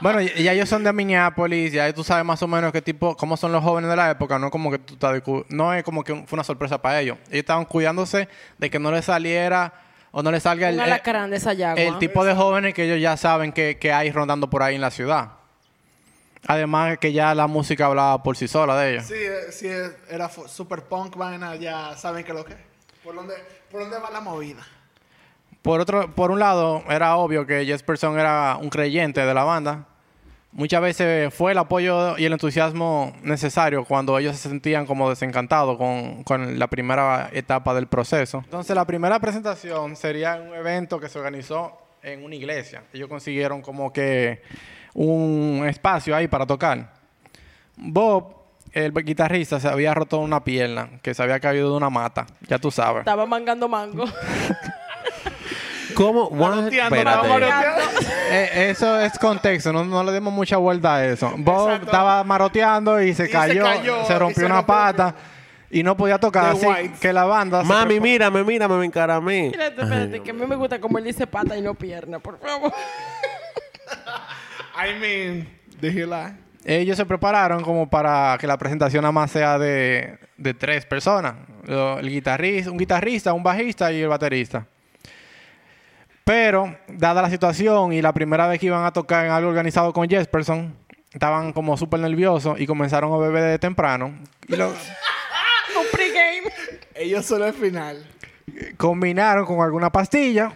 Bueno, 0.00 0.22
ya 0.22 0.52
ellos 0.52 0.66
son 0.66 0.82
de 0.82 0.90
Minneapolis, 0.94 1.74
ya 1.74 1.92
tú 1.92 2.02
sabes 2.02 2.24
más 2.24 2.42
o 2.42 2.48
menos 2.48 2.72
qué 2.72 2.80
tipo, 2.80 3.14
cómo 3.18 3.36
son 3.36 3.52
los 3.52 3.62
jóvenes 3.62 3.90
de 3.90 3.96
la 3.96 4.10
época, 4.10 4.38
no 4.38 4.50
como 4.50 4.70
que 4.70 4.78
tú 4.78 4.94
estás 4.94 5.22
no 5.50 5.74
es 5.74 5.84
como 5.84 6.02
que 6.02 6.14
fue 6.14 6.36
una 6.36 6.42
sorpresa 6.42 6.80
para 6.80 7.02
ellos. 7.02 7.18
Ellos 7.26 7.40
estaban 7.40 7.66
cuidándose 7.66 8.26
de 8.56 8.70
que 8.70 8.78
no 8.78 8.90
les 8.90 9.04
saliera 9.04 9.74
o 10.10 10.22
no 10.22 10.30
le 10.32 10.40
salga 10.40 10.70
el, 10.70 10.76
yagua. 10.76 11.74
el 11.74 11.98
tipo 11.98 12.24
de 12.24 12.34
jóvenes 12.34 12.72
que 12.72 12.84
ellos 12.84 12.98
ya 12.98 13.18
saben 13.18 13.52
que, 13.52 13.76
que 13.78 13.92
hay 13.92 14.10
rondando 14.10 14.48
por 14.48 14.62
ahí 14.62 14.74
en 14.74 14.80
la 14.80 14.90
ciudad. 14.90 15.32
Además 16.46 16.96
que 16.96 17.12
ya 17.12 17.34
la 17.34 17.46
música 17.46 17.84
hablaba 17.84 18.22
por 18.22 18.38
sí 18.38 18.48
sola 18.48 18.76
de 18.78 18.92
ellos. 18.92 19.04
Sí, 19.04 19.14
eh, 19.16 19.52
sí, 19.52 19.66
eh, 19.66 19.90
era 20.08 20.30
super 20.30 20.84
punk, 20.84 21.14
vaina, 21.14 21.56
ya 21.56 21.94
saben 21.98 22.24
que 22.24 22.32
lo 22.32 22.42
que 22.42 22.54
es. 22.54 22.58
¿Por 23.04 23.14
dónde, 23.14 23.34
¿Por 23.70 23.82
dónde 23.82 23.98
va 23.98 24.10
la 24.10 24.22
movida? 24.22 24.66
Por 25.62 25.80
otro, 25.80 26.14
por 26.14 26.30
un 26.30 26.38
lado, 26.38 26.82
era 26.88 27.16
obvio 27.16 27.46
que 27.46 27.64
Jesperson 27.66 28.18
era 28.18 28.56
un 28.60 28.70
creyente 28.70 29.24
de 29.24 29.34
la 29.34 29.44
banda. 29.44 29.86
Muchas 30.52 30.80
veces 30.80 31.32
fue 31.32 31.52
el 31.52 31.58
apoyo 31.58 32.18
y 32.18 32.24
el 32.24 32.32
entusiasmo 32.32 33.14
necesario 33.22 33.84
cuando 33.84 34.18
ellos 34.18 34.36
se 34.36 34.48
sentían 34.48 34.84
como 34.84 35.08
desencantados 35.08 35.76
con, 35.76 36.24
con 36.24 36.58
la 36.58 36.66
primera 36.66 37.30
etapa 37.32 37.72
del 37.72 37.86
proceso. 37.86 38.42
Entonces, 38.44 38.74
la 38.74 38.84
primera 38.84 39.20
presentación 39.20 39.94
sería 39.94 40.36
un 40.36 40.54
evento 40.54 40.98
que 40.98 41.08
se 41.08 41.18
organizó 41.18 41.78
en 42.02 42.24
una 42.24 42.34
iglesia. 42.34 42.82
Ellos 42.92 43.08
consiguieron 43.08 43.62
como 43.62 43.92
que 43.92 44.42
un 44.94 45.64
espacio 45.68 46.16
ahí 46.16 46.26
para 46.26 46.46
tocar. 46.46 46.94
Bob, 47.76 48.34
el 48.72 48.92
guitarrista, 48.92 49.60
se 49.60 49.68
había 49.68 49.94
roto 49.94 50.18
una 50.18 50.42
pierna, 50.42 50.90
que 51.02 51.14
se 51.14 51.22
había 51.22 51.38
caído 51.38 51.70
de 51.70 51.76
una 51.76 51.90
mata, 51.90 52.26
ya 52.48 52.58
tú 52.58 52.70
sabes. 52.70 53.00
Estaba 53.00 53.26
mangando 53.26 53.68
mango. 53.68 54.04
¿Cómo? 55.94 56.30
Manoteando. 56.30 56.96
Eh, 58.30 58.70
eso 58.70 59.00
es 59.00 59.18
contexto, 59.18 59.72
no, 59.72 59.84
no 59.84 60.04
le 60.04 60.12
dimos 60.12 60.32
mucha 60.32 60.56
vuelta 60.56 60.96
a 60.96 61.04
eso. 61.06 61.32
Bob 61.36 61.68
Exacto. 61.68 61.86
estaba 61.86 62.22
maroteando 62.24 63.00
y 63.02 63.12
se, 63.14 63.24
Y 63.24 63.26
se 63.26 63.32
cayó, 63.32 63.64
se 64.06 64.18
rompió 64.18 64.34
se 64.40 64.46
una 64.46 64.56
rompió. 64.56 64.66
pata 64.66 65.14
y 65.70 65.82
no 65.82 65.96
podía 65.96 66.18
tocar. 66.18 66.52
The 66.54 66.58
Así 66.58 66.66
Whites. 66.66 67.00
que 67.00 67.12
la 67.12 67.24
banda. 67.24 67.62
se 67.62 67.68
Mami, 67.68 67.94
preparó- 67.96 68.02
mírame, 68.02 68.44
mírame, 68.44 68.74
me 68.76 68.86
encaramé. 68.86 69.46
Espérate, 69.48 69.82
espérate, 69.82 70.20
que 70.22 70.30
a 70.30 70.34
mí 70.34 70.46
me 70.46 70.56
gusta 70.56 70.80
como 70.80 70.98
él 70.98 71.04
dice 71.04 71.26
pata 71.26 71.56
y 71.56 71.62
no 71.62 71.74
pierna, 71.74 72.18
por 72.18 72.38
favor. 72.38 72.72
I 74.76 74.98
mean, 74.98 75.48
did 75.80 75.96
he 75.96 76.06
lie? 76.06 76.32
Ellos 76.64 76.96
se 76.96 77.06
prepararon 77.06 77.62
como 77.62 77.88
para 77.88 78.36
que 78.38 78.46
la 78.46 78.56
presentación 78.58 79.02
nada 79.02 79.12
más 79.12 79.30
sea 79.30 79.58
de, 79.58 80.18
de 80.36 80.54
tres 80.54 80.84
personas: 80.86 81.34
el 81.66 82.08
guitarrista, 82.08 82.70
un 82.70 82.76
guitarrista, 82.78 83.32
un 83.32 83.42
bajista 83.42 83.90
y 83.92 84.02
el 84.02 84.08
baterista. 84.08 84.66
Pero, 86.30 86.76
dada 86.86 87.22
la 87.22 87.28
situación 87.28 87.92
y 87.92 88.00
la 88.00 88.12
primera 88.12 88.46
vez 88.46 88.60
que 88.60 88.66
iban 88.66 88.84
a 88.84 88.92
tocar 88.92 89.26
en 89.26 89.32
algo 89.32 89.48
organizado 89.48 89.92
con 89.92 90.08
Jesperson, 90.08 90.72
estaban 91.12 91.52
como 91.52 91.76
súper 91.76 91.98
nerviosos 91.98 92.60
y 92.60 92.68
comenzaron 92.68 93.12
a 93.12 93.16
beber 93.16 93.42
de 93.42 93.58
temprano. 93.58 94.14
Y 94.46 94.54
lo, 94.54 94.68
Un 94.68 95.86
pregame. 95.90 96.52
Ellos 96.94 97.26
solo 97.26 97.46
al 97.46 97.52
final. 97.52 98.06
combinaron 98.76 99.44
con 99.44 99.60
alguna 99.60 99.90
pastilla, 99.90 100.52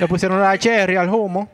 le 0.00 0.08
pusieron 0.08 0.40
la 0.40 0.58
cherry 0.58 0.96
al 0.96 1.08
humo. 1.08 1.48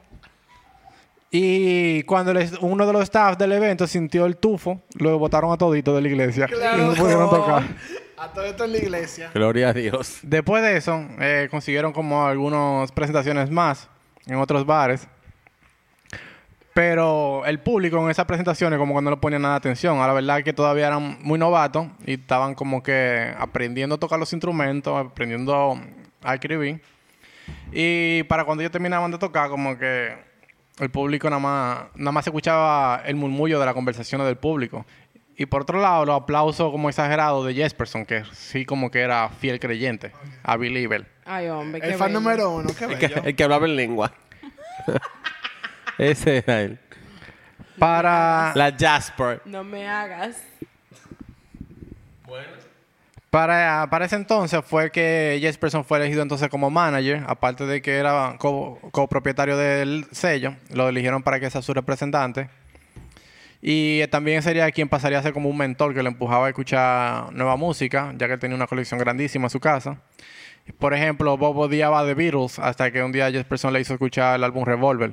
Y 1.31 2.03
cuando 2.05 2.33
les- 2.33 2.57
uno 2.63 2.87
de 2.87 2.93
los 2.95 3.03
staff 3.03 3.37
del 3.37 3.53
evento 3.53 3.87
sintió 3.87 4.25
el 4.25 4.39
tufo, 4.39 4.81
lo 4.95 5.19
botaron 5.19 5.53
a 5.53 5.59
todito 5.59 5.95
de 5.95 6.01
la 6.01 6.09
iglesia. 6.09 6.49
Y 6.51 6.81
no 6.81 6.95
pudieron 6.95 7.29
tocar. 7.29 7.65
A 8.21 8.29
todo 8.29 8.45
esto 8.45 8.65
en 8.65 8.73
la 8.73 8.79
iglesia. 8.79 9.31
Gloria 9.33 9.71
a 9.71 9.73
Dios. 9.73 10.19
Después 10.23 10.63
de 10.63 10.77
eso, 10.77 11.07
eh, 11.19 11.49
consiguieron 11.51 11.95
como 11.95 12.27
algunas 12.27 12.93
presentaciones 12.93 13.51
más 13.51 13.89
en 14.27 14.37
otros 14.37 14.67
bares. 14.67 15.09
Pero 16.75 17.47
el 17.47 17.61
público 17.61 17.97
en 17.97 18.11
esas 18.11 18.27
presentaciones 18.27 18.79
como 18.79 18.95
que 18.95 19.01
no 19.01 19.11
le 19.11 19.17
ponía 19.17 19.39
nada 19.39 19.55
de 19.55 19.59
atención. 19.59 20.01
A 20.01 20.07
la 20.07 20.13
verdad 20.13 20.37
es 20.37 20.45
que 20.45 20.53
todavía 20.53 20.89
eran 20.89 21.19
muy 21.23 21.39
novatos 21.39 21.87
y 22.05 22.13
estaban 22.13 22.55
como 22.55 22.83
que 22.83 23.35
aprendiendo 23.39 23.95
a 23.95 23.99
tocar 23.99 24.19
los 24.19 24.31
instrumentos, 24.35 24.95
aprendiendo 24.95 25.81
a 26.23 26.35
escribir. 26.35 26.83
Y 27.73 28.25
para 28.25 28.45
cuando 28.45 28.61
ellos 28.61 28.71
terminaban 28.71 29.11
de 29.11 29.17
tocar, 29.17 29.49
como 29.49 29.79
que 29.79 30.15
el 30.79 30.91
público 30.91 31.31
nada 31.31 31.41
más, 31.41 31.79
nada 31.95 32.13
más 32.13 32.25
se 32.25 32.31
escuchaba 32.31 33.03
el 33.07 33.17
murmullo 33.17 33.59
de 33.59 33.65
las 33.65 33.75
conversaciones 33.75 34.27
del 34.27 34.37
público. 34.37 34.85
Y 35.41 35.47
por 35.47 35.63
otro 35.63 35.81
lado, 35.81 36.05
los 36.05 36.21
aplausos 36.21 36.71
como 36.71 36.91
exagerados 36.91 37.47
de 37.47 37.55
Jesperson, 37.55 38.05
que 38.05 38.25
sí 38.33 38.67
como 38.67 38.91
que 38.91 39.01
era 39.01 39.31
fiel 39.31 39.59
creyente, 39.59 40.13
a 40.43 40.59
believer. 40.59 41.07
Ay, 41.25 41.49
hombre, 41.49 41.81
qué 41.81 41.87
El 41.89 41.95
fan 41.95 42.09
bello. 42.09 42.21
número 42.21 42.51
uno, 42.51 42.69
qué 42.79 42.85
El 42.85 42.99
que, 42.99 43.07
el 43.31 43.35
que 43.35 43.43
hablaba 43.45 43.65
en 43.65 43.75
lengua. 43.75 44.13
Ese 45.99 46.39
era 46.47 46.61
él. 46.61 46.79
Para, 47.79 48.53
La 48.55 48.71
Jasper. 48.79 49.41
No 49.47 49.65
me 49.65 49.89
hagas. 49.89 50.43
para, 53.31 53.87
para 53.91 54.05
ese 54.05 54.17
entonces 54.17 54.61
fue 54.65 54.91
que 54.91 55.39
Jesperson 55.41 55.85
fue 55.85 55.99
elegido 55.99 56.21
entonces 56.23 56.49
como 56.49 56.69
manager, 56.69 57.23
aparte 57.27 57.65
de 57.65 57.81
que 57.81 57.97
era 57.97 58.35
co- 58.39 58.79
copropietario 58.91 59.57
del 59.57 60.07
sello, 60.13 60.55
lo 60.75 60.89
eligieron 60.89 61.23
para 61.23 61.39
que 61.41 61.49
sea 61.49 61.63
su 61.63 61.73
representante. 61.73 62.51
Y 63.63 64.07
también 64.09 64.43
sería 64.43 64.71
quien 64.71 64.89
pasaría 64.89 65.19
a 65.19 65.23
ser 65.23 65.33
como 65.35 65.49
un 65.51 65.57
mentor 65.57 65.93
que 65.95 66.03
le 66.03 66.09
empujaba 66.09 66.47
a 66.47 66.49
escuchar 66.49 67.33
nueva 67.33 67.57
música, 67.57 68.15
ya 68.17 68.27
que 68.27 68.35
él 68.35 68.39
tenía 68.39 68.57
una 68.57 68.67
colección 68.67 68.99
grandísima 68.99 69.47
en 69.47 69.51
su 69.51 69.61
casa. 69.61 70.01
Por 70.79 70.95
ejemplo, 70.95 71.37
Bob 71.37 71.57
odiaba 71.59 72.05
The 72.07 72.15
Beatles 72.15 72.59
hasta 72.59 72.91
que 72.91 73.03
un 73.03 73.13
día 73.13 73.31
Jesperson 73.31 73.73
le 73.73 73.81
hizo 73.81 73.93
escuchar 73.95 74.37
el 74.37 74.45
álbum 74.45 74.65
Revolver. 74.65 75.13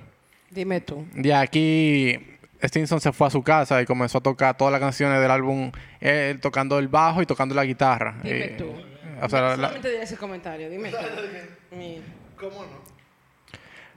Dime 0.50 0.80
tú. 0.82 1.06
De 1.14 1.34
aquí, 1.34 2.18
Stinson 2.64 3.02
se 3.02 3.12
fue 3.12 3.28
a 3.28 3.30
su 3.32 3.44
casa 3.44 3.82
y 3.82 3.86
comenzó 3.86 4.20
a 4.20 4.22
tocar 4.22 4.56
todas 4.56 4.72
las 4.72 4.80
canciones 4.80 5.20
del 5.22 5.32
álbum, 5.32 5.72
él 6.00 6.40
tocando 6.40 6.80
el 6.80 6.88
bajo 6.88 7.22
y 7.22 7.26
tocando 7.26 7.54
la 7.54 7.66
guitarra. 7.66 8.16
Dime 8.24 8.40
Eh, 8.46 8.56
tú. 8.58 8.72
O 9.22 9.28
sea, 9.30 9.42
la- 9.42 9.56
Solamente 9.56 9.90
diré 9.90 10.04
ese 10.04 10.16
comentario. 10.16 10.70
Dime 10.70 10.92
tú. 10.92 10.98
¿Cómo 12.40 12.62
no? 12.64 12.88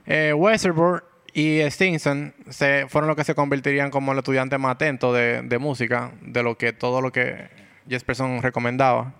eh, 0.07 0.33
Westerbork 0.33 1.05
y 1.33 1.59
Stinson 1.69 2.33
se, 2.49 2.85
fueron 2.89 3.07
los 3.07 3.15
que 3.15 3.23
se 3.23 3.35
convertirían 3.35 3.89
como 3.91 4.11
el 4.11 4.17
estudiante 4.17 4.57
más 4.57 4.75
atento 4.75 5.13
de, 5.13 5.41
de 5.43 5.57
música, 5.57 6.11
de 6.21 6.43
lo 6.43 6.57
que 6.57 6.73
todo 6.73 7.01
lo 7.01 7.11
que 7.11 7.49
Jesperson 7.89 8.41
recomendaba. 8.41 9.13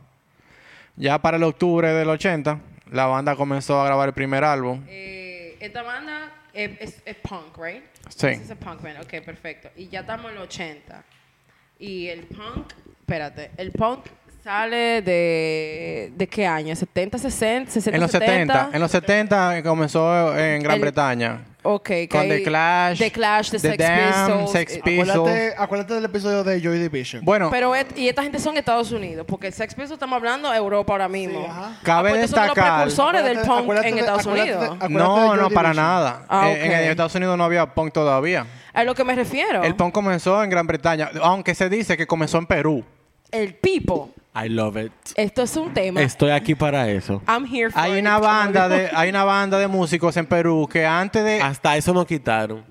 Ya 0.95 1.19
para 1.21 1.38
el 1.38 1.43
octubre 1.43 1.93
del 1.93 2.10
80, 2.10 2.60
la 2.91 3.06
banda 3.06 3.36
comenzó 3.36 3.82
a 3.82 3.86
grabar 3.86 4.10
el 4.10 4.13
primer 4.13 4.43
álbum. 4.43 4.84
Eh, 4.89 5.58
esta 5.60 5.84
banda 5.84 6.32
es, 6.54 6.71
es- 6.82 7.02
es 7.06 7.15
punk, 7.15 7.58
right? 7.58 7.84
Sí. 8.10 8.28
A 8.28 8.56
punk 8.56 8.82
band. 8.82 8.97
Ok, 9.02 9.24
perfecto. 9.26 9.69
Y 9.78 9.88
ya 9.88 10.02
estamos 10.02 10.30
en 10.32 10.36
los 10.36 10.43
80. 10.45 11.04
Y 11.80 12.08
el 12.08 12.24
punk, 12.26 12.74
espérate, 13.00 13.52
el 13.58 13.71
punk 13.71 14.06
sale 14.43 15.02
de, 15.02 16.12
¿de 16.15 16.28
qué 16.28 16.45
año? 16.45 16.74
¿70, 16.76 17.17
60, 17.17 17.71
60, 17.71 17.95
En 17.95 18.02
los 18.02 18.12
70, 18.12 18.69
en 18.74 18.80
los 18.82 18.91
70 18.91 19.63
comenzó 19.63 20.38
en 20.38 20.62
Gran 20.62 20.76
El- 20.76 20.82
Bretaña. 20.82 21.45
Ok, 21.63 21.84
que 21.86 22.08
con 22.10 22.21
hay- 22.21 22.30
The 22.30 22.43
Clash, 22.43 22.97
The 22.97 23.12
Clash, 23.12 23.50
The, 23.52 23.60
The 23.60 23.69
Sex 23.69 23.78
Damned, 23.78 24.08
Pistols. 24.26 24.52
Sex 24.52 24.74
eh, 24.78 24.82
Pistols. 24.84 25.10
Acuérdate, 25.15 25.54
acuérdate 25.58 25.93
del 25.93 26.06
episodio 26.06 26.43
de 26.43 26.60
Joy 26.60 26.80
Division. 26.80 27.24
Bueno, 27.24 27.50
Pero 27.52 27.76
et- 27.76 27.95
y 27.97 28.10
esta 28.10 28.24
gente 28.24 28.39
son 28.39 28.58
Estados 28.58 28.91
Unidos, 28.91 29.26
porque 29.28 29.52
Sex 29.52 29.76
Pistols 29.76 29.91
estamos 29.93 30.17
hablando 30.17 30.50
de 30.50 30.58
Europa 30.58 30.91
ahora 30.93 31.08
mismo. 31.08 31.45
ajá. 31.47 31.78
Cabe 31.84 32.10
Ah, 32.10 32.13
pues 32.13 32.32
son 32.32 32.39
los 32.39 32.47
destacar- 32.56 32.76
precursores 32.78 33.24
del 33.24 33.38
Acuérdate- 33.38 33.47
punk 33.47 33.60
acuérdate 33.62 33.88
en 33.89 33.93
de- 33.95 34.00
Estados 34.02 34.21
acuérdate 34.21 34.50
de- 34.50 34.56
Unidos. 34.58 34.76
acuérdate 34.76 34.93
de 34.93 35.00
no, 35.00 35.28
Joy 35.28 35.38
no, 35.38 35.50
para 35.52 35.69
Division. 35.69 35.86
nada. 35.86 36.26
Ah, 36.30 36.50
Eh, 36.50 36.65
en, 36.65 36.71
ok. 36.71 36.89
Estados 36.89 37.15
Unidos 37.15 37.38
no 37.38 37.43
había 37.43 37.65
punk 37.67 37.93
todavía. 37.93 38.45
A 38.74 38.84
lo 38.84 38.95
que 38.95 39.04
me 39.04 39.13
refiero. 39.15 39.63
El 39.63 39.76
punk 39.76 39.93
comenzó 39.93 40.43
en 40.43 40.50
Gran 40.50 40.65
Bretaña, 40.65 41.12
aunque 41.21 41.54
se 41.54 41.69
dice 41.69 41.95
que 41.95 42.08
comenzó 42.08 42.38
en 42.39 42.47
Perú. 42.47 42.84
El 43.30 43.54
Pipo. 43.54 44.10
I 44.34 44.48
love 44.48 44.78
it. 44.78 44.91
Esto 45.15 45.41
es 45.44 45.56
un 45.58 45.74
tema. 45.74 46.02
Estoy 46.02 46.32
aquí 46.32 46.56
para 46.56 46.89
eso. 46.89 47.22
I'm 47.28 47.46
here 47.46 47.70
for 47.70 47.82
Hay 47.82 48.00
una 48.00 48.17
banda 48.17 48.70
de, 48.70 48.89
hay 48.94 49.10
una 49.10 49.24
banda 49.26 49.60
de 49.60 49.67
músicos 49.67 50.15
en 50.17 50.26
Perú 50.26 50.70
que 50.72 50.86
antes 50.86 51.24
de, 51.24 51.41
Hasta 51.41 51.76
eso 51.76 51.94
nos 51.94 52.06
quitaron. 52.06 52.63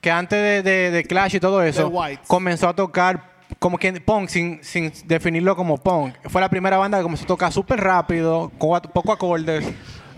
que 0.00 0.10
antes 0.10 0.38
de, 0.38 0.62
de- 0.70 0.90
de 0.92 1.04
Clash 1.04 1.34
y 1.36 1.40
todo 1.40 1.62
eso, 1.62 1.92
comenzó 2.28 2.68
a 2.68 2.74
tocar 2.76 3.28
como 3.58 3.76
que 3.76 3.92
punk 4.00 4.28
sin, 4.28 4.62
sin 4.62 4.92
definirlo 5.06 5.56
como 5.56 5.76
punk. 5.78 6.14
Fue 6.28 6.40
la 6.40 6.48
primera 6.48 6.78
banda 6.78 6.98
que 6.98 7.02
comenzó 7.02 7.24
a 7.24 7.26
tocar 7.26 7.52
súper 7.52 7.80
rápido, 7.80 8.50
con 8.56 8.80
poco 8.80 9.12
acordes. 9.12 9.66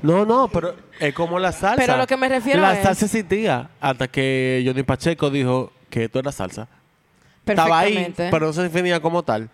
No, 0.03 0.27
no, 0.27 0.49
pero 0.49 0.75
es 1.01 1.15
como 1.15 1.39
la 1.39 1.53
salsa. 1.53 1.77
Pero 1.77 1.97
lo 1.97 2.07
que 2.07 2.17
me 2.19 2.29
refiero 2.29 2.61
La 2.61 2.75
es- 2.77 2.83
salsa 2.85 3.07
existía 3.07 3.71
hasta 3.81 4.09
que 4.09 4.63
Johnny 4.67 4.83
Pacheco 4.83 5.31
dijo 5.31 5.73
que 5.89 6.05
esto 6.05 6.19
era 6.19 6.31
salsa. 6.33 6.69
Estaba 7.47 7.79
ahí, 7.81 7.95
Perfectamente. 7.95 8.29
pero 8.31 8.47
no 8.47 8.53
se 8.53 8.63
definía 8.63 9.01
como 9.01 9.23
tal. 9.23 9.49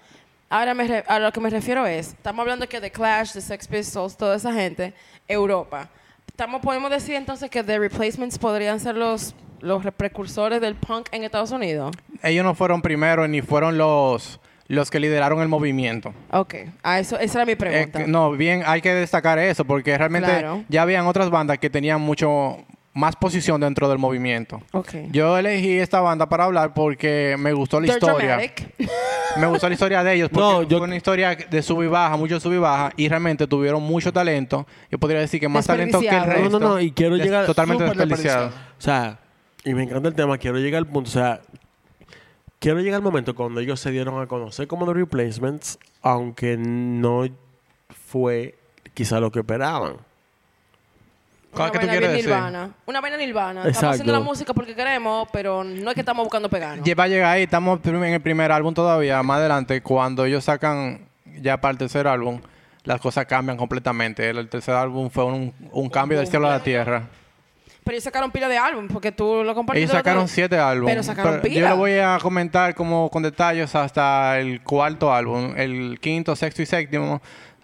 Ahora 0.50 0.72
me 0.74 0.86
re- 0.86 1.04
a 1.06 1.18
lo 1.18 1.30
que 1.32 1.40
me 1.40 1.50
refiero 1.50 1.86
es, 1.86 2.08
estamos 2.08 2.40
hablando 2.42 2.66
que 2.68 2.80
The 2.80 2.90
Clash, 2.90 3.32
The 3.32 3.40
Sex 3.40 3.68
Pistols, 3.68 4.16
toda 4.16 4.36
esa 4.36 4.52
gente, 4.52 4.94
Europa. 5.26 5.88
Estamos, 6.28 6.62
podemos 6.62 6.90
decir 6.90 7.16
entonces 7.16 7.50
que 7.50 7.62
The 7.62 7.78
Replacements 7.78 8.38
podrían 8.38 8.80
ser 8.80 8.96
los, 8.96 9.34
los 9.60 9.84
precursores 9.94 10.60
del 10.60 10.74
punk 10.74 11.08
en 11.12 11.24
Estados 11.24 11.50
Unidos. 11.50 11.94
Ellos 12.22 12.44
no 12.44 12.54
fueron 12.54 12.80
primeros 12.80 13.28
ni 13.28 13.42
fueron 13.42 13.76
los, 13.76 14.40
los 14.68 14.90
que 14.90 15.00
lideraron 15.00 15.40
el 15.42 15.48
movimiento. 15.48 16.14
Ok, 16.30 16.54
a 16.82 16.98
eso, 16.98 17.18
esa 17.18 17.38
era 17.40 17.44
mi 17.46 17.52
Eh, 17.52 17.56
pregunta. 17.56 18.04
no, 18.06 18.30
bien, 18.32 18.62
hay 18.66 18.80
que 18.80 18.94
destacar 18.94 19.38
eso 19.38 19.66
porque 19.66 19.98
realmente 19.98 20.28
Claro. 20.30 20.64
ya 20.70 20.80
habían 20.82 21.06
otras 21.06 21.28
bandas 21.28 21.58
que 21.58 21.68
tenían 21.68 22.00
mucho 22.00 22.58
más 22.98 23.14
posición 23.16 23.60
dentro 23.60 23.88
del 23.88 23.98
movimiento. 23.98 24.60
Ok. 24.72 24.92
Yo 25.10 25.38
elegí 25.38 25.78
esta 25.78 26.00
banda 26.00 26.28
para 26.28 26.44
hablar 26.44 26.74
porque 26.74 27.36
me 27.38 27.52
gustó 27.52 27.80
la 27.80 27.86
They're 27.86 27.98
historia. 27.98 28.28
dramatic. 28.36 28.74
Me 29.38 29.46
gustó 29.46 29.68
la 29.68 29.74
historia 29.74 30.02
de 30.02 30.14
ellos 30.14 30.28
porque 30.32 30.40
No, 30.40 30.62
yo- 30.64 30.78
fue 30.78 30.86
una 30.86 30.96
historia 30.96 31.34
de 31.36 31.62
sub 31.62 31.82
y 31.82 31.86
baja, 31.86 32.16
mucho 32.16 32.40
sub 32.40 32.52
y 32.54 32.58
baja, 32.58 32.92
y 32.96 33.08
realmente 33.08 33.46
tuvieron 33.46 33.82
mucho 33.82 34.12
talento. 34.12 34.66
Yo 34.90 34.98
podría 34.98 35.20
decir 35.20 35.38
que 35.40 35.48
más 35.48 35.66
talento 35.66 36.00
que 36.00 36.08
el 36.08 36.24
resto. 36.24 36.50
No, 36.50 36.58
no, 36.58 36.68
no, 36.70 36.80
y 36.80 36.90
quiero 36.92 37.14
Des- 37.16 37.24
llegar- 37.26 37.46
Totalmente 37.46 37.84
desperdiciado. 37.84 38.48
O 38.48 38.80
sea, 38.80 39.20
y 39.64 39.74
me 39.74 39.84
encanta 39.84 40.08
el 40.08 40.14
tema, 40.14 40.36
quiero 40.38 40.58
llegar 40.58 40.78
al 40.78 40.86
punto, 40.86 41.08
o 41.08 41.12
sea, 41.12 41.40
quiero 42.58 42.80
llegar 42.80 42.96
al 42.96 43.02
momento 43.02 43.34
cuando 43.34 43.60
ellos 43.60 43.78
se 43.80 43.90
dieron 43.90 44.20
a 44.20 44.26
conocer 44.26 44.66
como 44.66 44.86
The 44.86 44.94
Replacements, 44.94 45.78
aunque 46.02 46.56
no 46.58 47.26
fue 48.08 48.56
quizá 48.94 49.20
lo 49.20 49.30
que 49.30 49.40
esperaban. 49.40 49.96
¿Cuál 51.50 51.70
Una 51.70 51.72
que 51.72 51.78
tú 51.78 51.86
vaina 51.86 51.92
quieres 51.92 52.08
bien 52.10 52.16
decir? 52.26 52.30
Nirvana. 52.30 52.70
Una 52.86 53.00
vaina 53.00 53.16
nirvana. 53.16 53.60
Exacto. 53.60 53.70
Estamos 53.70 53.94
haciendo 53.94 54.12
la 54.12 54.20
música 54.20 54.54
porque 54.54 54.74
queremos, 54.74 55.28
pero 55.32 55.64
no 55.64 55.90
es 55.90 55.94
que 55.94 56.00
estamos 56.00 56.24
buscando 56.24 56.48
peganos. 56.48 56.84
Ya 56.84 56.94
Va 56.94 57.04
a 57.04 57.08
llegar 57.08 57.32
ahí, 57.34 57.42
estamos 57.44 57.80
en 57.84 58.04
el 58.04 58.20
primer 58.20 58.52
álbum 58.52 58.74
todavía, 58.74 59.22
más 59.22 59.38
adelante, 59.38 59.80
cuando 59.82 60.24
ellos 60.24 60.44
sacan 60.44 61.08
ya 61.40 61.60
para 61.60 61.72
el 61.72 61.78
tercer 61.78 62.06
álbum, 62.06 62.40
las 62.84 63.00
cosas 63.00 63.24
cambian 63.26 63.56
completamente. 63.56 64.28
El, 64.28 64.38
el 64.38 64.48
tercer 64.48 64.74
álbum 64.74 65.08
fue 65.10 65.24
un, 65.24 65.54
un 65.72 65.88
cambio 65.88 66.18
del 66.18 66.26
cielo 66.26 66.46
a 66.48 66.50
la 66.50 66.62
tierra. 66.62 67.04
Pero 67.84 67.94
ellos 67.94 68.04
sacaron 68.04 68.30
pila 68.30 68.48
de 68.48 68.58
álbum 68.58 68.86
porque 68.88 69.12
tú 69.12 69.42
lo 69.42 69.54
compartiste. 69.54 69.84
Ellos 69.84 69.96
sacaron 69.96 70.24
otro- 70.24 70.34
siete 70.34 70.58
álbumes. 70.58 70.92
Pero 70.92 71.02
sacaron 71.02 71.40
pila. 71.40 71.60
Yo 71.60 71.68
lo 71.70 71.76
voy 71.78 71.92
a 71.98 72.18
comentar 72.20 72.74
como 72.74 73.08
con 73.10 73.22
detalles 73.22 73.74
hasta 73.74 74.38
el 74.38 74.60
cuarto 74.62 75.12
álbum. 75.12 75.54
El 75.56 75.98
quinto, 76.00 76.36
sexto 76.36 76.60
y 76.60 76.66
séptimo 76.66 77.22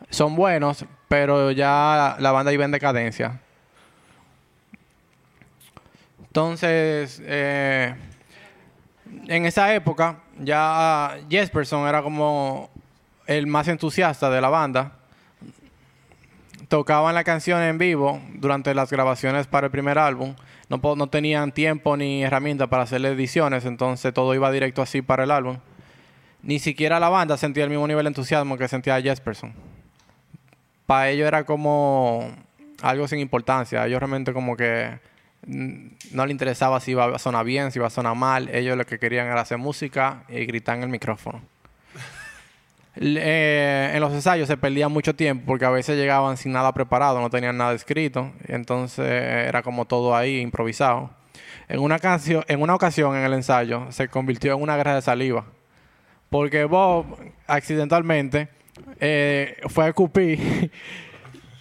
son 0.09 0.35
buenos, 0.35 0.87
pero 1.09 1.51
ya 1.51 2.17
la 2.19 2.33
banda 2.33 2.51
iba 2.53 2.65
en 2.65 2.71
decadencia. 2.71 3.41
Entonces, 6.35 7.23
eh, 7.25 7.95
en 9.29 9.47
esa 9.47 9.73
época, 9.73 10.19
ya 10.41 11.17
Jesperson 11.31 11.87
era 11.87 12.03
como 12.03 12.71
el 13.29 13.47
más 13.47 13.69
entusiasta 13.69 14.29
de 14.29 14.41
la 14.41 14.49
banda. 14.49 14.95
Tocaban 16.67 17.15
la 17.15 17.23
canción 17.23 17.63
en 17.63 17.79
vivo 17.79 18.21
durante 18.35 18.75
las 18.75 18.91
grabaciones 18.91 19.47
para 19.47 19.67
el 19.67 19.71
primer 19.71 19.97
álbum. 19.97 20.35
No, 20.69 21.07
tenían 21.07 21.53
tiempo 21.53 21.97
ni 21.97 22.25
herramientas 22.25 22.67
para 22.67 22.83
hacerle 22.83 23.11
ediciones, 23.11 23.65
entonces 23.65 24.13
todo 24.13 24.35
iba 24.35 24.51
directo 24.51 24.83
así 24.83 25.03
para 25.03 25.23
el 25.23 25.31
álbum. 25.31 25.59
Ni 26.43 26.59
siquiera 26.59 26.99
la 26.99 27.11
banda 27.11 27.37
sentía 27.37 27.63
el 27.63 27.71
mismo 27.71 27.87
nivel 27.87 28.03
de 28.03 28.09
entusiasmo 28.09 28.59
que 28.59 28.67
sentía 28.67 29.01
Jesperson. 29.01 29.53
Para 30.85 31.11
ellos 31.11 31.29
era 31.29 31.45
como 31.45 32.29
algo 32.83 33.07
sin 33.07 33.21
importancia. 33.21 33.87
Ellos 33.87 34.01
realmente 34.01 34.33
como 34.33 34.57
que 34.57 34.99
no 35.47 36.27
les 36.27 36.31
interesaba 36.31 36.81
si 36.81 36.93
iba 36.93 37.07
a 37.15 37.19
sonar 37.19 37.45
bien, 37.45 37.71
si 37.71 37.79
iba 37.79 37.87
a 37.87 37.91
sonar 37.91 38.17
mal. 38.17 38.49
Ellos 38.55 38.77
lo 38.77 38.87
que 38.87 38.99
querían 38.99 39.27
era 39.27 39.41
hacer 39.41 39.59
música 39.59 40.25
y 40.29 40.45
gritar 40.47 40.77
en 40.77 40.85
el 40.85 40.89
micrófono. 40.89 41.43
Eh, 42.97 43.91
en 43.93 44.01
los 44.01 44.13
ensayos 44.13 44.47
se 44.47 44.57
perdía 44.57 44.89
mucho 44.89 45.17
tiempo 45.17 45.45
porque 45.47 45.65
a 45.65 45.71
veces 45.71 45.97
llegaban 45.97 46.37
sin 46.37 46.53
nada 46.53 46.73
preparado, 46.73 47.21
no 47.21 47.29
tenían 47.29 47.57
nada 47.57 47.75
escrito, 47.75 48.31
entonces 48.47 49.05
eh, 49.05 49.47
era 49.49 49.63
como 49.63 49.85
todo 49.85 50.15
ahí 50.15 50.39
improvisado. 50.39 51.11
En 51.69 51.81
una 51.81 51.99
canción, 51.99 52.45
en 52.47 52.63
una 52.63 52.75
ocasión 52.75 53.17
en 53.17 53.25
el 53.25 53.33
ensayo 53.33 53.91
se 53.91 54.09
convirtió 54.09 54.55
en 54.55 54.63
una 54.63 54.77
guerra 54.77 54.95
de 54.95 55.03
saliva, 55.03 55.45
porque 56.31 56.65
Bob 56.67 57.07
accidentalmente 57.49 58.49
eh, 59.01 59.57
fue 59.69 59.87
a 59.87 59.89
escupir 59.89 60.71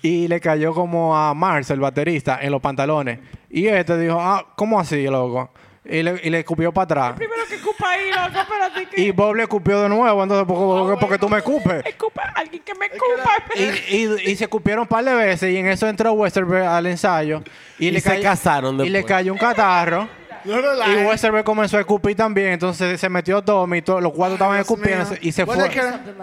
y 0.04 0.28
le 0.28 0.40
cayó 0.40 0.74
como 0.76 1.18
a 1.18 1.34
Mars, 1.34 1.72
el 1.72 1.80
baterista, 1.80 2.38
en 2.42 2.52
los 2.52 2.62
pantalones. 2.62 3.20
Y 3.50 3.66
este 3.68 3.98
dijo, 3.98 4.20
ah, 4.22 4.46
¿cómo 4.56 4.80
así, 4.80 5.04
loco? 5.08 5.50
Y 5.86 6.04
le, 6.04 6.20
y 6.24 6.30
le 6.30 6.40
escupió 6.40 6.72
para 6.72 6.84
atrás. 6.84 7.14
Primero 7.18 7.42
que 7.50 7.56
escupa 7.56 7.90
ahí, 7.90 8.10
loco, 8.12 8.40
espérate 8.40 8.86
que... 8.90 9.02
Y 9.02 9.12
Bob 9.12 9.36
le 9.36 9.44
escupió 9.44 9.82
de 9.82 9.90
nuevo, 9.90 10.22
entonces, 10.24 10.46
porque, 10.48 10.64
porque- 10.66 11.00
porque 11.02 11.18
tú 11.18 11.28
me 11.30 11.38
escupes. 11.40 11.86
Escupa, 11.86 12.22
alguien 12.36 12.62
que 12.64 12.74
me 12.76 12.86
escupa. 12.86 13.32
Y, 13.56 13.96
y- 13.98 14.32
y 14.32 14.36
se 14.36 14.44
escupieron 14.46 14.84
un 14.84 14.88
par 14.88 15.04
de 15.04 15.14
veces 15.16 15.52
y 15.52 15.58
en 15.58 15.68
eso 15.68 15.88
entró 15.88 16.14
Westerberg 16.14 16.66
al 16.68 16.86
ensayo 16.86 17.42
y, 17.80 17.88
Y 17.88 17.92
le 17.92 18.00
se 18.02 18.10
cayó- 18.12 18.24
casaron 18.24 18.76
y 18.76 18.90
le 18.90 19.00
después. 19.00 19.06
cayó 19.06 19.32
un 19.34 19.40
catarro 19.40 20.08
No 20.46 20.58
y 20.60 21.06
Westerberg 21.06 21.46
comenzó 21.46 21.78
a 21.78 21.80
escupir 21.80 22.18
también 22.18 22.50
entonces 22.50 23.00
se 23.00 23.08
metió 23.10 23.42
Tommy 23.42 23.82
to- 23.82 24.02
los 24.02 24.12
cuatro 24.12 24.34
estaban 24.36 24.60
escupiendo 24.60 25.06
y 25.22 25.32
se 25.32 25.46
Bueno, 25.46 25.64
fue 25.66 25.70
que 25.74 25.80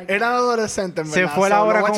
eran, 0.08 0.32
adolescentes, 0.34 1.06
en 1.06 1.10
Se 1.12 1.26
fue 1.28 1.48
la 1.48 1.62
hora 1.64 1.80
con- 1.80 1.92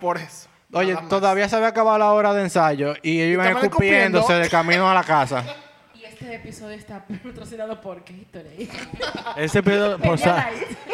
por 0.00 0.16
eso. 0.18 0.48
Oye 0.72 0.90
Nada 0.90 1.00
más. 1.02 1.08
todavía 1.10 1.48
se 1.48 1.56
había 1.56 1.68
acabado 1.68 1.98
la 1.98 2.12
hora 2.12 2.32
de 2.32 2.42
ensayo 2.42 2.94
y 3.02 3.20
ellos 3.20 3.34
iban 3.34 3.46
estaban 3.48 3.64
escupiéndose 3.66 4.18
escupiendo. 4.22 4.42
de 4.44 4.48
camino 4.50 4.90
a 4.90 4.94
la 4.94 5.02
casa 5.04 5.44
Y 5.94 6.04
este 6.04 6.34
episodio 6.34 6.76
está 6.76 7.04
patrocinado 7.06 7.80
por 7.80 8.02
¿qué 8.04 8.12
historia? 8.14 8.50
Ese 9.36 9.62
pedo 9.62 9.98
por, 9.98 10.18
sa- 10.18 10.48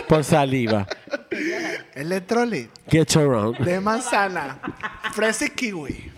por 0.09 0.25
saliva. 0.25 0.87
Electrolit 1.95 2.71
Get 2.89 3.09
your 3.15 3.35
own. 3.35 3.55
de 3.65 3.79
manzana, 3.81 4.59
fresa 5.13 5.45
y 5.47 5.51
kiwi. 5.51 6.13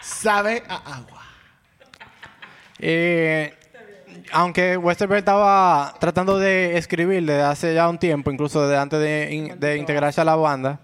Sabe 0.00 0.62
a 0.68 0.76
agua. 0.96 1.22
Eh, 2.78 3.54
aunque 4.32 4.76
Westerberg 4.76 5.18
estaba 5.20 5.94
tratando 6.00 6.38
de 6.38 6.76
escribir 6.76 7.24
desde 7.24 7.42
hace 7.42 7.74
ya 7.74 7.88
un 7.88 7.98
tiempo, 7.98 8.30
incluso 8.30 8.66
desde 8.66 8.80
antes 8.80 8.98
de, 8.98 9.28
in- 9.32 9.60
de 9.60 9.76
integrarse 9.76 10.20
a 10.20 10.24
la 10.24 10.34
banda, 10.36 10.80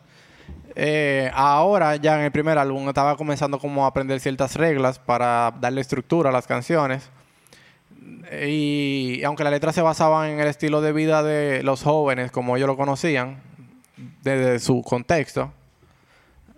eh, 0.80 1.28
ahora 1.34 1.96
ya 1.96 2.16
en 2.20 2.24
el 2.24 2.30
primer 2.30 2.56
álbum 2.56 2.88
estaba 2.88 3.16
comenzando 3.16 3.58
como 3.58 3.84
a 3.84 3.88
aprender 3.88 4.20
ciertas 4.20 4.54
reglas 4.54 5.00
para 5.00 5.52
darle 5.60 5.80
estructura 5.80 6.30
a 6.30 6.32
las 6.32 6.46
canciones. 6.46 7.10
Y 8.46 9.20
aunque 9.24 9.42
las 9.42 9.52
letras 9.52 9.74
se 9.74 9.82
basaban 9.82 10.30
en 10.30 10.38
el 10.38 10.46
estilo 10.46 10.80
de 10.80 10.92
vida 10.92 11.24
de 11.24 11.64
los 11.64 11.82
jóvenes, 11.82 12.30
como 12.30 12.56
ellos 12.56 12.68
lo 12.68 12.76
conocían, 12.76 13.42
desde 14.22 14.60
su 14.60 14.82
contexto, 14.82 15.52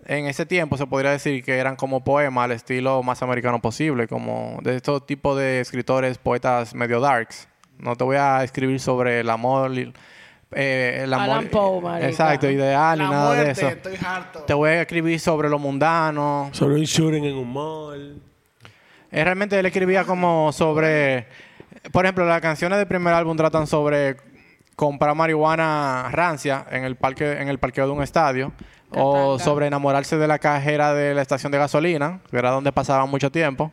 en 0.05 0.27
ese 0.27 0.45
tiempo 0.45 0.77
se 0.77 0.85
podría 0.85 1.09
decir 1.09 1.43
que 1.43 1.57
eran 1.57 1.75
como 1.75 2.03
poemas 2.03 2.45
al 2.45 2.51
estilo 2.51 3.01
más 3.01 3.23
americano 3.23 3.59
posible, 3.59 4.07
como 4.07 4.59
de 4.61 4.75
estos 4.75 5.03
tipos 5.07 5.35
de 5.35 5.61
escritores, 5.61 6.19
poetas 6.19 6.75
medio 6.75 6.99
darks. 6.99 7.47
No 7.79 7.95
te 7.95 8.03
voy 8.03 8.17
a 8.17 8.43
escribir 8.43 8.79
sobre 8.79 9.21
el 9.21 9.31
amor, 9.31 9.71
eh, 10.51 11.01
el 11.03 11.13
amor 11.13 11.29
Alan 11.29 11.47
Poe, 11.47 11.81
marica. 11.81 12.09
exacto, 12.09 12.49
ideal 12.49 12.97
ni 12.99 13.05
La 13.05 13.11
nada 13.11 13.33
de 13.35 13.51
eso. 13.51 13.67
estoy 13.67 13.97
harto. 14.05 14.39
Te 14.43 14.53
voy 14.53 14.69
a 14.69 14.81
escribir 14.81 15.19
sobre 15.19 15.49
lo 15.49 15.59
mundano. 15.59 16.49
Sobre 16.51 16.75
un 16.75 16.83
shooting 16.83 17.23
en 17.25 17.35
un 17.37 17.51
mall. 17.53 18.21
Eh, 19.11 19.23
realmente 19.23 19.59
él 19.59 19.65
escribía 19.65 20.03
como 20.05 20.51
sobre, 20.51 21.27
por 21.91 22.05
ejemplo, 22.05 22.25
las 22.25 22.41
canciones 22.41 22.77
del 22.77 22.87
primer 22.87 23.13
álbum 23.13 23.35
tratan 23.35 23.67
sobre 23.67 24.17
comprar 24.75 25.13
marihuana 25.15 26.07
rancia 26.11 26.65
en 26.71 26.85
el 26.85 26.95
parque, 26.95 27.33
en 27.39 27.47
el 27.49 27.59
parqueo 27.59 27.85
de 27.85 27.91
un 27.91 28.01
estadio, 28.01 28.51
o 28.91 29.37
sobre 29.39 29.67
enamorarse 29.67 30.17
de 30.17 30.27
la 30.27 30.39
cajera 30.39 30.93
de 30.93 31.13
la 31.13 31.21
estación 31.21 31.51
de 31.51 31.57
gasolina, 31.57 32.19
que 32.29 32.37
era 32.37 32.51
donde 32.51 32.71
pasaban 32.71 33.09
mucho 33.09 33.31
tiempo. 33.31 33.71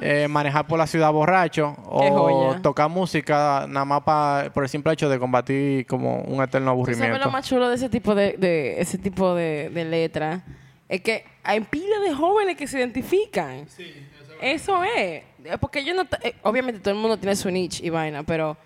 Eh, 0.00 0.26
manejar 0.26 0.66
por 0.66 0.78
la 0.78 0.86
ciudad 0.86 1.12
borracho 1.12 1.76
o 1.84 2.56
tocar 2.62 2.88
música 2.88 3.66
nada 3.68 3.84
más 3.84 4.02
pa- 4.02 4.50
por 4.52 4.62
el 4.64 4.68
simple 4.68 4.92
hecho 4.94 5.08
de 5.08 5.18
combatir 5.18 5.86
como 5.86 6.22
un 6.22 6.42
eterno 6.42 6.72
¿Tú 6.72 6.84
¿Sabes 6.86 6.98
aburrimiento. 6.98 7.18
lo 7.26 7.30
más 7.30 7.46
chulo 7.46 7.68
de 7.68 7.74
ese 7.76 7.88
tipo 7.90 8.14
de, 8.14 8.32
de 8.38 8.80
ese 8.80 8.96
tipo 8.98 9.34
de, 9.34 9.68
de 9.70 9.84
letra? 9.84 10.42
Es 10.88 11.02
que 11.02 11.24
hay 11.44 11.60
pila 11.60 11.98
de 12.00 12.14
jóvenes 12.14 12.56
que 12.56 12.66
se 12.66 12.78
identifican. 12.78 13.66
eso 14.40 14.82
es. 14.84 14.90
Eh, 14.96 15.24
Porque 15.60 15.84
yo 15.84 15.94
no... 15.94 16.02
eh, 16.22 16.34
obviamente 16.42 16.80
todo 16.80 16.94
el 16.94 17.00
mundo 17.00 17.16
tiene 17.18 17.36
su 17.36 17.50
niche 17.50 17.84
y 17.86 17.90
vaina, 17.90 18.22
pero 18.22 18.56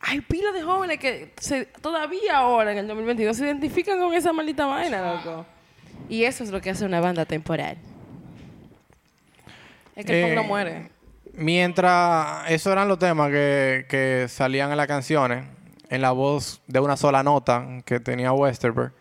hay 0.00 0.20
pila 0.20 0.52
de 0.52 0.62
jóvenes 0.62 0.98
que 0.98 1.32
se- 1.40 1.64
todavía 1.80 2.36
ahora, 2.38 2.72
en 2.72 2.78
el 2.78 2.86
2022, 2.86 3.36
se 3.36 3.44
identifican 3.44 3.98
con 3.98 4.12
esa 4.14 4.32
maldita 4.32 4.66
vaina, 4.66 5.14
loco. 5.14 5.46
Y 6.08 6.24
eso 6.24 6.44
es 6.44 6.50
lo 6.50 6.60
que 6.60 6.70
hace 6.70 6.84
una 6.84 7.00
banda 7.00 7.24
temporal. 7.24 7.76
Es 9.96 10.04
que 10.04 10.20
el 10.20 10.26
punk 10.26 10.34
no 10.36 10.42
Eh, 10.42 10.46
muere. 10.48 10.90
Mientras 11.34 12.48
esos 12.50 12.72
eran 12.72 12.88
los 12.88 12.98
temas 12.98 13.30
que, 13.30 13.86
que 13.88 14.26
salían 14.28 14.70
en 14.70 14.76
las 14.76 14.86
canciones, 14.86 15.44
en 15.88 16.00
la 16.02 16.12
voz 16.12 16.62
de 16.66 16.80
una 16.80 16.96
sola 16.96 17.22
nota 17.22 17.66
que 17.84 18.00
tenía 18.00 18.32
Westerberg, 18.32 18.92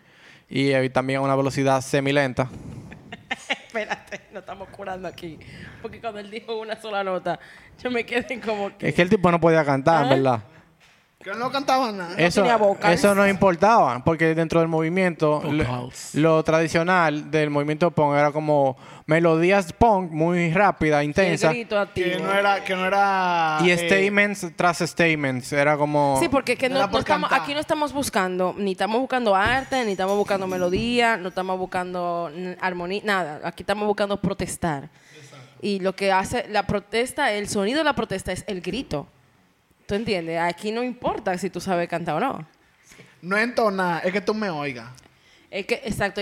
y 0.49 0.71
eh, 0.71 0.89
también 0.89 1.19
a 1.19 1.21
una 1.21 1.35
velocidad 1.35 1.81
semilenta. 1.81 2.49
Espérate, 3.67 4.21
no 4.31 4.39
estamos 4.39 4.69
curando 4.69 5.07
aquí. 5.07 5.39
Porque 5.81 5.99
cuando 5.99 6.19
él 6.19 6.29
dijo 6.29 6.59
una 6.59 6.79
sola 6.79 7.03
nota, 7.03 7.39
yo 7.81 7.89
me 7.89 8.05
quedé 8.05 8.39
como 8.39 8.75
que... 8.77 8.89
Es 8.89 8.95
que 8.95 9.01
el 9.01 9.09
tipo 9.09 9.31
no 9.31 9.39
podía 9.39 9.63
cantar, 9.65 10.05
¿Ah? 10.05 10.09
¿verdad? 10.09 10.43
Que 11.23 11.33
no 11.33 11.51
cantaban 11.51 11.97
nada. 11.97 12.15
Eso, 12.17 12.41
tenía 12.41 12.57
vocals. 12.57 12.95
eso 12.99 13.15
no 13.15 13.25
importaba, 13.27 14.03
porque 14.03 14.35
dentro 14.35 14.59
del 14.59 14.67
movimiento, 14.67 15.41
lo, 15.49 15.89
lo 16.13 16.43
tradicional 16.43 17.31
del 17.31 17.49
movimiento 17.49 17.91
punk 17.91 18.15
era 18.17 18.31
como 18.31 18.75
melodías 19.05 19.73
punk 19.73 20.11
muy 20.11 20.51
rápida, 20.51 21.03
intensa, 21.03 21.49
grito 21.49 21.79
activo. 21.79 22.09
Que 22.09 22.19
no 22.19 22.31
era... 22.31 22.63
Que 22.63 22.75
no 22.75 22.85
era 22.85 23.59
y 23.63 23.71
eh, 23.71 23.77
statements 23.77 24.47
tras 24.55 24.79
statements. 24.79 25.51
Era 25.53 25.77
como... 25.77 26.17
Sí, 26.19 26.29
porque 26.29 26.55
que 26.55 26.69
No 26.69 26.87
no, 26.87 26.99
estamos, 26.99 27.31
aquí 27.31 27.53
no 27.53 27.59
estamos 27.59 27.93
buscando, 27.93 28.55
ni 28.57 28.71
estamos 28.71 28.99
buscando 28.99 29.35
arte, 29.35 29.83
ni 29.85 29.91
estamos 29.93 30.17
buscando 30.17 30.47
melodía, 30.47 31.17
no 31.17 31.29
estamos 31.29 31.57
buscando 31.57 32.31
armonía, 32.59 33.01
nada. 33.03 33.41
Aquí 33.43 33.63
estamos 33.63 33.87
buscando 33.87 34.19
protestar. 34.19 34.89
Y 35.61 35.79
lo 35.79 35.95
que 35.95 36.11
hace 36.11 36.45
la 36.49 36.67
protesta, 36.67 37.31
el 37.31 37.47
sonido 37.47 37.79
de 37.79 37.83
la 37.85 37.93
protesta 37.93 38.31
es 38.31 38.43
el 38.47 38.61
grito. 38.61 39.07
¿Tú 39.85 39.95
entiendes? 39.95 40.39
Aquí 40.39 40.71
no 40.71 40.83
importa 40.83 41.37
si 41.37 41.49
tú 41.49 41.61
sabes 41.61 41.87
cantar 41.87 42.15
o 42.15 42.19
no. 42.19 42.47
No 43.21 43.37
entona, 43.37 43.99
es 43.99 44.11
que 44.11 44.21
tú 44.21 44.33
me 44.33 44.49
oigas. 44.49 44.89
Es 45.53 45.67
que, 45.67 45.75
exacto, 45.85 46.21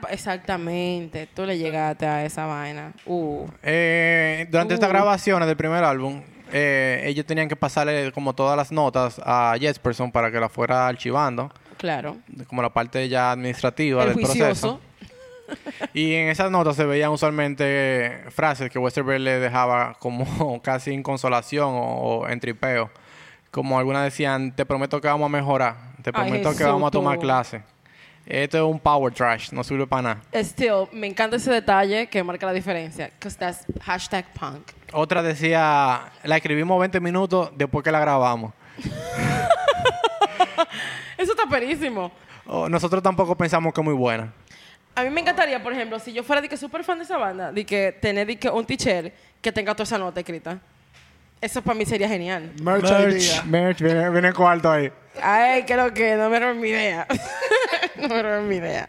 pa- 0.00 0.08
Exactamente. 0.10 1.28
Tú 1.32 1.44
le 1.44 1.56
llegaste 1.56 2.06
a 2.06 2.24
esa 2.24 2.46
vaina. 2.46 2.92
Uh. 3.06 3.46
Eh, 3.62 4.46
durante 4.50 4.74
estas 4.74 4.88
Uh. 4.88 4.92
grabaciones 4.92 5.46
del 5.46 5.56
primer 5.56 5.84
álbum, 5.84 6.20
eh, 6.52 7.02
ellos 7.06 7.24
tenían 7.24 7.48
que 7.48 7.54
pasarle 7.54 8.10
como 8.10 8.34
todas 8.34 8.56
las 8.56 8.72
notas 8.72 9.20
a 9.24 9.54
Jesperson 9.60 10.10
para 10.10 10.32
que 10.32 10.40
la 10.40 10.48
fuera 10.48 10.88
archivando, 10.88 11.52
Claro. 11.76 12.16
como 12.48 12.62
la 12.62 12.70
parte 12.70 13.08
ya 13.08 13.30
administrativa 13.30 14.02
El 14.02 14.08
del 14.08 14.14
juicioso. 14.24 14.80
proceso. 14.80 14.80
Y 15.94 16.14
en 16.14 16.28
esas 16.30 16.50
notas 16.50 16.74
se 16.74 16.84
veían 16.84 17.10
usualmente 17.10 18.22
frases 18.30 18.70
que 18.70 18.78
Westerberg 18.78 19.20
le 19.20 19.38
dejaba 19.38 19.94
como 20.00 20.24
casi 20.62 20.92
en 20.92 21.02
consolación 21.02 21.68
o, 21.68 22.22
o 22.22 22.28
en 22.28 22.40
tripeo. 22.40 22.90
Como 23.52 23.78
algunas 23.78 24.02
decían, 24.04 24.56
te 24.56 24.66
prometo 24.66 25.00
que 25.00 25.06
vamos 25.06 25.26
a 25.26 25.28
mejorar, 25.28 25.76
te 26.02 26.10
Ay, 26.12 26.12
prometo 26.12 26.56
que 26.56 26.64
vamos 26.64 26.88
a 26.88 26.90
tomar 26.90 27.18
clase. 27.20 27.62
Esto 28.26 28.56
es 28.56 28.64
un 28.64 28.80
power 28.80 29.12
trash, 29.12 29.52
no 29.52 29.62
sirve 29.62 29.86
para 29.86 30.02
nada. 30.02 30.22
Still, 30.42 30.88
me 30.92 31.06
encanta 31.06 31.36
ese 31.36 31.50
detalle 31.52 32.06
que 32.06 32.22
marca 32.24 32.46
la 32.46 32.52
diferencia. 32.52 33.10
Because 33.18 33.36
that's 33.36 33.66
hashtag 33.82 34.24
punk. 34.32 34.72
Otra 34.92 35.22
decía, 35.22 36.10
la 36.22 36.36
escribimos 36.36 36.80
20 36.80 37.00
minutos 37.00 37.50
después 37.54 37.84
que 37.84 37.92
la 37.92 38.00
grabamos. 38.00 38.54
Eso 41.18 41.32
está 41.32 41.46
perísimo. 41.46 42.10
O 42.46 42.68
nosotros 42.68 43.02
tampoco 43.02 43.36
pensamos 43.36 43.74
que 43.74 43.80
es 43.80 43.84
muy 43.84 43.94
buena. 43.94 44.32
A 44.94 45.02
mí 45.02 45.10
me 45.10 45.20
encantaría, 45.20 45.62
por 45.62 45.72
ejemplo, 45.72 45.98
si 45.98 46.12
yo 46.12 46.22
fuera 46.22 46.40
de 46.40 46.48
que 46.48 46.56
súper 46.56 46.84
fan 46.84 46.98
de 46.98 47.04
esa 47.04 47.18
banda, 47.18 47.52
de 47.52 47.66
que 47.66 47.92
tener 47.92 48.26
de 48.26 48.36
que 48.36 48.48
un 48.48 48.64
teacher 48.64 49.12
que 49.42 49.52
tenga 49.52 49.74
toda 49.74 49.84
esa 49.84 49.98
nota 49.98 50.20
escrita. 50.20 50.58
Eso 51.40 51.60
para 51.60 51.76
mí 51.76 51.84
sería 51.84 52.08
genial. 52.08 52.52
Merch, 52.62 52.84
idea. 52.84 53.42
merch, 53.44 53.82
viene, 53.82 54.08
viene 54.08 54.32
cuarto 54.32 54.70
ahí. 54.70 54.90
Ay, 55.22 55.64
creo 55.64 55.92
que 55.92 56.16
no 56.16 56.28
me 56.28 56.40
roben 56.40 56.60
mi 56.60 56.68
idea. 56.68 57.06
no 57.96 58.08
me 58.08 58.22
roben 58.22 58.48
mi 58.48 58.56
idea. 58.56 58.88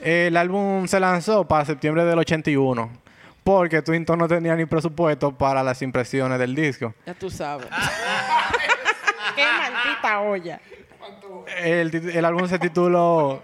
El 0.00 0.36
álbum 0.36 0.86
se 0.86 1.00
lanzó 1.00 1.46
para 1.46 1.64
septiembre 1.64 2.04
del 2.04 2.18
81 2.18 2.90
porque 3.42 3.80
Twinton 3.80 4.18
no 4.18 4.28
tenía 4.28 4.54
ni 4.54 4.66
presupuesto 4.66 5.32
para 5.32 5.62
las 5.62 5.80
impresiones 5.80 6.38
del 6.38 6.54
disco. 6.54 6.94
Ya 7.06 7.14
tú 7.14 7.30
sabes. 7.30 7.66
Qué 9.34 9.42
maldita 9.42 10.20
olla. 10.20 10.60
El, 11.62 11.94
el 11.94 12.24
álbum 12.26 12.46
se 12.46 12.58
tituló... 12.58 13.42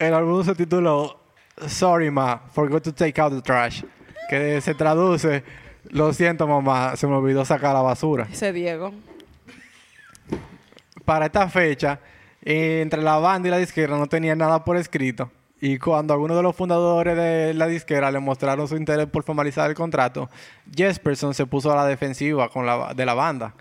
El 0.00 0.12
álbum 0.12 0.44
se 0.44 0.54
tituló 0.54 1.20
Sorry 1.68 2.10
Ma, 2.10 2.42
forgot 2.52 2.82
to 2.82 2.92
take 2.92 3.20
out 3.20 3.32
the 3.32 3.40
trash. 3.40 3.82
Que 4.28 4.60
se 4.60 4.74
traduce, 4.74 5.44
lo 5.90 6.12
siento 6.12 6.48
mamá, 6.48 6.96
se 6.96 7.06
me 7.06 7.14
olvidó 7.14 7.44
sacar 7.44 7.72
la 7.72 7.82
basura. 7.82 8.26
Ese 8.30 8.52
Diego. 8.52 8.92
Para 11.06 11.26
esta 11.26 11.48
fecha, 11.48 12.00
eh, 12.42 12.80
entre 12.82 13.00
la 13.00 13.16
banda 13.16 13.48
y 13.48 13.50
la 13.50 13.58
disquera 13.58 13.96
no 13.96 14.06
tenía 14.06 14.36
nada 14.36 14.62
por 14.64 14.76
escrito. 14.76 15.30
Y 15.58 15.78
cuando 15.78 16.12
algunos 16.12 16.36
de 16.36 16.42
los 16.42 16.54
fundadores 16.54 17.16
de 17.16 17.54
la 17.54 17.66
disquera 17.66 18.10
le 18.10 18.20
mostraron 18.20 18.68
su 18.68 18.76
interés 18.76 19.06
por 19.06 19.22
formalizar 19.22 19.70
el 19.70 19.74
contrato, 19.74 20.28
Jesperson 20.74 21.32
se 21.32 21.46
puso 21.46 21.72
a 21.72 21.76
la 21.76 21.86
defensiva 21.86 22.50
con 22.50 22.66
la, 22.66 22.92
de 22.92 23.06
la 23.06 23.14
banda, 23.14 23.54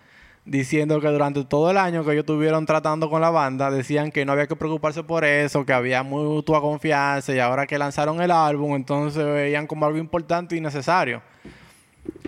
diciendo 0.44 1.00
que 1.00 1.08
durante 1.08 1.46
todo 1.46 1.72
el 1.72 1.78
año 1.78 2.04
que 2.04 2.12
ellos 2.12 2.24
estuvieron 2.24 2.66
tratando 2.66 3.10
con 3.10 3.22
la 3.22 3.30
banda, 3.30 3.72
decían 3.72 4.12
que 4.12 4.26
no 4.26 4.34
había 4.34 4.48
que 4.48 4.58
preocuparse 4.58 5.04
por 5.04 5.24
eso, 5.24 5.66
que 5.66 5.72
había 5.72 6.04
mutua 6.04 6.60
confianza 6.60 7.34
y 7.34 7.40
ahora 7.40 7.66
que 7.66 7.78
lanzaron 7.78 8.22
el 8.22 8.32
álbum, 8.32 8.76
entonces 8.76 9.24
veían 9.24 9.66
como 9.66 9.86
algo 9.86 9.98
importante 9.98 10.58
y 10.58 10.60
necesario. 10.60 11.22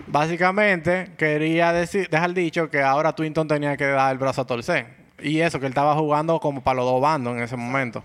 Básicamente, 0.06 1.12
quería 1.18 1.72
decir, 1.72 2.08
dejar 2.08 2.32
dicho 2.32 2.70
que 2.70 2.80
ahora 2.80 3.14
Twinton 3.14 3.46
tenía 3.46 3.76
que 3.76 3.84
dar 3.84 4.12
el 4.12 4.18
brazo 4.18 4.40
a 4.40 4.46
torcer. 4.46 4.97
Y 5.20 5.40
eso, 5.40 5.58
que 5.58 5.66
él 5.66 5.72
estaba 5.72 5.94
jugando 5.94 6.38
como 6.40 6.62
para 6.62 6.76
los 6.76 6.84
dos 6.84 7.00
bandos 7.00 7.36
en 7.36 7.42
ese 7.42 7.56
momento. 7.56 8.02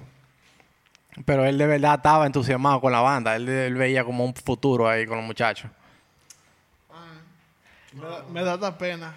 Pero 1.26 1.46
él 1.46 1.58
de 1.58 1.68
verdad 1.68 1.96
estaba 1.96 2.26
entusiasmado 2.26 2.82
con 2.82 2.92
la 2.92 3.02
banda. 3.02 3.36
Él, 3.36 3.48
él 3.48 3.76
veía 3.76 4.04
como 4.04 4.26
un 4.26 4.34
futuro 4.34 4.88
ahí 4.88 5.06
con 5.06 5.18
los 5.18 5.26
muchachos. 5.26 5.70
Me 7.94 8.08
da, 8.08 8.24
me 8.32 8.44
da 8.44 8.54
esta 8.56 8.76
pena. 8.78 9.14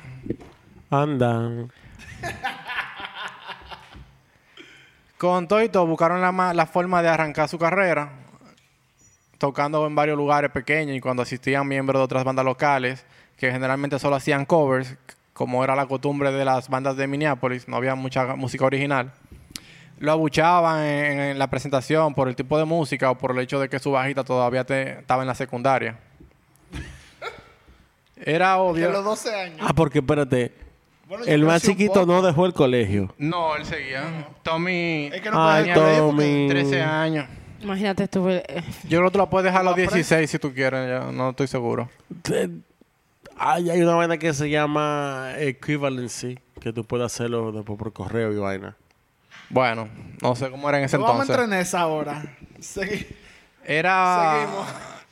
Andan. 0.90 1.72
Con 5.18 5.48
todo 5.48 5.62
y 5.62 5.70
todo, 5.70 5.86
buscaron 5.86 6.20
la 6.20 6.66
forma 6.66 7.00
de 7.00 7.08
arrancar 7.08 7.48
su 7.48 7.58
carrera, 7.58 8.12
tocando 9.38 9.86
en 9.86 9.94
varios 9.94 10.18
lugares 10.18 10.50
pequeños 10.50 10.94
y 10.94 11.00
cuando 11.00 11.22
asistían 11.22 11.66
miembros 11.66 12.00
de 12.00 12.04
otras 12.04 12.22
bandas 12.22 12.44
locales, 12.44 13.06
que 13.38 13.50
generalmente 13.50 13.98
solo 13.98 14.16
hacían 14.16 14.44
covers, 14.44 14.98
como 15.36 15.62
era 15.62 15.76
la 15.76 15.84
costumbre 15.84 16.32
de 16.32 16.46
las 16.46 16.70
bandas 16.70 16.96
de 16.96 17.06
Minneapolis, 17.06 17.68
no 17.68 17.76
había 17.76 17.94
mucha 17.94 18.34
música 18.36 18.64
original. 18.64 19.12
Lo 19.98 20.12
abuchaban 20.12 20.82
en, 20.82 21.20
en 21.20 21.38
la 21.38 21.48
presentación 21.50 22.14
por 22.14 22.28
el 22.28 22.34
tipo 22.36 22.58
de 22.58 22.64
música 22.64 23.10
o 23.10 23.18
por 23.18 23.32
el 23.32 23.38
hecho 23.40 23.60
de 23.60 23.68
que 23.68 23.78
su 23.78 23.90
bajita 23.92 24.24
todavía 24.24 24.64
te- 24.64 25.00
estaba 25.00 25.22
en 25.22 25.28
la 25.28 25.34
secundaria. 25.34 25.98
Era 28.16 28.54
De 28.54 28.60
obvio. 28.60 28.90
los 28.90 29.04
12 29.04 29.34
años. 29.34 29.58
Ah, 29.60 29.72
porque 29.74 29.98
espérate. 29.98 30.52
Bueno, 31.06 31.24
El 31.26 31.44
más 31.44 31.62
chiquito 31.62 32.04
no 32.06 32.22
dejó 32.22 32.46
el 32.46 32.52
colegio. 32.54 33.14
No, 33.18 33.54
él 33.56 33.64
seguía. 33.64 34.26
Tommy 34.42 35.10
Es 35.12 35.20
que 35.20 35.30
no 35.30 35.48
Ay, 35.50 35.70
Tommy. 35.74 36.48
13 36.48 36.82
años. 36.82 37.26
Imagínate, 37.60 38.04
estuve. 38.04 38.42
eh, 38.48 38.62
Yo 38.84 38.98
creo 38.98 39.04
que 39.04 39.12
tú 39.12 39.18
la 39.18 39.26
puedes 39.30 39.44
dejar 39.44 39.60
a 39.60 39.64
los 39.64 39.74
¿Tú 39.74 39.80
la 39.82 39.86
16 39.88 40.30
si 40.30 40.38
tú 40.38 40.52
quieres, 40.52 40.88
ya 40.88 41.12
no 41.12 41.30
estoy 41.30 41.46
seguro. 41.46 41.88
Te- 42.22 42.50
Ay, 43.38 43.70
hay 43.70 43.82
una 43.82 43.94
vaina 43.94 44.16
que 44.18 44.32
se 44.32 44.48
llama 44.48 45.32
equivalency, 45.38 46.38
que 46.60 46.72
tú 46.72 46.84
puedes 46.84 47.06
hacerlo 47.06 47.52
después 47.52 47.78
por 47.78 47.92
correo 47.92 48.32
y 48.32 48.36
vaina. 48.36 48.76
Bueno, 49.50 49.88
no 50.22 50.34
sé 50.34 50.50
cómo 50.50 50.68
era 50.68 50.78
en 50.78 50.84
ese 50.84 50.96
No 50.96 51.04
vamos 51.04 51.20
a 51.20 51.22
entonces. 51.24 51.44
entrar 51.44 51.58
en 51.58 51.62
esa 51.66 51.80
ahora. 51.80 52.22
Segui- 52.60 53.06
Era, 53.64 54.38
Seguimos. 54.46 54.66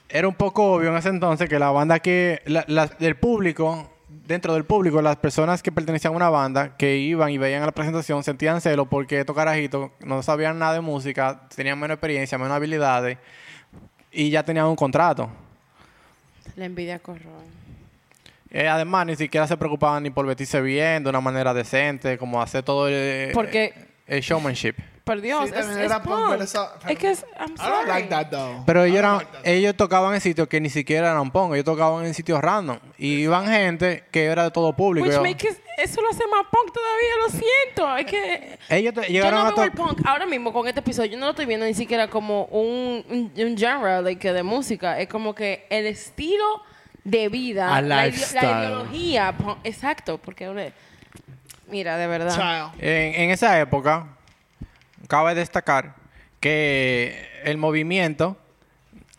era 0.09 0.29
un 0.29 0.35
poco 0.35 0.73
obvio 0.75 0.91
en 0.91 0.97
ese 0.97 1.09
entonces 1.11 1.49
que 1.49 1.59
la 1.59 1.71
banda 1.71 1.99
que, 2.01 2.41
la, 2.47 2.65
la- 2.69 2.87
del 2.87 3.17
público, 3.17 3.91
dentro 4.09 4.55
del 4.55 4.65
público, 4.65 5.03
las 5.03 5.17
personas 5.17 5.63
que 5.63 5.71
pertenecían 5.71 6.15
a 6.15 6.17
una 6.17 6.31
banda, 6.31 6.77
que 6.77 6.97
iban 6.97 7.31
y 7.31 7.39
veían 7.39 7.63
la 7.67 7.73
presentación, 7.73 8.23
sentían 8.25 8.61
celo 8.61 8.87
porque 8.87 9.21
estos 9.21 9.37
carajitos 9.37 9.91
no 10.01 10.23
sabían 10.23 10.59
nada 10.59 10.75
de 10.75 10.81
música, 10.81 11.43
tenían 11.55 11.79
menos 11.79 11.97
experiencia, 11.97 12.39
menos 12.39 12.55
habilidades 12.55 13.19
y 14.11 14.31
ya 14.31 14.45
tenían 14.45 14.67
un 14.67 14.77
contrato. 14.77 15.29
La 16.57 16.65
envidia 16.65 16.99
corroe. 17.01 17.64
Eh, 18.57 18.69
además, 18.69 19.05
ni 19.07 19.17
siquiera 19.17 19.49
se 19.49 19.57
preocupaban 19.57 20.03
ni 20.05 20.11
por 20.11 20.25
vestirse 20.27 20.61
bien, 20.61 21.03
de 21.03 21.11
una 21.11 21.21
manera 21.21 21.53
decente, 21.53 22.17
como 22.17 22.41
hacer 22.41 22.63
todo 22.63 22.87
el, 22.89 23.33
Porque- 23.33 23.75
el 24.07 24.21
showmanship. 24.21 24.77
Por 25.03 25.21
Dios, 25.21 25.43
Sí, 25.43 25.49
es, 25.51 25.55
también 25.61 25.79
es 25.81 25.85
era 25.87 26.03
punk, 26.03 26.31
pero 26.31 26.45
eso- 26.45 26.67
Es 26.89 26.99
que 26.99 27.11
es. 27.11 27.27
I'm 27.39 27.53
I 27.57 27.69
don't 27.69 27.89
like 27.89 28.09
that 28.09 28.29
though. 28.31 28.65
Pero 28.65 28.87
I 28.87 28.91
ellos, 28.91 29.03
don't 29.03 29.05
eran, 29.05 29.17
like 29.19 29.33
that. 29.33 29.47
ellos 29.53 29.75
tocaban 29.77 30.15
en 30.15 30.21
sitios 30.23 30.49
que 30.49 30.61
ni 30.61 30.71
siquiera 30.71 31.11
eran 31.11 31.31
punk, 31.31 31.53
ellos 31.55 31.65
tocaban 31.67 32.07
en 32.07 32.15
sitios 32.15 32.41
random. 32.41 32.79
Y 32.97 33.17
iban 33.25 33.47
gente 33.47 34.05
que 34.11 34.25
era 34.27 34.45
de 34.45 34.51
todo 34.51 34.75
público. 34.75 35.05
Which 35.07 35.17
Yo- 35.17 35.23
make 35.23 35.47
it- 35.47 35.59
eso 35.77 36.01
lo 36.01 36.09
hace 36.09 36.23
más 36.29 36.47
punk 36.51 36.73
todavía, 36.73 37.15
lo 37.23 37.29
siento. 37.29 37.97
Es 37.99 38.07
que. 38.07 38.59
ellos 38.71 38.95
te- 38.95 39.01
Yo 39.03 39.09
llegaron 39.09 39.41
no 39.43 39.47
a 39.49 39.51
veo 39.55 39.65
el 39.65 39.73
punk 39.73 40.01
ahora 40.07 40.25
mismo 40.27 40.53
con 40.55 40.69
este 40.69 40.81
episodio. 40.81 41.11
Yo 41.11 41.19
no 41.19 41.27
lo 41.27 41.31
estoy 41.33 41.45
viendo 41.47 41.67
ni 41.67 41.75
siquiera 41.75 42.09
como 42.09 42.45
un, 42.47 43.05
un, 43.11 43.33
un 43.37 43.59
genre 43.59 44.01
like, 44.01 44.33
de 44.33 44.43
música. 44.43 44.99
Es 45.01 45.09
como 45.09 45.35
que 45.35 45.67
el 45.69 45.85
estilo 45.87 46.63
de 47.05 47.29
vida, 47.29 47.75
A 47.75 47.81
la, 47.83 48.07
ide- 48.07 48.13
lifestyle. 48.13 48.43
la 48.51 48.65
ideología. 48.65 49.35
exacto, 49.65 50.19
porque 50.19 50.73
mira, 51.71 51.97
de 51.97 52.07
verdad. 52.07 52.73
En, 52.79 53.15
en 53.23 53.31
esa 53.31 53.61
época, 53.61 54.07
cabe 55.09 55.35
destacar 55.35 55.95
que 56.41 57.27
el 57.45 57.57
movimiento 57.59 58.37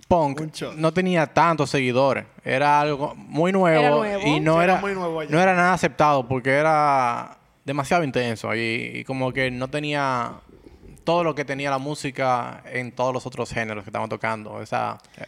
punk 0.07 0.41
no 0.75 0.93
tenía 0.93 1.27
tantos 1.27 1.69
seguidores. 1.69 2.25
Era 2.43 2.79
algo 2.79 3.15
muy 3.15 3.51
nuevo, 3.51 3.79
Era 3.79 3.89
nuevo. 4.17 4.27
y 4.27 4.39
no 4.39 4.53
Sí, 4.57 4.63
era 4.63 4.73
era, 4.73 4.81
muy 4.81 4.93
nuevo 4.93 5.23
no 5.23 5.41
era 5.41 5.55
nada 5.55 5.73
aceptado 5.73 6.27
porque 6.27 6.51
era 6.51 7.37
demasiado 7.63 8.03
intenso 8.03 8.53
y, 8.53 8.91
y 8.95 9.03
como 9.03 9.33
que 9.33 9.49
no 9.49 9.67
tenía 9.67 10.33
todo 11.03 11.23
lo 11.23 11.33
que 11.33 11.43
tenía 11.45 11.71
la 11.71 11.79
música 11.79 12.61
en 12.71 12.91
todos 12.91 13.13
los 13.13 13.25
otros 13.25 13.51
géneros 13.51 13.83
que 13.83 13.89
estaban 13.89 14.09
tocando. 14.09 14.61
Esa 14.61 14.99
eh, 15.17 15.25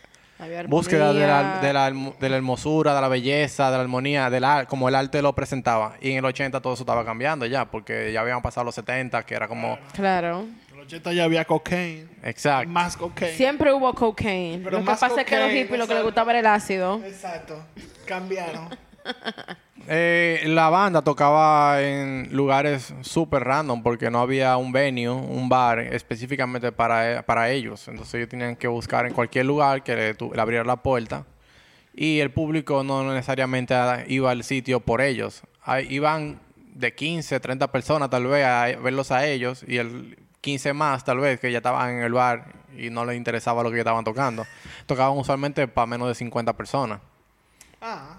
búsqueda 0.67 1.13
de 1.13 1.27
la, 1.27 1.59
de, 1.61 1.73
la, 1.73 1.91
de 1.91 2.29
la 2.29 2.35
hermosura, 2.35 2.93
de 2.95 3.01
la 3.01 3.07
belleza, 3.07 3.71
de 3.71 3.77
la 3.77 3.83
armonía, 3.83 4.29
del 4.29 4.45
como 4.67 4.89
el 4.89 4.95
arte 4.95 5.21
lo 5.21 5.33
presentaba. 5.33 5.95
Y 6.01 6.11
en 6.11 6.17
el 6.17 6.25
80 6.25 6.61
todo 6.61 6.73
eso 6.73 6.83
estaba 6.83 7.03
cambiando 7.05 7.45
ya, 7.45 7.65
porque 7.65 8.11
ya 8.11 8.21
habían 8.21 8.41
pasado 8.41 8.65
los 8.65 8.75
70, 8.75 9.23
que 9.23 9.35
era 9.35 9.47
como... 9.47 9.77
Claro. 9.93 10.45
En 10.71 10.77
los 10.77 10.85
80 10.85 11.13
ya 11.13 11.23
había 11.23 11.45
cocaine. 11.45 12.07
Exacto. 12.23 12.69
Más 12.69 12.95
cocaine. 12.97 13.35
Siempre 13.35 13.73
hubo 13.73 13.93
cocaine. 13.93 14.63
Pero 14.63 14.77
lo 14.77 14.83
que 14.83 14.85
pasa 14.85 15.07
es 15.07 15.25
que 15.25 15.35
a 15.35 15.39
los 15.39 15.47
cocaine, 15.47 15.63
hippies 15.63 15.79
lo 15.79 15.88
que 15.88 15.93
les 15.95 16.03
gustaba 16.03 16.31
era 16.31 16.39
el 16.39 16.47
ácido. 16.47 17.01
Exacto. 17.03 17.63
Cambiaron. 18.05 18.69
Eh, 19.89 20.43
la 20.47 20.70
banda 20.70 21.01
tocaba 21.01 21.82
en 21.82 22.28
lugares 22.36 22.93
súper 23.01 23.43
random 23.45 23.82
porque 23.84 24.10
no 24.12 24.20
había 24.20 24.58
un 24.58 24.72
venue, 24.74 25.10
un 25.10 25.47
bar 25.47 25.80
específicamente 25.80 26.72
para, 26.74 27.24
para 27.24 27.49
ellos. 27.51 27.88
Entonces 27.88 28.16
ellos 28.16 28.30
tenían 28.30 28.55
que 28.58 28.68
buscar 28.68 29.05
en 29.05 29.14
cualquier 29.14 29.45
lugar 29.45 29.84
que 29.84 29.95
le, 29.95 30.14
tu- 30.14 30.34
abriera 30.38 30.66
la 30.66 30.76
puerta 30.78 31.26
y 31.93 32.20
el 32.20 32.32
público 32.32 32.84
no 32.84 33.14
necesariamente 33.14 33.76
iba 34.08 34.32
al 34.32 34.43
sitio 34.43 34.82
por 34.82 34.99
ellos. 34.99 35.43
Iban 35.89 36.39
de 36.74 36.93
15, 36.93 37.39
30 37.39 37.72
personas 37.72 38.10
tal 38.10 38.28
vez 38.28 38.45
a 38.45 38.66
verlos 38.82 39.12
a 39.12 39.26
ellos 39.26 39.64
y 39.68 39.78
el 39.78 40.18
15 40.41 40.74
más 40.74 41.03
tal 41.05 41.20
vez 41.20 41.39
que 41.39 41.51
ya 41.51 41.58
estaban 41.60 41.91
en 41.97 42.03
el 42.03 42.12
bar 42.14 42.53
y 42.78 42.89
no 42.89 43.05
les 43.05 43.16
interesaba 43.16 43.64
lo 43.64 43.72
que 43.72 43.80
estaban 43.80 44.03
tocando. 44.03 44.45
Tocaban 44.86 45.18
usualmente 45.18 45.66
para 45.68 45.86
menos 45.88 46.10
de 46.10 46.16
50 46.16 46.53
personas. 46.53 46.99
Ah. 47.82 48.18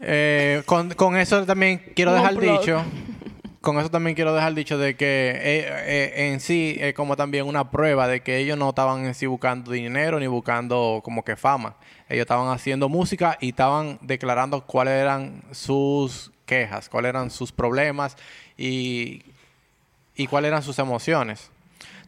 Eh, 0.00 0.62
con, 0.66 0.90
con 0.90 1.16
eso 1.16 1.44
también 1.44 1.82
quiero 1.94 2.12
dejar 2.12 2.38
dicho, 2.38 2.82
con 3.60 3.78
eso 3.78 3.90
también 3.90 4.14
quiero 4.14 4.32
dejar 4.32 4.54
dicho 4.54 4.78
de 4.78 4.96
que 4.96 5.32
eh, 5.34 5.66
eh, 5.66 6.30
en 6.32 6.40
sí 6.40 6.76
es 6.78 6.94
como 6.94 7.16
también 7.16 7.46
una 7.46 7.70
prueba 7.70 8.06
de 8.06 8.20
que 8.20 8.38
ellos 8.38 8.56
no 8.56 8.68
estaban 8.68 9.04
en 9.06 9.14
sí 9.14 9.26
buscando 9.26 9.72
dinero 9.72 10.20
ni 10.20 10.26
buscando 10.28 11.00
como 11.02 11.24
que 11.24 11.36
fama. 11.36 11.76
Ellos 12.08 12.22
estaban 12.22 12.48
haciendo 12.48 12.88
música 12.88 13.36
y 13.40 13.50
estaban 13.50 13.98
declarando 14.02 14.64
cuáles 14.64 14.94
eran 14.94 15.42
sus 15.50 16.30
quejas, 16.46 16.88
cuáles 16.88 17.10
eran 17.10 17.30
sus 17.30 17.50
problemas 17.50 18.16
y, 18.56 19.22
y 20.14 20.26
cuáles 20.28 20.48
eran 20.50 20.62
sus 20.62 20.78
emociones. 20.78 21.50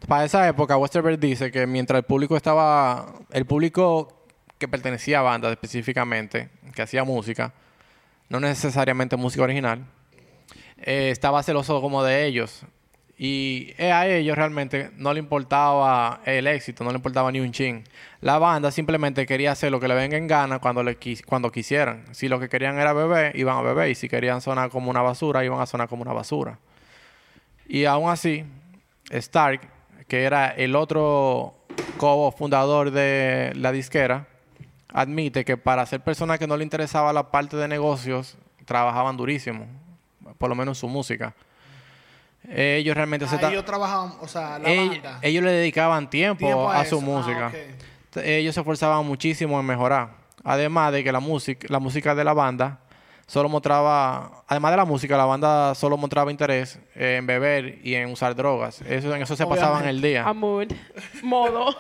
Para 0.07 0.25
esa 0.25 0.49
época, 0.49 0.79
Westerberg 0.79 1.19
dice 1.19 1.51
que 1.51 1.67
mientras 1.67 1.99
el 1.99 2.05
público 2.05 2.37
estaba, 2.37 3.13
el 3.31 3.45
público 3.45 4.20
que 4.61 4.69
pertenecía 4.69 5.21
a 5.21 5.23
bandas 5.23 5.51
específicamente, 5.51 6.51
que 6.75 6.83
hacía 6.83 7.03
música, 7.03 7.55
no 8.29 8.39
necesariamente 8.39 9.17
música 9.17 9.43
original, 9.43 9.87
eh, 10.77 11.09
estaba 11.11 11.43
celoso 11.43 11.81
como 11.81 12.05
de 12.05 12.27
ellos. 12.27 12.63
Y 13.17 13.75
eh, 13.79 13.91
a 13.91 14.07
ellos 14.07 14.37
realmente 14.37 14.91
no 14.97 15.13
le 15.15 15.19
importaba 15.19 16.21
el 16.27 16.47
éxito, 16.47 16.85
no 16.85 16.91
le 16.91 16.97
importaba 16.97 17.33
ni 17.33 17.41
un 17.41 17.53
chin. 17.53 17.85
La 18.21 18.39
banda 18.39 18.71
simplemente 18.71 19.27
quería 19.27 19.53
hacer 19.53 19.73
lo 19.73 19.81
que 19.81 19.89
le 19.89 19.95
venga 19.95 20.19
en 20.19 20.27
gana 20.27 20.59
cuando, 20.59 20.83
cuando 21.27 21.51
quisieran. 21.51 22.05
Si 22.13 22.29
lo 22.29 22.39
que 22.39 22.51
querían 22.51 22.79
era 22.79 22.93
beber, 22.93 23.35
iban 23.37 23.57
a 23.57 23.63
beber. 23.63 23.91
Y 23.91 23.95
si 23.95 24.09
querían 24.09 24.43
sonar 24.43 24.71
como 24.71 24.91
una 24.91 25.01
basura, 25.03 25.45
iban 25.45 25.61
a 25.61 25.67
sonar 25.67 25.89
como 25.89 26.03
una 26.03 26.13
basura. 26.13 26.59
Y 27.67 27.87
aún 27.87 28.11
así, 28.11 28.45
Stark, 29.11 29.61
que 30.07 30.25
era 30.25 30.49
el 30.49 30.77
otro 30.77 31.55
co-fundador 31.97 32.91
de 32.91 33.53
la 33.55 33.73
disquera, 33.73 34.27
admite 34.93 35.45
que 35.45 35.57
para 35.57 35.85
ser 35.87 36.01
personas 36.01 36.39
que 36.39 36.47
no 36.47 36.57
le 36.57 36.65
interesaba 36.65 37.13
la 37.13 37.31
parte 37.31 37.57
de 37.57 37.69
negocios, 37.69 38.37
trabajaban 38.65 39.17
durísimo, 39.17 39.67
por 40.39 40.49
lo 40.49 40.55
menos 40.55 40.79
su 40.79 40.89
música. 40.89 41.35
Ellos 42.49 42.95
realmente 42.97 43.27
Ah, 43.31 43.49
ellos 43.51 43.65
trabajaban, 43.65 44.15
o 44.21 44.27
sea, 44.27 44.59
la 44.59 44.69
banda. 44.75 45.19
ellos 45.23 45.45
le 45.45 45.53
dedicaban 45.53 46.09
tiempo, 46.09 46.39
Tiempo 46.47 46.71
a, 46.71 46.81
a 46.81 46.85
su 46.85 46.97
eso. 46.97 46.99
Ah, 46.99 47.01
música. 47.05 47.53
Ellos 48.25 48.55
se 48.55 48.61
esforzaban 48.61 49.05
muchísimo 49.07 49.61
en 49.61 49.67
mejorar. 49.67 50.11
Además 50.43 50.93
de 50.93 51.05
que 51.05 51.13
la 51.13 51.21
música, 51.21 51.67
la 51.71 51.79
música 51.79 52.15
de 52.15 52.25
la 52.25 52.33
banda 52.33 52.79
solo 53.27 53.49
mostraba, 53.49 54.43
además 54.49 54.71
de 54.73 54.77
la 54.79 54.85
música, 54.87 55.17
la 55.17 55.27
banda 55.27 55.75
solo 55.75 55.97
mostraba 55.99 56.31
interés 56.31 56.81
en 56.95 57.27
beber 57.27 57.79
y 57.87 57.95
en 57.95 58.11
usar 58.11 58.35
drogas. 58.35 58.81
Eso, 58.83 59.15
en 59.15 59.23
eso 59.23 59.37
se 59.37 59.47
pasaban 59.47 59.87
el 59.87 60.01
día. 60.01 60.27
A 60.27 60.33
mood. 60.33 60.73
Modo. 61.23 61.77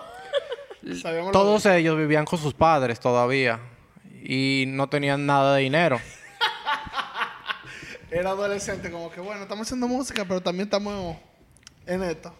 Lo 0.82 1.30
Todos 1.30 1.66
ellos 1.66 1.96
vivían 1.96 2.24
con 2.24 2.38
sus 2.38 2.54
padres 2.54 3.00
todavía 3.00 3.60
y 4.22 4.64
no 4.68 4.88
tenían 4.88 5.26
nada 5.26 5.56
de 5.56 5.62
dinero. 5.62 6.00
Era 8.10 8.30
adolescente, 8.30 8.90
como 8.90 9.10
que 9.10 9.20
bueno, 9.20 9.42
estamos 9.42 9.66
haciendo 9.66 9.86
música, 9.86 10.24
pero 10.26 10.40
también 10.40 10.66
estamos 10.66 11.16
en 11.86 12.02
esto. 12.02 12.34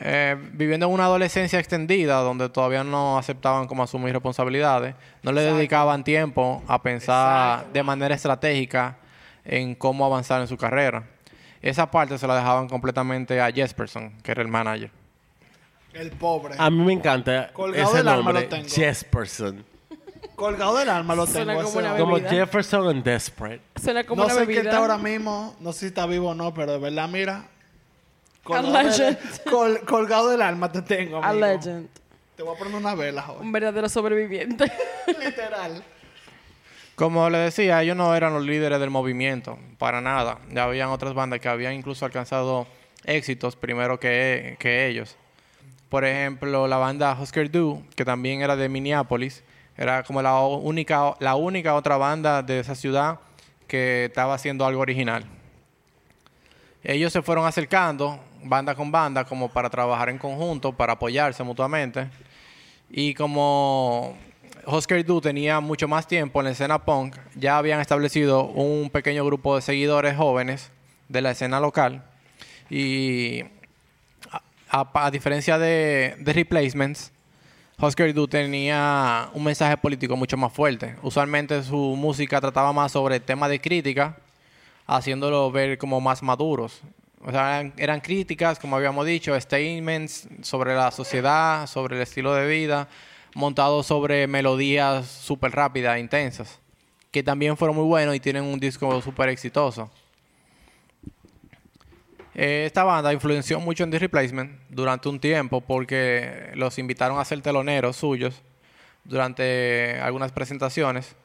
Eh, 0.00 0.36
viviendo 0.52 0.86
en 0.86 0.92
una 0.92 1.04
adolescencia 1.04 1.58
extendida 1.58 2.16
donde 2.16 2.48
todavía 2.48 2.82
no 2.82 3.18
aceptaban 3.18 3.66
como 3.66 3.82
asumir 3.82 4.12
responsabilidades, 4.12 4.94
no 5.22 5.32
le 5.32 5.42
dedicaban 5.42 6.02
tiempo 6.02 6.62
a 6.66 6.82
pensar 6.82 7.66
de 7.72 7.82
manera 7.82 8.14
estratégica 8.14 8.96
en 9.44 9.74
cómo 9.74 10.04
avanzar 10.04 10.40
en 10.40 10.48
su 10.48 10.56
carrera. 10.56 11.04
Esa 11.62 11.90
parte 11.90 12.18
se 12.18 12.26
la 12.26 12.36
dejaban 12.36 12.68
completamente 12.68 13.40
a 13.40 13.50
Jesperson, 13.52 14.10
que 14.22 14.32
era 14.32 14.42
el 14.42 14.48
manager. 14.48 14.90
El 15.96 16.10
pobre. 16.12 16.54
A 16.58 16.70
mí 16.70 16.84
me 16.84 16.92
encanta 16.92 17.50
Colgado 17.52 17.88
ese 17.88 17.96
del 17.98 18.08
alma 18.08 18.24
nombre, 18.32 18.42
lo 18.44 18.48
tengo. 18.48 18.68
Jesperson. 18.68 19.64
Colgado 20.34 20.76
del 20.76 20.88
alma 20.90 21.14
lo 21.14 21.26
Suena 21.26 21.54
tengo. 21.54 21.64
como 21.64 21.68
ese 21.68 21.78
una 21.78 21.88
hombre. 21.90 22.02
Como 22.04 22.14
bebida. 22.16 22.30
Jefferson 22.30 22.88
and 22.88 23.02
Desperate. 23.04 23.60
Suena 23.82 24.04
como 24.04 24.20
no 24.22 24.26
una 24.26 24.34
sé 24.34 24.40
bebida. 24.40 24.60
quién 24.60 24.66
está 24.66 24.78
ahora 24.82 24.98
mismo, 24.98 25.56
no 25.60 25.72
sé 25.72 25.78
si 25.80 25.86
está 25.86 26.04
vivo 26.06 26.30
o 26.30 26.34
no, 26.34 26.52
pero 26.52 26.72
de 26.72 26.78
verdad, 26.78 27.08
mira. 27.08 27.36
A 27.38 27.48
Colgado, 28.44 28.82
legend. 28.82 29.18
del, 29.18 29.40
col- 29.50 29.80
colgado 29.86 30.28
del 30.28 30.42
alma 30.42 30.70
te 30.70 30.82
tengo, 30.82 31.16
A 31.22 31.30
amigo. 31.30 31.46
legend. 31.46 31.88
Te 32.36 32.42
voy 32.42 32.54
a 32.54 32.58
poner 32.58 32.74
una 32.74 32.94
vela, 32.94 33.22
joven. 33.22 33.42
Un 33.42 33.50
verdadero 33.52 33.88
sobreviviente. 33.88 34.70
Literal. 35.24 35.82
Como 36.94 37.28
le 37.28 37.38
decía, 37.38 37.82
ellos 37.82 37.96
no 37.96 38.14
eran 38.14 38.32
los 38.34 38.44
líderes 38.44 38.78
del 38.80 38.90
movimiento, 38.90 39.58
para 39.78 40.00
nada. 40.00 40.38
Ya 40.50 40.64
habían 40.64 40.88
otras 40.90 41.12
bandas 41.14 41.40
que 41.40 41.48
habían 41.48 41.72
incluso 41.74 42.04
alcanzado 42.04 42.66
éxitos 43.04 43.56
primero 43.56 43.98
que, 44.00 44.56
que 44.58 44.86
ellos. 44.86 45.16
Por 45.88 46.04
ejemplo, 46.04 46.66
la 46.66 46.78
banda 46.78 47.16
Husker 47.20 47.50
Du, 47.50 47.82
que 47.94 48.04
también 48.04 48.42
era 48.42 48.56
de 48.56 48.68
Minneapolis, 48.68 49.44
era 49.76 50.02
como 50.02 50.22
la 50.22 50.40
única, 50.40 51.14
la 51.20 51.36
única 51.36 51.74
otra 51.74 51.96
banda 51.96 52.42
de 52.42 52.60
esa 52.60 52.74
ciudad 52.74 53.20
que 53.68 54.06
estaba 54.06 54.34
haciendo 54.34 54.64
algo 54.64 54.80
original. 54.80 55.24
Ellos 56.82 57.12
se 57.12 57.22
fueron 57.22 57.46
acercando, 57.46 58.18
banda 58.44 58.74
con 58.74 58.90
banda, 58.90 59.24
como 59.24 59.48
para 59.48 59.68
trabajar 59.68 60.08
en 60.08 60.18
conjunto, 60.18 60.72
para 60.72 60.94
apoyarse 60.94 61.42
mutuamente. 61.42 62.08
Y 62.90 63.14
como 63.14 64.16
Husker 64.66 65.04
Du 65.04 65.20
tenía 65.20 65.60
mucho 65.60 65.88
más 65.88 66.06
tiempo 66.06 66.40
en 66.40 66.46
la 66.46 66.52
escena 66.52 66.84
punk, 66.84 67.16
ya 67.34 67.58
habían 67.58 67.80
establecido 67.80 68.44
un 68.44 68.90
pequeño 68.90 69.24
grupo 69.24 69.56
de 69.56 69.62
seguidores 69.62 70.16
jóvenes 70.16 70.70
de 71.08 71.22
la 71.22 71.32
escena 71.32 71.60
local. 71.60 72.04
Y 72.70 73.44
a, 74.68 74.88
a- 74.94 75.10
diferencia 75.10 75.58
de, 75.58 76.16
de 76.18 76.32
Replacements, 76.32 77.12
Husker 77.78 78.14
Du 78.14 78.26
tenía 78.26 79.28
un 79.34 79.44
mensaje 79.44 79.76
político 79.76 80.16
mucho 80.16 80.36
más 80.36 80.52
fuerte. 80.52 80.96
Usualmente 81.02 81.62
su 81.62 81.76
música 81.96 82.40
trataba 82.40 82.72
más 82.72 82.92
sobre 82.92 83.20
temas 83.20 83.50
de 83.50 83.60
crítica, 83.60 84.16
haciéndolo 84.86 85.50
ver 85.50 85.76
como 85.76 86.00
más 86.00 86.22
maduros. 86.22 86.80
O 87.20 87.30
sea, 87.30 87.58
eran, 87.60 87.74
eran 87.76 88.00
críticas, 88.00 88.58
como 88.58 88.76
habíamos 88.76 89.04
dicho, 89.04 89.38
statements 89.38 90.28
sobre 90.42 90.74
la 90.74 90.90
sociedad, 90.90 91.66
sobre 91.66 91.96
el 91.96 92.02
estilo 92.02 92.32
de 92.34 92.46
vida, 92.46 92.88
montados 93.34 93.86
sobre 93.86 94.26
melodías 94.26 95.06
súper 95.06 95.52
rápidas, 95.52 95.98
intensas, 95.98 96.58
que 97.10 97.22
también 97.22 97.56
fueron 97.56 97.76
muy 97.76 97.84
buenos 97.84 98.14
y 98.14 98.20
tienen 98.20 98.44
un 98.44 98.58
disco 98.58 99.02
súper 99.02 99.28
exitoso. 99.28 99.90
Eh, 102.38 102.64
esta 102.66 102.84
banda 102.84 103.12
influenció 103.14 103.58
mucho 103.60 103.82
en 103.82 103.90
The 103.90 103.98
Replacement 103.98 104.60
durante 104.68 105.08
un 105.08 105.18
tiempo 105.18 105.62
porque 105.62 106.50
los 106.54 106.78
invitaron 106.78 107.18
a 107.18 107.24
ser 107.24 107.40
teloneros 107.40 107.96
suyos 107.96 108.42
durante 109.04 109.98
algunas 110.00 110.32
presentaciones. 110.32 111.16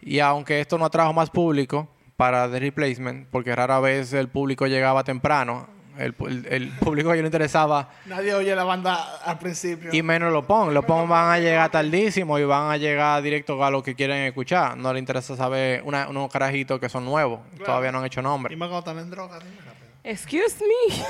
Y 0.00 0.20
aunque 0.20 0.60
esto 0.60 0.78
no 0.78 0.84
atrajo 0.84 1.12
más 1.12 1.30
público 1.30 1.88
para 2.16 2.48
The 2.50 2.60
Replacement, 2.60 3.26
porque 3.30 3.54
rara 3.56 3.80
vez 3.80 4.12
el 4.12 4.28
público 4.28 4.66
llegaba 4.66 5.02
temprano, 5.02 5.66
el, 5.98 6.16
pu- 6.16 6.28
el- 6.28 6.46
el 6.52 6.68
público 6.70 7.10
que 7.10 7.16
no 7.16 7.22
le 7.22 7.28
interesaba 7.28 7.88
Nadie 8.06 8.34
oye 8.34 8.54
la 8.54 8.64
banda 8.64 9.16
al 9.24 9.38
principio. 9.38 9.90
y 9.92 10.02
menos 10.02 10.32
lo 10.32 10.44
pon. 10.46 10.74
Los 10.74 10.84
pon 10.84 11.08
van 11.08 11.30
a 11.32 11.38
llegar 11.38 11.70
tardísimo 11.70 12.38
y 12.38 12.44
van 12.44 12.70
a 12.70 12.76
llegar 12.76 13.22
directo 13.22 13.64
a 13.64 13.70
lo 13.70 13.82
que 13.82 13.94
quieren 13.94 14.18
escuchar. 14.26 14.76
No 14.76 14.92
le 14.92 14.98
interesa 14.98 15.36
saber 15.36 15.82
una- 15.84 16.08
unos 16.08 16.30
carajitos 16.30 16.78
que 16.80 16.88
son 16.88 17.04
nuevos. 17.04 17.40
Todavía 17.64 17.90
no 17.92 17.98
han 18.00 18.04
hecho 18.06 18.20
Y 18.20 18.24
nombre. 18.24 18.54
más 18.56 18.68
cuando 18.68 18.90
están 18.90 19.04
en 19.04 19.10
droga, 19.10 19.38
dime 19.38 19.56
rápido. 19.56 19.73
Excuse 20.04 20.56
me. 20.60 20.94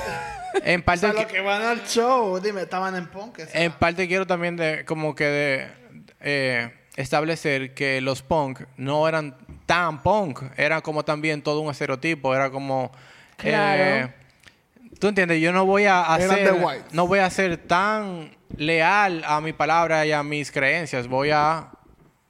En 0.65 0.81
O 0.81 0.85
parte, 0.85 1.01
sea, 1.01 1.11
que- 1.11 1.23
los 1.23 1.33
que 1.33 1.41
van 1.41 1.63
al 1.63 1.85
show, 1.85 2.39
dime, 2.41 2.63
estaban 2.63 2.95
en 2.95 3.09
punk. 3.09 3.41
o 3.41 3.47
sea. 3.47 3.61
en 3.65 3.73
parte 3.73 4.07
quiero 4.07 4.25
también 4.25 4.57
de, 4.57 4.85
como 4.85 5.13
que 5.17 5.25
de, 5.25 5.69
eh, 6.21 6.73
establecer 6.95 7.75
que 7.75 8.01
los 8.01 8.23
punk 8.23 8.61
no 8.77 9.09
eran 9.09 9.37
tan 9.67 10.01
punk. 10.01 10.43
Eran 10.57 10.81
como 10.81 11.05
también 11.05 11.43
todo 11.43 11.59
un 11.61 11.73
estereotipo. 11.73 12.35
Era 12.37 12.51
como... 12.51 12.93
Claro. 13.37 13.83
eh, 13.83 14.15
Tú 15.01 15.09
entiendes, 15.09 15.41
yo 15.41 15.51
no 15.53 15.67
voy 15.67 15.87
a 15.87 16.03
hacer, 16.15 16.55
no 16.93 17.07
voy 17.09 17.19
a 17.19 17.29
ser 17.29 17.57
tan 17.57 18.31
leal 18.57 19.25
a 19.27 19.41
mi 19.41 19.53
palabra 19.53 20.07
y 20.07 20.13
a 20.13 20.23
mis 20.23 20.53
creencias. 20.53 21.09
Voy 21.09 21.31
a, 21.33 21.69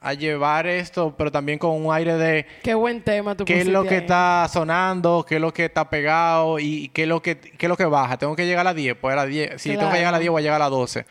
a 0.05 0.13
llevar 0.15 0.67
esto, 0.67 1.15
pero 1.17 1.33
también 1.33 1.59
con 1.59 1.71
un 1.71 1.93
aire 1.95 2.17
de 2.17 2.47
Qué 2.63 2.75
buen 2.75 3.01
tema 3.03 3.35
tú 3.35 3.45
qué 3.45 3.61
es 3.63 3.67
lo 3.67 3.83
que 3.85 3.95
ahí. 3.95 4.01
está 4.03 4.47
sonando, 4.53 5.25
qué 5.29 5.37
es 5.37 5.41
lo 5.41 5.53
que 5.53 5.65
está 5.65 5.89
pegado 5.89 6.59
y 6.59 6.89
qué 6.91 7.03
es 7.03 7.09
lo 7.09 7.23
que, 7.23 7.39
qué 7.39 7.67
es 7.67 7.69
lo 7.69 7.77
que 7.77 7.87
baja. 7.87 8.19
Tengo 8.19 8.37
que 8.37 8.45
llegar 8.47 8.61
a 8.61 8.71
las 8.71 8.77
10, 8.77 8.97
pues 9.01 9.13
a 9.15 9.17
las 9.17 9.29
10. 9.29 9.61
Si 9.61 9.71
tengo 9.71 9.81
que 9.81 9.85
Claro. 9.87 9.97
llegar 9.97 10.09
a 10.09 10.13
las 10.13 10.21
10, 10.21 10.31
voy 10.31 10.41
a 10.41 10.43
llegar 10.43 10.57
a 10.61 10.65
las 10.65 10.71
12. 10.71 11.07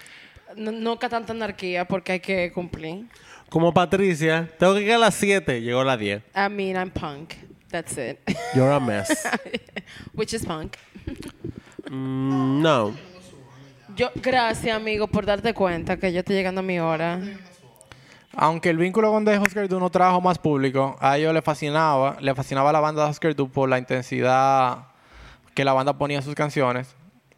No, 0.56 0.72
nunca 0.72 1.10
tanta 1.10 1.34
anarquía 1.34 1.86
porque 1.86 2.12
hay 2.14 2.20
que 2.20 2.52
cumplir. 2.54 3.06
Como 3.50 3.74
Patricia, 3.74 4.48
tengo 4.60 4.74
que 4.76 4.82
llegar 4.82 4.98
a 4.98 5.00
las 5.00 5.16
7, 5.16 5.62
llegó 5.62 5.82
a 5.82 5.86
las 5.86 6.00
10. 6.00 6.22
I 6.36 6.50
mean, 6.52 6.76
I'm 6.76 6.92
punk. 6.92 7.34
That's 7.72 7.98
it. 7.98 8.20
You're 8.54 8.72
a 8.72 8.80
mess. 8.80 9.28
Which 10.14 10.34
is 10.34 10.46
punk. 10.46 10.76
Mm, 11.90 12.62
no. 12.62 12.94
Yo, 13.96 14.10
gracias, 14.16 14.76
amigo, 14.76 15.08
por 15.08 15.26
darte 15.26 15.54
cuenta 15.54 15.98
que 15.98 16.12
yo 16.14 16.20
estoy 16.20 16.36
llegando 16.36 16.60
a 16.60 16.64
mi 16.64 16.80
hora. 16.80 17.20
Aunque 18.36 18.72
el 18.72 18.78
vínculo 18.78 19.12
con 19.12 19.26
The 19.26 19.38
Husker 19.38 19.68
Du 19.70 19.80
no 19.80 19.92
trajo 19.92 20.20
más 20.20 20.40
público, 20.40 20.96
a 21.00 21.18
ellos 21.18 21.34
les 21.34 21.44
fascinaba, 21.44 22.18
le 22.20 22.34
fascinaba 22.34 22.72
la 22.72 22.80
banda 22.80 23.04
de 23.04 23.12
Husker 23.12 23.36
Du 23.36 23.48
por 23.50 23.70
la 23.70 23.78
intensidad 23.78 24.88
que 25.54 25.64
la 25.64 25.74
banda 25.74 25.96
ponía 25.96 26.18
en 26.18 26.24
sus 26.24 26.34
canciones. 26.34 26.96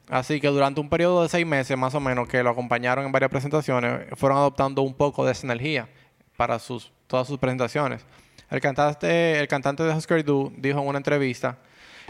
Así 0.10 0.40
que 0.40 0.48
durante 0.48 0.80
un 0.80 0.88
periodo 0.88 1.24
de 1.24 1.30
seis 1.30 1.46
meses 1.46 1.78
más 1.78 1.94
o 1.96 2.00
menos 2.00 2.30
que 2.30 2.42
lo 2.44 2.50
acompañaron 2.50 3.06
en 3.06 3.12
varias 3.12 3.30
presentaciones, 3.30 4.08
fueron 4.14 4.38
adoptando 4.38 4.84
un 4.84 4.94
poco 4.94 5.26
de 5.26 5.34
esa 5.34 5.46
energía 5.46 5.90
para 6.38 6.60
sus, 6.60 6.94
todas 7.08 7.28
sus 7.28 7.40
presentaciones. 7.40 8.06
El 8.50 8.62
cantante, 8.62 9.40
el 9.40 9.48
cantante 9.50 9.84
de 9.84 9.94
Husker 9.94 10.24
Du 10.24 10.54
dijo 10.56 10.80
en 10.80 10.88
una 10.88 11.00
entrevista 11.00 11.58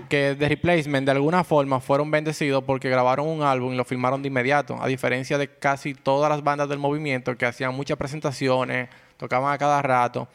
que 0.10 0.36
The 0.38 0.50
Replacement 0.50 1.06
de 1.06 1.12
alguna 1.12 1.44
forma 1.44 1.80
fueron 1.80 2.12
bendecidos 2.12 2.64
porque 2.64 2.90
grabaron 2.90 3.28
un 3.28 3.44
álbum 3.44 3.74
y 3.74 3.76
lo 3.76 3.86
filmaron 3.86 4.22
de 4.22 4.28
inmediato, 4.28 4.82
a 4.82 4.88
diferencia 4.88 5.38
de 5.38 5.48
casi 5.48 5.94
todas 5.94 6.30
las 6.30 6.44
bandas 6.44 6.70
del 6.70 6.80
movimiento 6.80 7.36
que 7.38 7.46
hacían 7.46 7.74
muchas 7.74 7.98
presentaciones, 7.98 8.90
tocaban 9.18 9.54
a 9.54 9.58
cada 9.58 9.82
rato, 9.82 10.28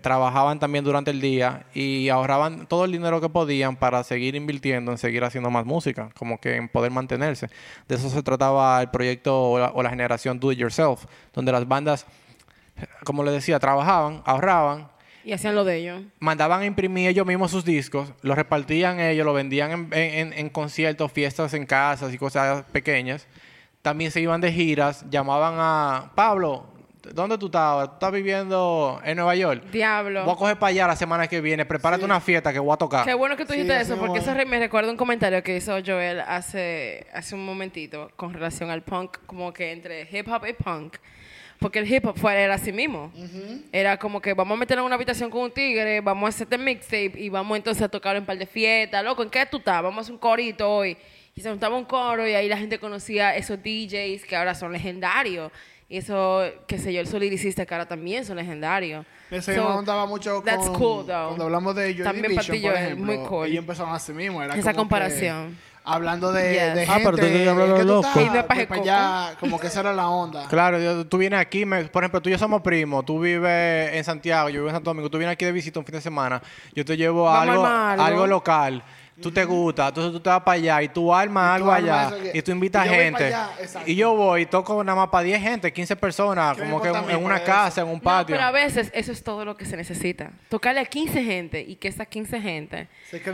trabajaban 0.00 0.58
también 0.58 0.84
durante 0.84 1.10
el 1.10 1.20
día 1.20 1.66
y 1.74 2.08
ahorraban 2.08 2.66
todo 2.66 2.84
el 2.84 2.92
dinero 2.92 3.20
que 3.20 3.28
podían 3.28 3.76
para 3.76 4.04
seguir 4.04 4.34
invirtiendo 4.36 4.92
en 4.92 4.98
seguir 4.98 5.24
haciendo 5.24 5.50
más 5.50 5.66
música, 5.66 6.10
como 6.16 6.38
que 6.38 6.56
en 6.56 6.68
poder 6.68 6.92
mantenerse. 6.92 7.48
De 7.88 7.96
eso 7.96 8.08
se 8.08 8.22
trataba 8.22 8.80
el 8.80 8.90
proyecto 8.90 9.50
o 9.50 9.58
la, 9.58 9.72
o 9.74 9.82
la 9.82 9.90
generación 9.90 10.38
Do 10.38 10.52
It 10.52 10.58
Yourself, 10.58 11.04
donde 11.32 11.52
las 11.52 11.66
bandas, 11.66 12.06
como 13.04 13.24
les 13.24 13.34
decía, 13.34 13.58
trabajaban, 13.58 14.22
ahorraban 14.24 14.91
Y 15.24 15.32
hacían 15.32 15.54
lo 15.54 15.64
de 15.64 15.76
ellos. 15.76 16.02
mandaban 16.18 16.62
a 16.62 16.64
imprimir 16.66 17.08
ellos 17.08 17.26
mismos 17.26 17.50
sus 17.50 17.64
discos, 17.64 18.12
los 18.22 18.36
repartían 18.36 18.98
ellos, 19.00 19.24
lo 19.24 19.32
vendían 19.32 19.70
en, 19.70 19.88
en- 19.92 20.32
en 20.32 20.48
conciertos, 20.50 21.12
fiestas 21.12 21.54
en 21.54 21.64
casas 21.66 22.12
y 22.12 22.18
cosas 22.18 22.64
pequeñas. 22.72 23.26
También 23.82 24.10
se 24.10 24.20
iban 24.20 24.40
de 24.40 24.52
giras, 24.52 25.04
llamaban 25.10 25.54
a 25.58 26.12
Pablo, 26.14 26.66
¿dónde 27.14 27.36
tú 27.36 27.46
estás? 27.46 27.88
¿Tú 27.88 27.94
estás 27.94 28.12
viviendo 28.12 29.00
en 29.04 29.16
Nueva 29.16 29.34
York? 29.34 29.64
Diablo. 29.72 30.24
Voy 30.24 30.34
a 30.34 30.36
coger 30.36 30.56
para 30.58 30.70
allá 30.70 30.86
la 30.86 30.96
semana 30.96 31.26
que 31.26 31.40
viene, 31.40 31.64
prepárate 31.66 32.04
una 32.04 32.20
fiesta 32.20 32.52
que 32.52 32.60
voy 32.60 32.72
a 32.72 32.76
tocar. 32.76 33.04
Qué 33.04 33.14
bueno 33.14 33.36
que 33.36 33.44
tú 33.44 33.52
dijiste 33.54 33.80
eso, 33.80 33.96
porque 33.96 34.20
eso 34.20 34.32
me 34.46 34.58
recuerda 34.60 34.90
un 34.90 34.96
comentario 34.96 35.42
que 35.42 35.56
hizo 35.56 35.78
Joel 35.84 36.20
hace, 36.20 37.06
hace 37.12 37.34
un 37.34 37.44
momentito 37.44 38.10
con 38.16 38.32
relación 38.34 38.70
al 38.70 38.82
punk, 38.82 39.18
como 39.26 39.52
que 39.52 39.72
entre 39.72 40.02
hip 40.10 40.28
hop 40.28 40.46
y 40.48 40.52
punk. 40.52 40.96
Porque 41.62 41.78
el 41.78 41.90
hip 41.90 42.04
hop 42.04 42.18
fue, 42.18 42.34
era 42.34 42.54
así 42.54 42.72
mismo. 42.72 43.10
Era 43.72 43.96
como 43.96 44.20
que 44.20 44.34
vamos 44.34 44.56
a 44.56 44.58
meternos 44.58 44.82
en 44.82 44.86
una 44.86 44.96
habitación 44.96 45.30
con 45.30 45.42
un 45.42 45.50
tigre, 45.52 46.00
vamos 46.00 46.26
a 46.26 46.28
hacerte 46.28 46.58
mixtape 46.58 47.12
y 47.16 47.28
vamos 47.28 47.56
entonces 47.56 47.82
a 47.82 47.88
tocar 47.88 48.16
en 48.16 48.22
un 48.22 48.26
par 48.26 48.36
de 48.36 48.46
fiestas. 48.46 49.02
Loco, 49.04 49.22
¿en 49.22 49.30
qué 49.30 49.46
tú 49.46 49.58
estás? 49.58 49.82
Vamos 49.82 49.98
a 49.98 50.00
hacer 50.02 50.12
un 50.12 50.18
corito 50.18 50.68
hoy. 50.68 50.96
Y 51.34 51.40
se 51.40 51.48
juntaba 51.48 51.76
un 51.76 51.84
coro 51.86 52.28
y 52.28 52.34
ahí 52.34 52.48
la 52.48 52.58
gente 52.58 52.78
conocía 52.78 53.34
esos 53.34 53.58
DJs 53.62 54.24
que 54.26 54.36
ahora 54.36 54.54
son 54.54 54.72
legendarios. 54.72 55.50
Y 55.88 55.98
eso, 55.98 56.42
qué 56.66 56.78
sé 56.78 56.92
yo, 56.92 57.02
el 57.02 57.20
liricista 57.20 57.66
que 57.66 57.74
ahora 57.74 57.86
también 57.86 58.24
son 58.24 58.36
legendarios. 58.36 59.04
Ese 59.30 59.54
So, 59.54 59.68
me 59.68 59.78
andaba 59.78 60.06
mucho 60.06 60.36
con, 60.36 60.44
that's 60.44 60.68
cool, 60.70 61.06
though. 61.06 61.28
cuando 61.28 61.44
hablamos 61.44 61.74
de 61.74 61.94
Joy 61.94 62.02
También 62.04 62.28
Division, 62.28 62.62
por 62.62 62.74
ejemplo. 62.74 63.04
muy 63.04 63.18
cool. 63.28 63.46
Ellos 63.46 63.58
empezaron 63.58 63.94
así 63.94 64.12
mismo. 64.12 64.42
Era 64.42 64.54
Esa 64.56 64.70
que 64.72 64.76
comparación. 64.76 65.56
Hablando 65.84 66.32
de, 66.32 66.52
Yes. 66.52 66.74
de 66.74 66.82
Ah, 66.82 66.86
gente... 66.94 67.04
pero 67.04 67.16
tú 67.16 67.24
estás 67.26 67.48
hablando 67.48 67.64
¿en 67.64 67.72
qué 67.72 67.78
de 67.78 67.86
tú 67.86 67.92
loco. 67.94 68.08
estás? 68.08 68.22
Y 68.26 68.30
me 68.30 68.44
paje 68.44 68.60
De 68.60 68.66
pa' 68.66 68.74
coco. 68.76 68.84
allá, 68.88 69.34
como 69.40 69.58
que 69.60 69.66
esa 69.66 69.80
era 69.80 69.92
la 69.92 70.08
onda. 70.08 70.46
Claro, 70.48 70.78
yo- 70.78 71.06
tú 71.06 71.18
vienes 71.18 71.40
aquí, 71.40 71.64
me- 71.64 71.84
por 71.84 72.02
ejemplo, 72.04 72.20
tú 72.22 72.28
y 72.28 72.32
yo 72.32 72.38
somos 72.38 72.62
primos, 72.62 73.04
tú 73.04 73.18
vives 73.20 73.94
en 73.94 74.04
Santiago, 74.04 74.48
yo 74.48 74.56
vivo 74.60 74.68
en 74.68 74.74
Santo 74.74 74.90
Domingo, 74.90 75.10
tú 75.10 75.18
vienes 75.18 75.32
aquí 75.34 75.44
de 75.44 75.52
visita 75.52 75.78
un 75.80 75.84
fin 75.86 75.94
de 75.96 76.00
semana, 76.00 76.40
yo 76.74 76.84
te 76.84 76.96
llevo 76.96 77.28
a 77.28 77.42
algo. 77.42 77.66
algo 77.66 78.26
local, 78.26 78.82
tú 79.20 79.30
te 79.30 79.44
gusta, 79.44 79.88
entonces 79.88 80.12
tú 80.12 80.20
te 80.20 80.30
vas 80.30 80.40
para 80.42 80.56
allá 80.56 80.82
y 80.82 80.88
tú 80.88 81.12
armas 81.14 81.56
Y 81.58 81.62
tú 81.62 81.70
algo 81.70 81.72
armas 81.72 82.12
allá 82.12 82.30
y 82.34 82.42
tú 82.42 82.50
invitas 82.52 82.86
y 82.86 82.88
gente. 82.88 83.24
allá. 83.26 83.50
Y 83.86 83.94
yo 83.94 84.14
voy 84.14 84.42
y 84.42 84.46
toco 84.46 84.82
nada 84.82 84.96
más 84.96 85.08
para 85.08 85.24
10 85.24 85.40
gente, 85.42 85.72
15 85.72 85.96
personas, 85.96 86.56
¿Qué 86.56 86.62
me 86.64 86.70
como 86.70 86.82
que 86.82 86.88
en, 86.88 87.22
una 87.24 87.40
casa, 87.42 87.80
eso? 87.80 87.82
en 87.82 87.88
un 87.88 87.94
No, 87.96 88.02
patio. 88.02 88.34
pero 88.36 88.46
a 88.46 88.50
veces 88.50 88.90
eso 88.94 89.12
es 89.12 89.22
todo 89.22 89.44
lo 89.44 89.56
que 89.56 89.64
se 89.64 89.76
necesita. 89.76 90.30
Tocarle 90.48 90.80
a 90.80 90.84
15 90.84 91.22
gente 91.24 91.60
y 91.60 91.76
que 91.76 91.88
esas 91.88 92.06
15 92.08 92.40
gente... 92.40 92.88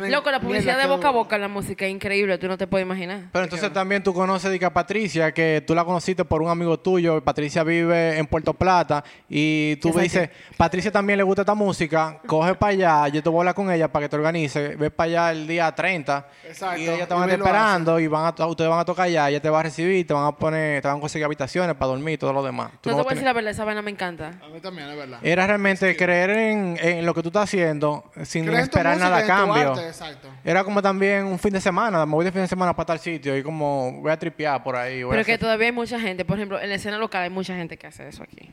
Loco, 0.09 0.31
la 0.31 0.41
publicidad 0.41 0.79
de 0.79 0.87
boca 0.87 1.09
a 1.09 1.13
boca 1.13 1.37
en 1.37 1.43
la 1.43 1.49
música 1.49 1.87
es 1.87 1.93
increíble, 1.93 2.37
tú 2.39 2.49
no 2.49 2.59
te 2.59 2.67
puedes 2.67 2.85
imaginar. 2.85 3.25
Pero 3.33 3.45
entonces 3.45 3.73
también 3.73 4.03
tú 4.03 4.13
conoces 4.13 4.51
diga, 4.51 4.69
a 4.69 4.73
Patricia, 4.75 5.33
que 5.33 5.63
tú 5.67 5.75
la 5.75 5.85
conociste 5.85 6.25
por 6.25 6.43
un 6.43 6.49
amigo 6.49 6.79
tuyo. 6.79 7.23
Patricia 7.23 7.63
vive 7.63 8.19
en 8.19 8.27
Puerto 8.27 8.55
Plata. 8.55 9.05
Y 9.29 9.77
tú 9.77 9.89
Exacto. 9.89 10.03
dices, 10.03 10.31
Patricia 10.57 10.91
también 10.91 11.17
le 11.19 11.23
gusta 11.23 11.43
esta 11.43 11.55
música. 11.55 12.21
Coge 12.27 12.55
para 12.55 12.73
allá. 12.73 13.09
Yo 13.09 13.23
te 13.23 13.29
voy 13.29 13.39
a 13.39 13.41
hablar 13.43 13.55
con 13.55 13.71
ella 13.71 13.89
para 13.91 14.05
que 14.07 14.09
te 14.11 14.17
organice. 14.17 14.77
Ve 14.77 14.91
para 14.91 15.07
allá 15.09 15.31
el 15.33 15.47
día 15.47 15.73
30. 15.79 16.27
Exacto. 16.45 16.81
Y 16.81 16.89
ella 16.89 17.07
te 17.07 17.15
van 17.15 17.31
esperando. 17.31 18.01
Y 18.01 18.07
van 18.09 18.35
a, 18.37 18.47
ustedes 18.47 18.69
van 18.69 18.81
a 18.81 18.85
tocar 18.85 19.07
allá. 19.07 19.29
Ella 19.31 19.41
te 19.41 19.49
va 19.49 19.61
a 19.61 19.63
recibir. 19.63 20.05
Te 20.07 20.13
van 20.13 20.27
a 20.27 20.33
poner, 20.33 20.83
te 20.83 20.89
van 20.89 20.97
a 20.99 21.01
conseguir 21.01 21.25
habitaciones 21.25 21.75
para 21.77 21.91
dormir 21.91 22.15
y 22.15 22.19
todo 22.19 22.33
lo 22.33 22.43
demás. 22.43 22.73
Tú 22.81 22.91
No 22.91 22.97
no 22.97 23.03
te 23.03 23.05
voy 23.05 23.11
a 23.13 23.15
decir 23.15 23.25
la 23.25 23.33
verdad, 23.33 23.51
esa 23.53 23.65
vaina 23.65 23.81
me 23.83 23.91
encanta. 23.93 24.33
A 24.43 24.49
mí 24.49 24.59
también, 24.61 24.89
es 24.89 24.97
verdad. 24.97 25.19
Era 25.23 25.47
realmente 25.47 25.97
creer 25.97 26.31
en, 26.31 26.77
en 26.83 27.07
lo 27.07 27.15
que 27.15 27.23
tú 27.23 27.29
estás 27.29 27.45
haciendo 27.45 28.11
sin 28.25 28.49
esperar 28.53 28.95
música, 28.97 29.09
nada 29.11 29.17
a 29.17 29.21
en 29.21 29.27
tu 29.27 29.33
cambio. 29.33 29.73
arte, 29.73 29.87
exacto. 29.87 30.29
Era 30.45 30.65
como 30.65 30.83
también 30.83 31.25
un 31.27 31.39
fin 31.39 31.53
de 31.53 31.61
semana, 31.61 32.05
me 32.05 32.13
voy 32.13 32.25
de 32.25 32.33
fin 32.33 32.43
de 32.43 32.49
semana 32.49 32.75
para 32.75 32.87
tal 32.87 32.99
sitio 32.99 33.37
y 33.37 33.43
como 33.45 34.01
voy 34.03 34.11
a 34.11 34.19
tripear 34.19 34.63
por 34.63 34.75
ahí. 34.77 35.03
Pero 35.09 35.13
que 35.25 35.33
hacer- 35.35 35.39
todavía 35.39 35.67
hay 35.69 35.73
mucha 35.73 36.01
gente, 36.01 36.25
por 36.25 36.37
ejemplo, 36.37 36.61
en 36.61 36.69
la 36.69 36.75
escena 36.75 36.99
local 36.99 37.23
hay 37.23 37.31
mucha 37.31 37.55
gente 37.55 37.77
que 37.77 37.87
hace 37.87 38.09
eso 38.09 38.23
aquí. 38.25 38.51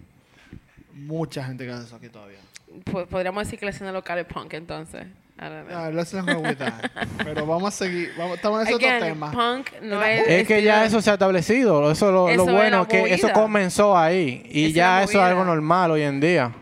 Mucha 0.93 1.43
gente 1.43 1.65
que 1.65 1.71
hace 1.71 1.85
eso 1.87 1.95
aquí 1.95 2.09
todavía. 2.09 2.37
Po- 2.83 3.05
Podríamos 3.05 3.43
decir 3.45 3.59
que 3.59 3.65
la 3.65 3.71
escena 3.71 3.91
local 3.91 4.17
es 4.19 4.25
punk, 4.25 4.53
entonces. 4.53 5.05
I 5.37 5.41
don't 5.49 5.67
know. 5.67 5.77
Ah, 5.77 5.89
let's 5.91 6.13
not 6.13 6.25
go 6.25 6.39
with 6.39 6.55
that. 6.57 6.73
Pero 7.23 7.45
vamos 7.45 7.73
a 7.73 7.77
seguir. 7.77 8.13
Vamos, 8.17 8.35
estamos 8.37 8.61
en 8.61 8.67
ese 8.67 8.75
Again, 8.75 8.95
otro 8.95 9.07
tema. 9.07 9.31
punk 9.31 9.81
no 9.81 10.01
es... 10.03 10.27
Es 10.27 10.47
que 10.47 10.61
ya 10.63 10.85
eso 10.85 11.01
se 11.01 11.09
ha 11.09 11.13
establecido, 11.13 11.91
eso 11.91 12.11
lo, 12.11 12.27
lo 12.27 12.29
Eso 12.29 12.45
es 12.47 12.51
bueno 12.53 12.77
la 12.77 12.81
es 12.83 12.87
que 12.87 13.13
eso 13.13 13.31
comenzó 13.33 13.97
ahí 13.97 14.43
y 14.49 14.67
es 14.67 14.73
ya 14.73 14.97
la 14.97 15.03
eso 15.03 15.17
es 15.19 15.23
algo 15.23 15.43
normal 15.43 15.91
hoy 15.91 16.03
en 16.03 16.19
día. 16.21 16.53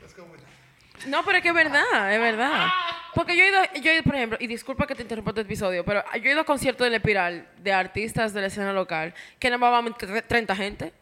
Let's 0.00 0.16
go 0.16 0.24
with 0.24 0.40
that. 0.40 1.06
No, 1.06 1.22
pero 1.24 1.36
es 1.38 1.42
que 1.42 1.48
es 1.50 1.54
verdad, 1.54 2.12
es 2.12 2.20
verdad. 2.20 2.66
Porque 3.14 3.36
yo 3.36 3.44
he 3.44 3.48
ido, 3.48 3.58
yo 3.82 3.90
he 3.90 3.94
ido, 3.94 4.02
por 4.04 4.14
ejemplo, 4.14 4.38
y 4.40 4.46
disculpa 4.46 4.86
que 4.86 4.94
te 4.94 5.02
interrumpa 5.02 5.30
este 5.32 5.42
episodio, 5.42 5.84
pero 5.84 6.02
yo 6.14 6.28
he 6.28 6.32
ido 6.32 6.40
a 6.40 6.44
conciertos 6.44 6.84
del 6.86 6.94
Espiral 6.94 7.46
de 7.58 7.72
artistas 7.72 8.32
de 8.32 8.40
la 8.40 8.46
escena 8.46 8.72
local 8.72 9.14
que 9.38 9.50
más 9.56 9.70
van 9.70 9.92
tre- 9.94 10.24
30 10.26 10.56
gente. 10.56 10.92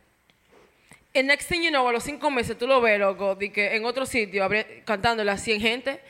El 1.13 1.27
next 1.27 1.49
thing 1.49 1.63
you 1.63 1.71
know, 1.71 1.89
a 1.89 1.93
los 1.93 2.05
cinco 2.05 2.31
meses 2.31 2.57
tú 2.57 2.67
lo 2.67 2.81
ves, 2.81 2.99
loco, 3.01 3.35
de 3.35 3.51
que 3.51 3.75
en 3.75 3.85
otro 3.85 4.07
sitio 4.07 4.49
cantándole 4.85 5.31
a 5.31 5.37
100 5.39 5.61
gente. 5.61 6.01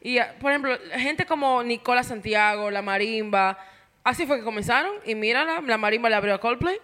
Y, 0.00 0.18
ah, 0.18 0.34
por 0.40 0.52
ejemplo, 0.52 0.76
gente 0.96 1.26
como 1.26 1.62
Nicola 1.62 2.02
Santiago, 2.04 2.70
La 2.70 2.82
Marimba, 2.82 3.58
así 4.04 4.26
fue 4.26 4.38
que 4.38 4.44
comenzaron. 4.44 4.92
Y 5.04 5.14
mírala, 5.14 5.60
La 5.66 5.76
Marimba 5.78 6.08
le 6.08 6.14
abrió 6.14 6.34
a 6.34 6.38
Coldplay. 6.40 6.76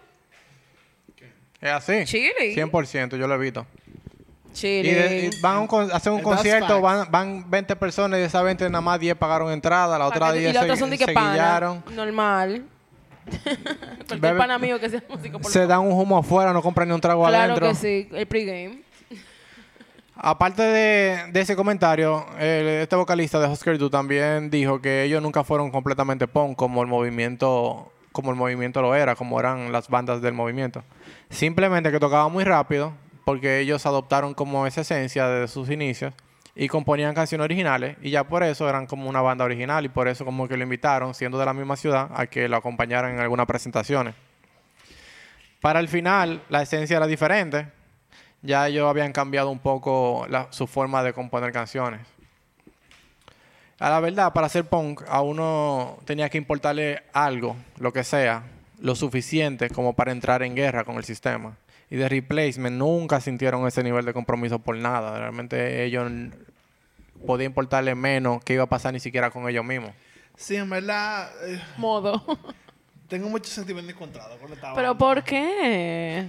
Es 1.60 1.70
así. 1.70 2.04
Chile. 2.06 2.54
100%, 2.54 3.16
yo 3.18 3.28
lo 3.28 3.34
he 3.34 3.38
visto. 3.38 3.66
Y, 4.50 4.52
Chile. 4.54 4.94
de- 4.94 5.26
y 5.26 5.40
van 5.40 5.68
a 5.70 5.94
hacen 5.94 6.12
un 6.14 6.22
concierto, 6.22 6.80
van, 6.80 7.08
van 7.10 7.48
20 7.48 7.76
personas 7.76 8.18
y 8.18 8.22
de 8.22 8.26
esas 8.26 8.42
20 8.42 8.64
nada 8.68 8.80
más 8.80 8.98
10 8.98 9.14
pagaron 9.16 9.52
entrada, 9.52 9.96
la 9.96 10.06
otra 10.06 10.18
Pa' 10.20 10.32
que- 10.32 10.38
10 10.40 10.50
y 10.50 10.54
la 10.54 10.60
se, 10.60 10.64
otra 10.64 10.76
son 10.76 10.90
de 10.90 10.98
que 10.98 11.04
se 11.04 11.12
guillaron. 11.12 11.84
Normal. 11.94 12.64
Cualquier 14.08 14.20
Bebe- 14.20 14.38
pana 14.38 14.58
mío 14.58 14.78
que 14.80 14.88
sea 14.90 15.02
músico. 15.08 15.38
por 15.40 15.50
Se 15.50 15.66
dan 15.66 15.80
un 15.80 15.92
humo 15.92 16.18
afuera, 16.18 16.52
no 16.52 16.62
compran 16.62 16.88
ni 16.88 16.94
un 16.94 17.00
trago 17.00 17.26
Claro 17.26 17.52
adentro. 17.54 17.68
que 17.68 17.74
sí, 17.74 18.08
el 18.12 18.26
pregame. 18.26 18.82
Aparte 20.22 20.62
de, 20.62 21.32
de 21.32 21.40
ese 21.40 21.56
comentario, 21.56 22.26
el- 22.38 22.68
este 22.82 22.94
vocalista 22.96 23.38
de 23.40 23.48
Husker 23.48 23.78
Du 23.78 23.88
también 23.88 24.50
dijo 24.50 24.80
que 24.82 25.04
ellos 25.04 25.22
nunca 25.22 25.44
fueron 25.44 25.70
completamente 25.70 26.26
punk 26.28 26.56
como 26.56 26.82
el 26.82 26.88
movimiento 26.88 27.92
como 28.12 28.32
el 28.32 28.36
movimiento 28.36 28.82
lo 28.82 28.92
era, 28.96 29.14
como 29.14 29.38
eran 29.38 29.70
las 29.70 29.88
bandas 29.88 30.20
del 30.20 30.34
movimiento. 30.34 30.82
Simplemente 31.30 31.92
que 31.92 32.00
tocaban 32.00 32.32
muy 32.32 32.42
rápido 32.42 32.92
porque 33.24 33.60
ellos 33.60 33.86
adoptaron 33.86 34.34
como 34.34 34.66
esa 34.66 34.80
esencia 34.80 35.28
de 35.28 35.46
sus 35.46 35.70
inicios 35.70 36.12
y 36.60 36.68
componían 36.68 37.14
canciones 37.14 37.46
originales 37.46 37.96
y 38.02 38.10
ya 38.10 38.24
por 38.24 38.42
eso 38.42 38.68
eran 38.68 38.86
como 38.86 39.08
una 39.08 39.22
banda 39.22 39.46
original 39.46 39.82
y 39.86 39.88
por 39.88 40.08
eso 40.08 40.26
como 40.26 40.46
que 40.46 40.58
lo 40.58 40.62
invitaron, 40.62 41.14
siendo 41.14 41.38
de 41.38 41.46
la 41.46 41.54
misma 41.54 41.74
ciudad, 41.74 42.10
a 42.14 42.26
que 42.26 42.50
lo 42.50 42.56
acompañaran 42.56 43.14
en 43.14 43.18
algunas 43.18 43.46
presentaciones. 43.46 44.14
Para 45.62 45.80
el 45.80 45.88
final, 45.88 46.42
la 46.50 46.60
esencia 46.60 46.98
era 46.98 47.06
diferente. 47.06 47.68
Ya 48.42 48.68
ellos 48.68 48.86
habían 48.90 49.10
cambiado 49.10 49.48
un 49.48 49.58
poco 49.58 50.26
su 50.50 50.66
forma 50.66 51.02
de 51.02 51.14
componer 51.14 51.50
canciones. 51.50 52.02
A 53.78 53.88
la 53.88 54.00
verdad, 54.00 54.34
para 54.34 54.46
hacer 54.46 54.66
punk, 54.66 55.02
a 55.08 55.22
uno 55.22 55.96
tenía 56.04 56.28
que 56.28 56.36
importarle 56.36 57.04
algo, 57.14 57.56
lo 57.78 57.90
que 57.90 58.04
sea, 58.04 58.42
lo 58.80 58.94
suficiente 58.94 59.70
como 59.70 59.94
para 59.94 60.12
entrar 60.12 60.42
en 60.42 60.54
guerra 60.54 60.84
con 60.84 60.96
el 60.96 61.04
sistema. 61.04 61.56
Y 61.90 61.96
de 61.96 62.08
Replacement 62.08 62.76
nunca 62.76 63.20
sintieron 63.20 63.66
ese 63.66 63.82
nivel 63.82 64.04
de 64.04 64.12
compromiso 64.12 64.60
por 64.60 64.76
nada. 64.76 65.18
Realmente 65.18 65.84
ellos 65.84 66.08
podían 67.26 67.50
importarle 67.50 67.96
menos 67.96 68.42
que 68.44 68.54
iba 68.54 68.62
a 68.62 68.68
pasar 68.68 68.92
ni 68.92 69.00
siquiera 69.00 69.30
con 69.30 69.48
ellos 69.48 69.64
mismos. 69.64 69.90
Sí, 70.36 70.56
en 70.56 70.70
verdad, 70.70 71.28
eh, 71.46 71.60
Modo. 71.76 72.24
tengo 73.08 73.28
muchos 73.28 73.50
sentimientos 73.50 73.92
encontrados 73.92 74.38
con 74.38 74.52
esta 74.52 74.72
¿Pero 74.72 74.90
banda. 74.90 74.98
por 74.98 75.24
qué? 75.24 76.28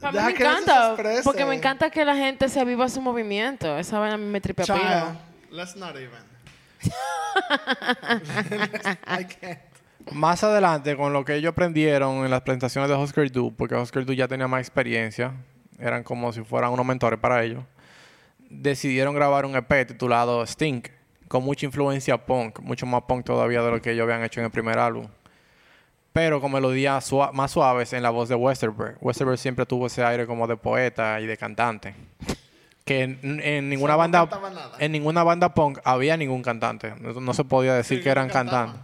Para 0.00 0.12
mí 0.12 0.18
me 0.26 0.30
encanta. 0.30 0.96
Porque 1.24 1.44
me 1.44 1.56
encanta 1.56 1.90
que 1.90 2.04
la 2.04 2.14
gente 2.14 2.48
se 2.48 2.60
aviva 2.60 2.88
su 2.88 3.00
movimiento. 3.00 3.76
Esa 3.76 3.98
vaina 3.98 4.14
a 4.14 4.18
mí 4.18 4.26
me 4.26 4.40
tripea 4.40 4.64
Child, 4.64 5.18
let's 5.50 5.74
not 5.76 5.96
even. 5.96 6.22
I 9.06 9.24
can't. 9.24 9.73
Más 10.12 10.44
adelante, 10.44 10.96
con 10.96 11.12
lo 11.12 11.24
que 11.24 11.34
ellos 11.36 11.52
aprendieron 11.52 12.24
en 12.24 12.30
las 12.30 12.42
presentaciones 12.42 12.90
de 12.90 12.96
Husker 12.96 13.30
Du, 13.32 13.54
porque 13.54 13.74
Husker 13.74 14.04
Du 14.04 14.12
ya 14.12 14.28
tenía 14.28 14.46
más 14.46 14.60
experiencia, 14.60 15.32
eran 15.78 16.02
como 16.04 16.32
si 16.32 16.42
fueran 16.44 16.70
unos 16.72 16.84
mentores 16.86 17.18
para 17.18 17.42
ellos, 17.42 17.64
decidieron 18.38 19.14
grabar 19.14 19.46
un 19.46 19.56
EP 19.56 19.86
titulado 19.86 20.46
Stink, 20.46 20.88
con 21.28 21.42
mucha 21.42 21.66
influencia 21.66 22.18
punk, 22.26 22.60
mucho 22.60 22.86
más 22.86 23.02
punk 23.02 23.24
todavía 23.24 23.62
de 23.62 23.70
lo 23.70 23.80
que 23.82 23.92
ellos 23.92 24.04
habían 24.04 24.22
hecho 24.22 24.40
en 24.40 24.46
el 24.46 24.52
primer 24.52 24.78
álbum. 24.78 25.08
Pero 26.12 26.40
con 26.40 26.52
melodías 26.52 27.04
sua- 27.04 27.32
más 27.32 27.50
suaves 27.50 27.92
en 27.92 28.02
la 28.02 28.10
voz 28.10 28.28
de 28.28 28.36
Westerberg. 28.36 28.98
Westerberg 29.00 29.38
siempre 29.38 29.66
tuvo 29.66 29.86
ese 29.86 30.04
aire 30.04 30.26
como 30.26 30.46
de 30.46 30.56
poeta 30.56 31.20
y 31.20 31.26
de 31.26 31.36
cantante. 31.36 31.94
Que 32.84 33.02
en, 33.02 33.40
en 33.42 33.68
ninguna 33.70 33.96
banda 33.96 34.28
en 34.78 34.92
ninguna 34.92 35.24
banda 35.24 35.54
punk 35.54 35.78
había 35.82 36.16
ningún 36.16 36.42
cantante. 36.42 36.92
No, 37.00 37.18
no 37.20 37.34
se 37.34 37.42
podía 37.42 37.74
decir 37.74 37.98
Sí, 37.98 38.04
que 38.04 38.10
eran 38.10 38.28
cantantes. 38.28 38.80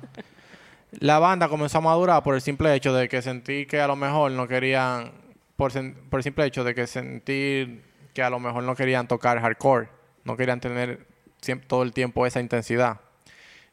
La 0.98 1.20
banda 1.20 1.48
comenzó 1.48 1.78
a 1.78 1.82
madurar 1.82 2.22
por 2.22 2.34
el 2.34 2.40
simple 2.40 2.74
hecho 2.74 2.92
de 2.92 3.08
que 3.08 3.22
sentí 3.22 3.66
que 3.66 3.80
a 3.80 3.86
lo 3.86 3.94
mejor 3.94 4.32
no 4.32 4.48
querían, 4.48 5.12
por, 5.54 5.70
el 5.76 6.22
simple 6.22 6.46
hecho 6.46 6.64
de 6.64 6.74
que 6.74 6.86
sentir 6.88 7.84
que 8.12 8.22
a 8.24 8.30
lo 8.30 8.40
mejor 8.40 8.64
no 8.64 8.74
querían 8.74 9.06
tocar 9.06 9.40
hardcore, 9.40 9.88
no 10.24 10.36
querían 10.36 10.58
tener 10.60 11.06
todo 11.68 11.84
el 11.84 11.92
tiempo 11.92 12.26
esa 12.26 12.40
intensidad. 12.40 13.00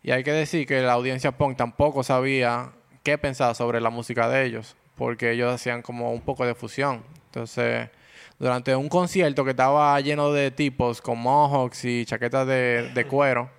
Y 0.03 0.11
hay 0.11 0.23
que 0.23 0.31
decir 0.31 0.67
que 0.67 0.79
la 0.81 0.93
audiencia 0.93 1.31
punk 1.31 1.57
tampoco 1.57 2.03
sabía 2.03 2.71
qué 3.01 3.17
pensar 3.17 3.55
sobre 3.55 3.81
la 3.81 3.89
música 3.89 4.29
de 4.29 4.45
ellos, 4.45 4.75
porque 4.95 5.31
ellos 5.31 5.51
hacían 5.51 5.81
como 5.81 6.11
un 6.13 6.21
poco 6.21 6.45
de 6.45 6.53
fusión. 6.53 7.03
Entonces, 7.25 7.89
durante 8.37 8.75
un 8.75 8.89
concierto 8.89 9.43
que 9.43 9.51
estaba 9.51 9.99
lleno 10.01 10.31
de 10.31 10.51
tipos 10.51 11.01
con 11.01 11.17
mohawks 11.17 11.83
y 11.83 12.05
chaquetas 12.05 12.45
de 12.45 13.05
cuero, 13.09 13.56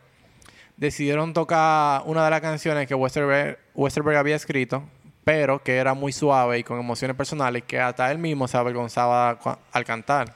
decidieron 0.79 1.33
tocar 1.35 2.03
una 2.07 2.25
de 2.25 2.31
las 2.31 2.41
canciones 2.41 2.87
que 2.87 2.95
Westerberg, 2.95 3.59
Westerberg 3.75 4.17
había 4.17 4.37
escrito, 4.37 4.83
pero 5.25 5.63
que 5.63 5.77
era 5.77 5.93
muy 5.93 6.13
suave 6.13 6.59
y 6.61 6.65
con 6.65 6.79
emociones 6.79 7.17
personales 7.17 7.65
que 7.65 7.79
hasta 7.79 8.11
él 8.11 8.17
mismo 8.19 8.49
se 8.49 8.57
avergonzaba 8.57 9.39
al 9.73 9.85
cantar. 9.85 10.35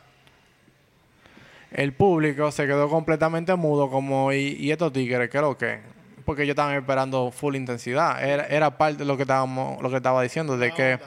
El 1.70 1.94
público 1.94 2.50
se 2.50 2.66
quedó 2.66 2.88
completamente 2.90 3.54
mudo 3.54 3.88
como, 3.88 4.32
¿y, 4.32 4.56
y 4.58 4.70
estos 4.72 4.92
tigres 4.92 5.30
qué 5.30 5.38
es 5.38 5.42
lo 5.42 5.56
que? 5.56 5.80
Porque 6.26 6.42
ellos 6.42 6.52
estaban 6.52 6.74
esperando 6.76 7.30
full 7.30 7.56
intensidad. 7.56 8.22
Era, 8.22 8.46
era 8.46 8.76
parte 8.76 8.98
de 8.98 9.04
lo 9.06 9.16
que 9.16 9.22
estábamos, 9.22 9.80
lo 9.82 9.88
que 9.88 9.96
estaba 9.96 10.22
diciendo, 10.22 10.58
de 10.58 10.72
que 10.72 10.98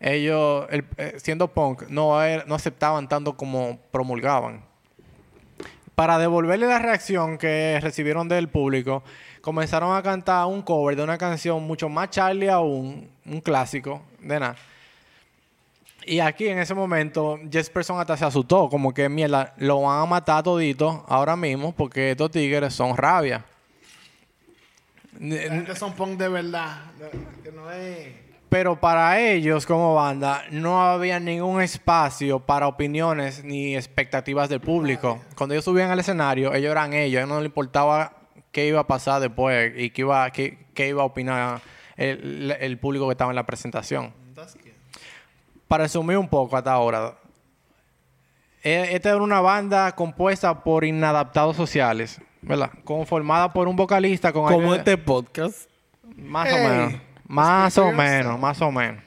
ellos, 0.00 0.66
el- 0.70 0.84
eh, 0.96 1.14
siendo 1.18 1.48
punk, 1.48 1.84
no 1.88 2.16
aceptaban 2.18 3.08
tanto 3.08 3.36
como 3.36 3.78
promulgaban. 3.92 4.64
Para 5.98 6.16
devolverle 6.16 6.68
la 6.68 6.78
reacción 6.78 7.38
que 7.38 7.76
recibieron 7.82 8.28
del 8.28 8.46
público, 8.46 9.02
comenzaron 9.40 9.96
a 9.96 10.00
cantar 10.00 10.46
un 10.46 10.62
cover 10.62 10.94
de 10.94 11.02
una 11.02 11.18
canción 11.18 11.60
mucho 11.64 11.88
más 11.88 12.10
Charlie 12.10 12.48
aún, 12.48 13.10
un 13.26 13.40
clásico 13.40 14.02
de 14.20 14.38
nada. 14.38 14.54
Y 16.04 16.20
aquí 16.20 16.46
en 16.46 16.60
ese 16.60 16.72
momento, 16.72 17.40
Jesperson 17.50 17.98
hasta 17.98 18.16
se 18.16 18.24
asustó, 18.24 18.68
como 18.68 18.94
que 18.94 19.08
mierda, 19.08 19.54
lo 19.56 19.82
van 19.82 20.00
a 20.00 20.06
matar 20.06 20.44
todito 20.44 21.04
ahora 21.08 21.34
mismo 21.34 21.72
porque 21.72 22.12
estos 22.12 22.30
tigres 22.30 22.72
son 22.72 22.96
rabia. 22.96 23.44
La 25.18 25.36
gente 25.36 25.74
son 25.74 25.94
punk 25.94 26.16
de 26.16 26.28
verdad. 26.28 26.76
Que 27.42 27.50
no 27.50 27.68
es. 27.72 28.27
Pero 28.48 28.80
para 28.80 29.20
ellos 29.20 29.66
como 29.66 29.94
banda 29.94 30.42
no 30.50 30.80
había 30.82 31.20
ningún 31.20 31.60
espacio 31.60 32.40
para 32.40 32.66
opiniones 32.66 33.44
ni 33.44 33.76
expectativas 33.76 34.48
del 34.48 34.60
público. 34.60 35.20
Cuando 35.36 35.54
ellos 35.54 35.66
subían 35.66 35.90
al 35.90 36.00
escenario, 36.00 36.54
ellos 36.54 36.70
eran 36.70 36.94
ellos, 36.94 37.18
a 37.18 37.24
ellos 37.24 37.28
no 37.28 37.40
les 37.40 37.46
importaba 37.46 38.12
qué 38.50 38.66
iba 38.68 38.80
a 38.80 38.86
pasar 38.86 39.20
después 39.20 39.74
y 39.76 39.90
qué 39.90 40.00
iba, 40.00 40.30
qué, 40.30 40.58
qué 40.72 40.88
iba 40.88 41.02
a 41.02 41.04
opinar 41.06 41.60
el, 41.96 42.56
el 42.58 42.78
público 42.78 43.06
que 43.06 43.12
estaba 43.12 43.30
en 43.30 43.36
la 43.36 43.44
presentación. 43.44 44.14
Para 45.66 45.84
resumir 45.84 46.16
un 46.16 46.28
poco 46.28 46.56
hasta 46.56 46.72
ahora, 46.72 47.14
e- 48.62 48.88
esta 48.94 49.10
era 49.10 49.18
una 49.18 49.40
banda 49.42 49.92
compuesta 49.94 50.64
por 50.64 50.84
inadaptados 50.84 51.54
sociales, 51.56 52.18
¿verdad? 52.40 52.70
Conformada 52.84 53.52
por 53.52 53.68
un 53.68 53.76
vocalista 53.76 54.32
con 54.32 54.44
Como 54.46 54.72
aire- 54.72 54.78
este 54.78 54.96
podcast. 54.96 55.68
más 56.16 56.50
o 56.50 56.56
menos, 56.56 56.94
más 57.28 57.78
o 57.78 57.92
menos, 57.92 58.38
más 58.40 58.60
o 58.60 58.70
menos. 58.72 59.02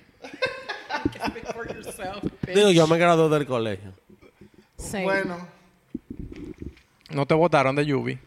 Digo, 2.54 2.72
yo 2.72 2.88
me 2.88 2.98
gradué 2.98 3.30
del 3.30 3.46
colegio. 3.46 3.94
Sí. 4.78 5.04
Bueno, 5.04 5.38
No 7.12 7.26
te 7.26 7.34
votaron 7.34 7.76
de 7.76 7.86
Yubi. 7.86 8.18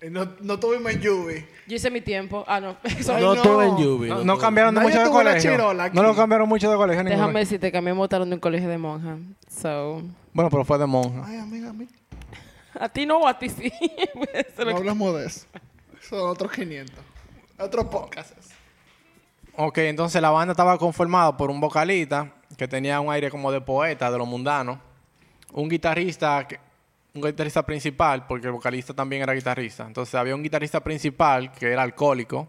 eh, 0.00 0.10
no, 0.10 0.28
no 0.40 0.58
tuvimos 0.60 0.92
en 0.92 1.00
Yubi. 1.00 1.46
Yo 1.66 1.76
hice 1.76 1.90
mi 1.90 2.00
tiempo. 2.00 2.44
Ah, 2.46 2.60
no. 2.60 2.76
No 3.06 3.18
no. 3.20 3.34
estuve 3.34 3.66
en 3.66 3.76
Yubi. 3.78 4.08
No, 4.08 4.16
no 4.18 4.24
no 4.24 4.32
tuve. 4.34 4.42
cambiaron 4.42 4.74
de 4.74 4.80
Nadie 4.80 4.90
mucho 4.92 5.00
de 5.00 5.06
tuvo 5.10 5.22
la 5.22 5.30
colegio. 5.30 5.50
chirola 5.52 5.84
aquí. 5.84 5.96
No 5.96 6.02
lo 6.02 6.14
cambiaron 6.14 6.48
mucho 6.48 6.70
de 6.70 6.76
colegio 6.76 7.02
ninguno. 7.02 7.20
Déjame 7.22 7.40
decirte 7.40 7.72
que 7.72 7.78
a 7.78 7.80
mí 7.80 7.86
me 7.86 7.92
botaron 7.92 8.28
de 8.28 8.34
un 8.34 8.40
colegio 8.40 8.68
de 8.68 8.78
monja. 8.78 9.16
So, 9.48 10.02
Bueno, 10.32 10.50
pero 10.50 10.64
fue 10.64 10.78
de 10.78 10.86
monja. 10.86 11.22
Ay, 11.26 11.38
amiga, 11.38 11.70
amiga. 11.70 11.92
a 12.78 12.88
ti 12.88 13.06
no, 13.06 13.26
a 13.26 13.38
ti 13.38 13.48
sí. 13.48 13.72
Eso 14.32 14.48
es 14.48 14.58
lo 14.58 14.64
No 14.66 14.70
que- 14.72 14.76
hablamos 14.76 15.16
de 15.16 15.26
eso. 15.26 15.46
Son 16.08 16.28
otros 16.28 16.52
500. 16.52 16.94
Otros 17.58 17.84
podcasts. 17.86 18.50
Ok, 19.56 19.78
entonces 19.78 20.20
la 20.20 20.30
banda 20.30 20.50
estaba 20.50 20.76
conformada 20.78 21.36
por 21.36 21.48
un 21.48 21.60
vocalista 21.60 22.32
que 22.58 22.66
tenía 22.66 22.98
un 22.98 23.12
aire 23.12 23.30
como 23.30 23.52
de 23.52 23.60
poeta, 23.60 24.10
de 24.10 24.18
lo 24.18 24.26
mundano. 24.26 24.80
Un 25.52 25.68
guitarrista, 25.68 26.48
un 27.14 27.22
guitarrista 27.22 27.64
principal, 27.64 28.26
porque 28.26 28.48
el 28.48 28.52
vocalista 28.52 28.94
también 28.94 29.22
era 29.22 29.32
guitarrista. 29.32 29.86
Entonces 29.86 30.12
había 30.16 30.34
un 30.34 30.42
guitarrista 30.42 30.80
principal 30.80 31.52
que 31.52 31.70
era 31.70 31.84
alcohólico, 31.84 32.48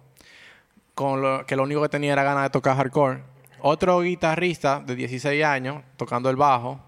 con 0.95 1.21
lo, 1.21 1.45
que 1.45 1.55
lo 1.55 1.61
único 1.61 1.83
que 1.83 1.89
tenía 1.89 2.13
era 2.13 2.23
ganas 2.23 2.45
de 2.45 2.49
tocar 2.49 2.75
hardcore. 2.75 3.21
Otro 3.61 4.01
guitarrista 4.01 4.79
de 4.79 4.95
16 4.95 5.45
años 5.45 5.83
tocando 5.97 6.31
el 6.31 6.37
bajo. 6.37 6.79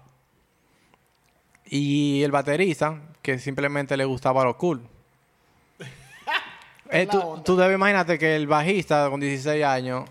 Y 1.64 2.24
el 2.24 2.32
baterista 2.32 3.02
que 3.22 3.38
simplemente 3.38 3.96
le 3.96 4.04
gustaba 4.04 4.42
lo 4.42 4.58
cool. 4.58 4.82
Eh, 6.90 7.06
tú, 7.10 7.42
tú 7.44 7.56
debes 7.56 7.74
imaginarte 7.74 8.18
que 8.18 8.36
el 8.36 8.46
bajista 8.46 9.08
con 9.10 9.20
16 9.20 9.64
años, 9.64 10.04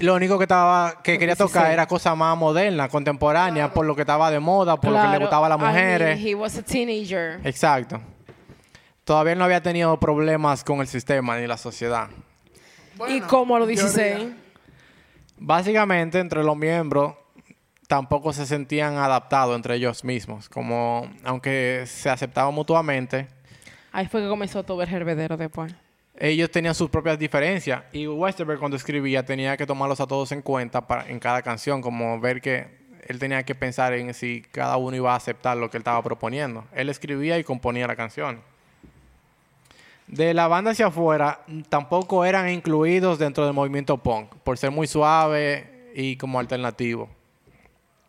lo 0.00 0.14
único 0.14 0.38
que 0.38 0.44
estaba 0.44 1.02
que 1.02 1.18
quería 1.18 1.36
tocar 1.36 1.62
16. 1.64 1.72
era 1.72 1.86
cosa 1.86 2.14
más 2.14 2.36
moderna, 2.36 2.88
contemporánea, 2.88 3.72
por 3.72 3.86
lo 3.86 3.94
que 3.94 4.02
estaba 4.02 4.30
de 4.30 4.40
moda, 4.40 4.76
por 4.76 4.92
lo 4.92 5.00
que 5.00 5.08
le 5.08 5.18
gustaba 5.18 5.46
a 5.46 5.48
las 5.50 5.58
I 5.58 5.62
mean, 5.62 5.72
mujeres. 5.74 6.20
he 6.24 6.34
was 6.34 6.58
a 6.58 6.62
teenager. 6.62 7.40
Exacto. 7.44 8.00
Todavía 9.04 9.34
no 9.34 9.44
había 9.44 9.62
tenido 9.62 9.98
problemas 10.00 10.64
con 10.64 10.80
el 10.80 10.86
sistema 10.86 11.38
ni 11.38 11.46
la 11.46 11.56
sociedad. 11.58 12.08
¿Y 13.08 13.20
cómo 13.20 13.56
a 13.56 13.58
los 13.58 13.68
teoría. 13.68 13.84
16? 14.16 14.32
Básicamente, 15.36 16.20
entre 16.20 16.42
los 16.42 16.56
miembros 16.56 17.14
tampoco 17.86 18.32
se 18.32 18.46
sentían 18.46 18.96
adaptados 18.96 19.54
entre 19.56 19.74
ellos 19.76 20.04
mismos. 20.04 20.48
Como, 20.48 21.10
aunque 21.22 21.84
se 21.86 22.08
aceptaban 22.08 22.54
mutuamente, 22.54 23.28
Ahí 23.94 24.08
fue 24.08 24.22
que 24.22 24.28
comenzó 24.28 24.64
todo 24.64 24.82
el 24.82 24.92
herbedero 24.92 25.36
después. 25.36 25.72
ellos 26.18 26.50
tenían 26.50 26.74
sus 26.74 26.90
propias 26.90 27.16
diferencias. 27.16 27.84
Y 27.92 28.08
Westerberg, 28.08 28.58
cuando 28.58 28.76
escribía, 28.76 29.24
tenía 29.24 29.56
que 29.56 29.66
tomarlos 29.66 30.00
a 30.00 30.06
todos 30.08 30.32
en 30.32 30.42
cuenta 30.42 30.84
para, 30.84 31.08
en 31.08 31.20
cada 31.20 31.42
canción, 31.42 31.80
como 31.80 32.18
ver 32.18 32.40
que 32.40 32.66
él 33.06 33.20
tenía 33.20 33.44
que 33.44 33.54
pensar 33.54 33.92
en 33.92 34.12
si 34.12 34.42
cada 34.50 34.78
uno 34.78 34.96
iba 34.96 35.12
a 35.12 35.16
aceptar 35.16 35.56
lo 35.56 35.70
que 35.70 35.76
él 35.76 35.82
estaba 35.82 36.02
proponiendo. 36.02 36.64
Él 36.72 36.88
escribía 36.88 37.38
y 37.38 37.44
componía 37.44 37.86
la 37.86 37.94
canción. 37.94 38.40
De 40.08 40.34
la 40.34 40.48
banda 40.48 40.72
hacia 40.72 40.88
afuera, 40.88 41.42
tampoco 41.68 42.24
eran 42.24 42.48
incluidos 42.48 43.20
dentro 43.20 43.44
del 43.44 43.54
movimiento 43.54 43.96
punk, 43.98 44.34
por 44.42 44.58
ser 44.58 44.72
muy 44.72 44.88
suave 44.88 45.92
y 45.94 46.16
como 46.16 46.40
alternativo. 46.40 47.08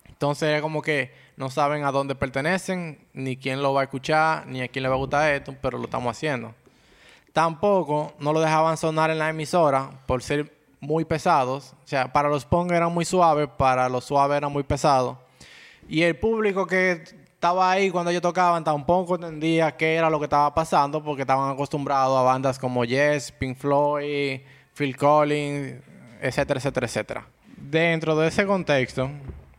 Entonces 0.07 0.49
era 0.49 0.61
como 0.61 0.81
que 0.81 1.11
no 1.37 1.49
saben 1.49 1.83
a 1.83 1.91
dónde 1.91 2.15
pertenecen, 2.15 2.99
ni 3.13 3.37
quién 3.37 3.61
lo 3.61 3.73
va 3.73 3.81
a 3.81 3.83
escuchar, 3.85 4.47
ni 4.47 4.61
a 4.61 4.67
quién 4.67 4.83
le 4.83 4.89
va 4.89 4.95
a 4.95 4.99
gustar 4.99 5.33
esto, 5.33 5.55
pero 5.61 5.77
lo 5.77 5.85
estamos 5.85 6.15
haciendo. 6.15 6.53
Tampoco 7.33 8.13
no 8.19 8.31
lo 8.31 8.39
dejaban 8.39 8.77
sonar 8.77 9.09
en 9.09 9.19
la 9.19 9.29
emisora 9.29 9.89
por 10.05 10.23
ser 10.23 10.53
muy 10.79 11.03
pesados. 11.03 11.73
O 11.83 11.87
sea, 11.87 12.13
para 12.13 12.29
los 12.29 12.45
punk 12.45 12.71
eran 12.71 12.93
muy 12.93 13.03
suaves, 13.03 13.49
para 13.57 13.89
los 13.89 14.05
suaves 14.05 14.37
eran 14.37 14.51
muy 14.51 14.63
pesados. 14.63 15.17
Y 15.89 16.03
el 16.03 16.17
público 16.17 16.65
que 16.65 17.03
estaba 17.45 17.69
ahí 17.69 17.91
cuando 17.91 18.09
ellos 18.09 18.21
tocaban 18.21 18.63
tampoco 18.63 19.15
entendía 19.15 19.75
qué 19.75 19.95
era 19.95 20.09
lo 20.09 20.17
que 20.19 20.25
estaba 20.25 20.53
pasando 20.55 21.03
porque 21.03 21.21
estaban 21.23 21.51
acostumbrados 21.51 22.17
a 22.17 22.21
bandas 22.21 22.57
como 22.57 22.85
Yes, 22.85 23.31
Pink 23.33 23.57
Floyd, 23.57 24.39
Phil 24.73 24.97
Collins, 24.97 25.83
etcétera, 26.21 26.59
etcétera, 26.59 26.87
etcétera. 26.87 27.27
Dentro 27.57 28.15
de 28.15 28.29
ese 28.29 28.45
contexto, 28.45 29.09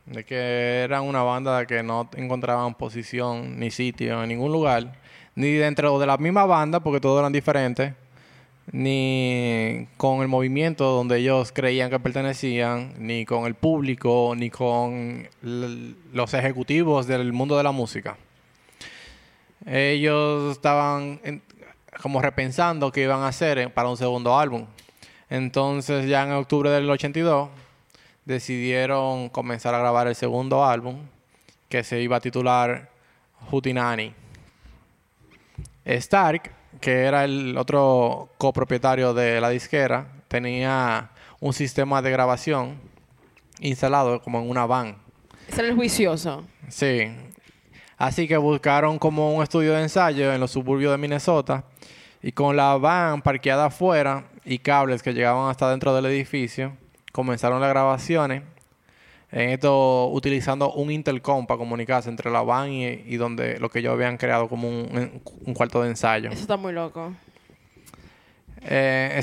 de 0.07 0.24
que 0.24 0.82
eran 0.82 1.02
una 1.02 1.22
banda 1.22 1.66
que 1.66 1.82
no 1.82 2.09
encontraban 2.16 2.74
posición 2.74 3.59
ni 3.59 3.70
sitio 3.70 4.22
en 4.22 4.28
ningún 4.28 4.52
lugar, 4.52 4.92
ni 5.34 5.50
dentro 5.52 5.98
de 5.98 6.07
la 6.07 6.16
misma 6.16 6.44
banda, 6.46 6.80
porque 6.80 7.00
todos 7.00 7.18
eran 7.18 7.32
diferentes, 7.32 7.92
ni 8.72 9.86
con 9.96 10.22
el 10.22 10.28
movimiento 10.28 10.84
donde 10.84 11.18
ellos 11.18 11.52
creían 11.52 11.90
que 11.90 12.00
pertenecían, 12.00 12.94
ni 12.98 13.24
con 13.24 13.46
el 13.46 13.54
público, 13.54 14.34
ni 14.36 14.50
con 14.50 15.28
los 15.42 16.34
ejecutivos 16.34 17.07
del 17.07 17.32
mundo 17.32 17.57
de 17.57 17.62
la 17.62 17.72
música. 17.72 18.16
Ellos 19.66 20.52
estaban 20.52 21.20
en- 21.24 21.42
como 22.02 22.20
repensando 22.20 22.92
qué 22.92 23.02
iban 23.02 23.20
a 23.22 23.28
hacer 23.28 23.59
eh, 23.59 23.68
para 23.68 23.88
un 23.88 23.96
segundo 23.96 24.38
álbum. 24.38 24.66
Entonces 25.30 26.07
ya 26.09 26.22
en 26.24 26.32
octubre 26.32 26.70
del 26.70 26.88
82 26.90 27.48
decidieron 28.26 29.30
comenzar 29.30 29.74
a 29.74 29.78
grabar 29.78 30.08
el 30.08 30.14
segundo 30.14 30.64
álbum 30.64 30.98
que 31.68 31.82
se 31.82 32.02
iba 32.02 32.16
a 32.16 32.20
titular 32.20 32.90
Hootenanny. 33.50 34.12
Stark, 35.84 36.50
que 36.80 37.04
era 37.04 37.24
el 37.24 37.56
otro 37.56 38.28
copropietario 38.36 39.14
de 39.14 39.40
la 39.40 39.48
disquera, 39.48 40.08
tenía 40.28 41.10
un 41.40 41.52
sistema 41.52 42.02
de 42.02 42.10
grabación 42.10 42.78
instalado 43.60 44.20
como 44.20 44.40
en 44.40 44.50
una 44.50 44.66
van. 44.66 44.96
Ese 45.48 45.60
era 45.60 45.68
el 45.68 45.76
juicioso. 45.76 46.44
Sí. 46.68 47.08
Así 47.96 48.26
que 48.26 48.36
buscaron 48.36 48.98
como 48.98 49.34
un 49.34 49.42
estudio 49.42 49.72
de 49.72 49.82
ensayo 49.82 50.32
en 50.32 50.40
los 50.40 50.50
suburbios 50.50 50.92
de 50.92 50.98
Minnesota 50.98 51.64
y 52.20 52.32
con 52.32 52.56
la 52.56 52.76
van 52.76 53.22
parqueada 53.22 53.66
afuera 53.66 54.24
y 54.44 54.58
cables 54.58 55.02
que 55.02 55.14
llegaban 55.14 55.48
hasta 55.48 55.70
dentro 55.70 55.94
del 55.94 56.06
edificio, 56.06 56.76
comenzaron 57.16 57.62
las 57.62 57.70
grabaciones. 57.70 58.42
En 59.32 59.48
esto 59.50 60.08
utilizando 60.08 60.72
un 60.74 60.90
intercom 60.90 61.46
para 61.46 61.56
comunicarse 61.56 62.10
entre 62.10 62.30
la 62.30 62.42
van 62.42 62.70
y, 62.70 62.84
y 62.86 63.16
donde 63.16 63.58
lo 63.58 63.70
que 63.70 63.78
ellos 63.78 63.94
habían 63.94 64.18
creado 64.18 64.48
como 64.48 64.68
un, 64.68 65.22
un 65.46 65.54
cuarto 65.54 65.82
de 65.82 65.88
ensayo. 65.88 66.30
Eso 66.30 66.42
está 66.42 66.58
muy 66.58 66.74
loco. 66.74 67.12
Eh, 68.60 69.20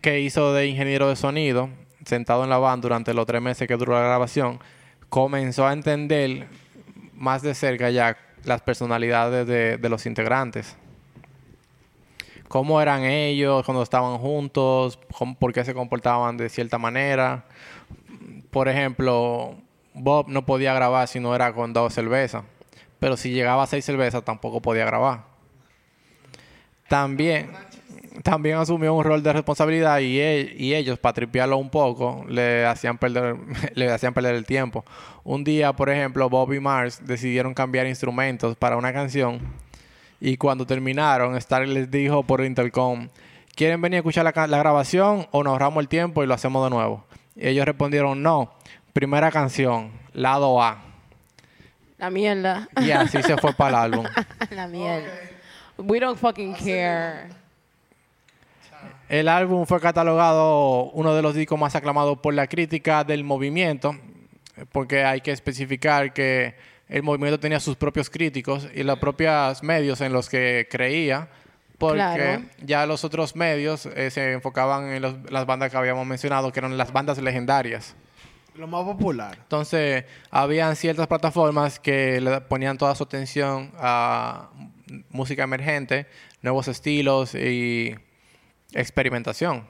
que 0.00 0.20
hizo 0.20 0.54
de 0.54 0.66
ingeniero 0.68 1.08
de 1.08 1.16
sonido, 1.16 1.68
sentado 2.04 2.44
en 2.44 2.50
la 2.50 2.58
van 2.58 2.80
durante 2.80 3.12
los 3.12 3.26
tres 3.26 3.42
meses 3.42 3.66
que 3.66 3.76
duró 3.76 3.94
la 3.94 4.00
grabación, 4.02 4.60
comenzó 5.08 5.66
a 5.66 5.72
entender 5.72 6.46
más 7.14 7.42
de 7.42 7.54
cerca 7.54 7.90
ya 7.90 8.16
las 8.44 8.62
personalidades 8.62 9.46
de, 9.46 9.76
de 9.76 9.88
los 9.88 10.06
integrantes. 10.06 10.76
Cómo 12.54 12.80
eran 12.80 13.02
ellos 13.02 13.64
cuando 13.64 13.82
estaban 13.82 14.16
juntos, 14.18 14.96
cómo- 15.12 15.34
por 15.36 15.52
qué 15.52 15.64
se 15.64 15.74
comportaban 15.74 16.36
de 16.36 16.48
cierta 16.48 16.78
manera. 16.78 17.46
Por 18.52 18.68
ejemplo, 18.68 19.56
Bob 19.92 20.28
no 20.28 20.46
podía 20.46 20.72
grabar 20.72 21.08
si 21.08 21.18
no 21.18 21.34
era 21.34 21.52
con 21.52 21.72
dos 21.72 21.92
cervezas, 21.92 22.44
pero 23.00 23.16
si 23.16 23.32
llegaba 23.32 23.64
a 23.64 23.66
seis 23.66 23.84
cervezas 23.84 24.24
tampoco 24.24 24.62
podía 24.62 24.84
grabar. 24.84 25.24
También, 26.88 27.50
también 28.22 28.58
asumió 28.58 28.94
un 28.94 29.02
rol 29.02 29.20
de 29.20 29.32
responsabilidad 29.32 29.98
y, 29.98 30.20
e- 30.20 30.76
ellos, 30.78 30.96
para 31.00 31.14
tripearlo 31.14 31.56
un 31.56 31.70
poco, 31.70 32.24
le 32.28 32.64
hacían, 32.66 32.98
perder, 32.98 33.34
le 33.74 33.90
hacían 33.90 34.14
perder 34.14 34.36
el 34.36 34.46
tiempo. 34.46 34.84
Un 35.24 35.42
día, 35.42 35.72
por 35.72 35.90
ejemplo, 35.90 36.30
Bob 36.30 36.52
y 36.52 36.60
Mars 36.60 37.00
decidieron 37.04 37.52
cambiar 37.52 37.88
instrumentos 37.88 38.54
para 38.56 38.76
una 38.76 38.92
canción 38.92 39.40
y 40.24 40.38
cuando 40.38 40.64
terminaron, 40.64 41.36
Stark 41.36 41.68
les 41.68 41.90
dijo 41.90 42.22
por 42.22 42.42
intercom, 42.42 43.10
¿quieren 43.54 43.82
venir 43.82 43.96
a 43.96 43.98
escuchar 43.98 44.24
la, 44.24 44.58
grabación 44.58 45.28
o 45.32 45.44
nos 45.44 45.50
ahorramos 45.50 45.82
el 45.82 45.88
tiempo 45.88 46.24
y 46.24 46.26
lo 46.26 46.32
hacemos 46.32 46.64
de 46.64 46.74
nuevo? 46.74 47.04
Y 47.36 47.46
ellos 47.48 47.66
respondieron, 47.66 48.22
no, 48.22 48.50
primera 48.94 49.30
canción, 49.30 49.92
lado 50.14 50.62
A. 50.62 50.82
La 51.98 52.08
mierda. 52.08 52.66
Y 52.80 52.90
así 52.90 53.22
se 53.22 53.36
fue 53.36 53.52
para 53.52 53.68
el 53.68 53.92
álbum. 53.92 54.06
La 54.50 54.66
mierda. 54.66 55.10
We 55.76 56.00
don't 56.00 56.18
fucking 56.18 56.54
care. 56.54 57.28
El 59.10 59.28
álbum 59.28 59.66
fue 59.66 59.78
catalogado 59.78 60.84
uno 60.92 61.14
de 61.14 61.20
los 61.20 61.34
discos 61.34 61.58
más 61.58 61.76
aclamados 61.76 62.18
por 62.20 62.32
la 62.32 62.46
crítica 62.46 63.04
del 63.04 63.24
movimiento, 63.24 63.94
porque 64.72 65.04
hay 65.04 65.20
que 65.20 65.32
especificar 65.32 66.14
que 66.14 66.54
el 66.88 67.02
movimiento 67.02 67.40
tenía 67.40 67.60
sus 67.60 67.76
propios 67.76 68.10
críticos 68.10 68.68
y 68.74 68.82
los 68.82 68.98
propios 68.98 69.62
medios 69.62 70.00
en 70.00 70.12
los 70.12 70.28
que 70.28 70.68
creía, 70.70 71.28
porque 71.78 71.96
Claro. 71.96 72.42
ya 72.62 72.86
los 72.86 73.04
otros 73.04 73.34
medios 73.36 73.86
eh, 73.86 74.10
se 74.10 74.32
enfocaban 74.32 74.88
en 74.92 75.02
los- 75.02 75.30
las 75.30 75.46
bandas 75.46 75.70
que 75.70 75.76
habíamos 75.76 76.06
mencionado, 76.06 76.52
que 76.52 76.60
eran 76.60 76.76
las 76.76 76.92
bandas 76.92 77.18
legendarias. 77.18 77.94
Lo 78.54 78.68
más 78.68 78.84
popular. 78.84 79.36
Entonces, 79.42 80.04
habían 80.30 80.76
ciertas 80.76 81.08
plataformas 81.08 81.80
que 81.80 82.20
le 82.20 82.40
ponían 82.42 82.78
toda 82.78 82.94
su 82.94 83.02
atención 83.02 83.72
a 83.78 84.50
música 85.10 85.42
emergente, 85.42 86.06
nuevos 86.40 86.68
estilos 86.68 87.34
y 87.34 87.96
experimentación. 88.72 89.64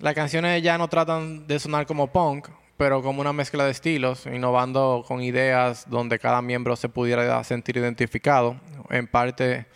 Las 0.00 0.14
canciones 0.14 0.60
ya 0.62 0.78
no 0.78 0.88
tratan 0.88 1.46
de 1.46 1.58
sonar 1.60 1.86
como 1.86 2.08
punk, 2.08 2.48
pero 2.76 3.02
como 3.02 3.20
una 3.20 3.32
mezcla 3.32 3.64
de 3.64 3.70
estilos, 3.70 4.26
innovando 4.26 5.04
con 5.06 5.22
ideas 5.22 5.88
donde 5.88 6.18
cada 6.18 6.42
miembro 6.42 6.76
se 6.76 6.88
pudiera 6.88 7.42
sentir 7.44 7.76
identificado. 7.76 8.56
En 8.90 9.06
parte, 9.06 9.66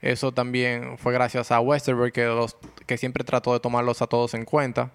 eso 0.00 0.32
también 0.32 0.98
fue 0.98 1.12
gracias 1.12 1.50
a 1.52 1.60
Westerberg, 1.60 2.12
que, 2.12 2.98
siempre 2.98 3.24
trató 3.24 3.52
de 3.52 3.60
tomarlos 3.60 4.02
a 4.02 4.06
todos 4.06 4.34
en 4.34 4.44
cuenta. 4.44 4.90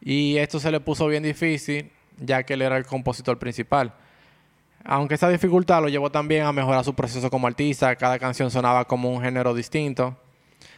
Y 0.00 0.36
esto 0.38 0.58
se 0.58 0.70
le 0.70 0.80
puso 0.80 1.06
bien 1.08 1.22
difícil, 1.22 1.90
ya 2.16 2.42
que 2.44 2.54
él 2.54 2.62
era 2.62 2.76
el 2.76 2.86
compositor 2.86 3.38
principal. 3.38 3.92
Aunque 4.84 5.14
esa 5.14 5.28
dificultad 5.28 5.82
lo 5.82 5.88
llevó 5.88 6.10
también 6.10 6.44
a 6.44 6.52
mejorar 6.52 6.84
su 6.84 6.94
proceso 6.94 7.30
como 7.30 7.46
artista, 7.46 7.94
cada 7.96 8.18
canción 8.18 8.50
sonaba 8.50 8.86
como 8.86 9.10
un 9.10 9.20
género 9.20 9.52
distinto. 9.52 10.16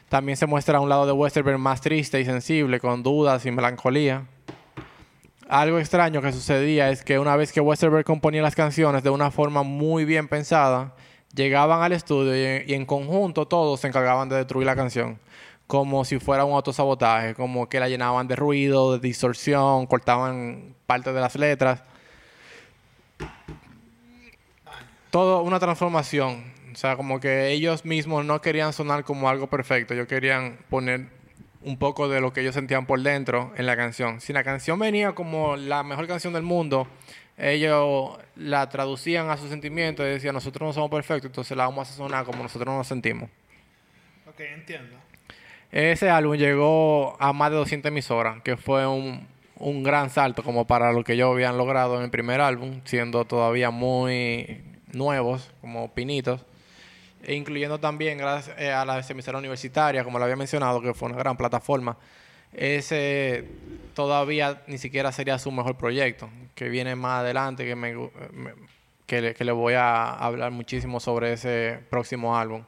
También 0.09 0.37
se 0.37 0.47
muestra 0.47 0.81
un 0.81 0.89
lado 0.89 1.07
de 1.07 1.13
Westerberg 1.13 1.59
más 1.59 1.81
triste 1.81 2.21
y 2.21 2.25
sensible, 2.25 2.81
con 2.81 3.03
dudas 3.03 3.47
y 3.47 3.51
melancolía. 3.51 4.27
Algo 5.49 5.79
extraño 5.79 6.23
que 6.23 6.33
sucedía 6.33 6.91
es 6.91 7.05
que 7.05 7.19
una 7.19 7.37
vez 7.37 7.53
que 7.53 7.61
Westerberg 7.61 8.05
componía 8.05 8.43
las 8.43 8.55
canciones 8.55 9.03
de 9.03 9.11
una 9.11 9.31
forma 9.31 9.63
muy 9.63 10.05
bien 10.05 10.29
pensada, 10.29 10.95
llegaban 11.35 11.83
al 11.83 11.93
estudio 11.93 12.35
y, 12.35 12.75
en 12.75 12.87
conjunto 12.87 13.47
todos 13.47 13.81
se 13.81 13.89
encargaban 13.89 14.29
de 14.29 14.37
destruir 14.37 14.67
la 14.67 14.77
canción, 14.77 15.19
como 15.67 16.05
si 16.05 16.19
fuera 16.19 16.45
un 16.45 16.55
autosabotaje, 16.55 17.35
como 17.35 17.69
que 17.69 17.81
la 17.81 17.89
llenaban 17.89 18.29
de 18.29 18.37
ruido, 18.37 18.93
de 18.93 19.07
distorsión, 19.07 19.87
cortaban 19.87 20.75
parte 20.87 21.13
de 21.13 21.21
las 21.21 21.35
letras. 21.37 21.83
Todo 25.11 25.43
una 25.43 25.61
transformación. 25.61 26.53
O 26.73 26.77
sea, 26.77 26.97
como 26.97 27.21
que 27.21 27.51
ellos 27.51 27.85
mismos 27.85 28.25
no 28.25 28.41
querían 28.41 28.73
sonar 28.73 29.05
como 29.05 29.29
algo 29.29 29.47
perfecto, 29.47 29.93
ellos 29.93 30.07
querían 30.07 30.57
poner 30.71 31.09
un 31.65 31.77
poco 31.79 32.09
de 32.09 32.21
lo 32.21 32.33
que 32.33 32.41
ellos 32.41 32.55
sentían 32.55 32.87
por 32.87 33.01
dentro 33.01 33.53
en 33.57 33.67
la 33.67 33.77
canción. 33.77 34.21
Si 34.21 34.33
la 34.33 34.45
canción 34.45 34.79
venía 34.79 35.13
como 35.13 35.57
la 35.57 35.83
mejor 35.83 36.07
canción 36.07 36.33
del 36.33 36.43
mundo, 36.43 36.89
ellos 37.39 38.19
la 38.37 38.69
traducían 38.69 39.31
a 39.31 39.37
sus 39.37 39.51
sentimientos 39.51 40.05
y 40.07 40.11
decían, 40.11 40.35
nosotros 40.35 40.67
no 40.67 40.73
somos 40.73 40.91
perfectos, 40.91 41.31
entonces 41.31 41.57
la 41.57 41.65
vamos 41.65 41.91
a 41.91 41.93
sonar 41.93 42.25
como 42.25 42.43
nosotros 42.43 42.75
nos 42.75 42.87
sentimos. 42.87 43.31
Ok, 44.29 44.41
entiendo. 44.41 44.97
Ese 45.71 46.11
álbum 46.11 46.37
llegó 46.37 47.17
a 47.21 47.33
más 47.33 47.51
de 47.51 47.57
200 47.57 47.89
emisoras, 47.89 48.43
que 48.43 48.57
fue 48.57 48.87
un, 48.87 49.27
un 49.57 49.83
gran 49.83 50.11
salto 50.11 50.43
como 50.43 50.67
para 50.67 50.93
lo 50.93 51.03
que 51.05 51.15
ellos 51.15 51.31
habían 51.33 51.57
logrado 51.57 51.97
en 51.97 52.05
el 52.05 52.11
primer 52.11 52.41
álbum, 52.41 52.81
siendo 52.85 53.25
todavía 53.25 53.71
muy 53.71 54.61
nuevos, 54.93 55.51
como 55.61 55.93
pinitos, 55.95 56.45
e 57.23 57.35
incluyendo 57.35 57.79
también 57.79 58.19
gracias 58.19 58.57
eh, 58.59 58.73
a 58.73 58.85
las 58.85 59.09
emisoras 59.11 59.39
universitarias, 59.39 60.05
como 60.05 60.19
lo 60.19 60.25
había 60.25 60.37
mencionado, 60.37 60.81
que 60.81 60.95
fue 60.95 61.09
una 61.09 61.19
gran 61.19 61.37
plataforma. 61.37 61.97
Ese 62.53 63.45
todavía 63.95 64.63
ni 64.67 64.79
siquiera 64.79 65.11
sería 65.13 65.39
su 65.39 65.51
mejor 65.51 65.77
proyecto, 65.77 66.29
que 66.55 66.69
viene 66.69 66.95
más 66.97 67.21
adelante, 67.21 67.65
que, 67.65 67.75
me, 67.75 67.95
me- 67.95 68.55
que, 69.07 69.21
le, 69.21 69.35
que 69.35 69.45
le 69.45 69.53
voy 69.53 69.75
a 69.75 70.11
hablar 70.13 70.51
muchísimo 70.51 71.01
sobre 71.01 71.33
ese 71.33 71.81
próximo 71.91 72.37
álbum. 72.37 72.63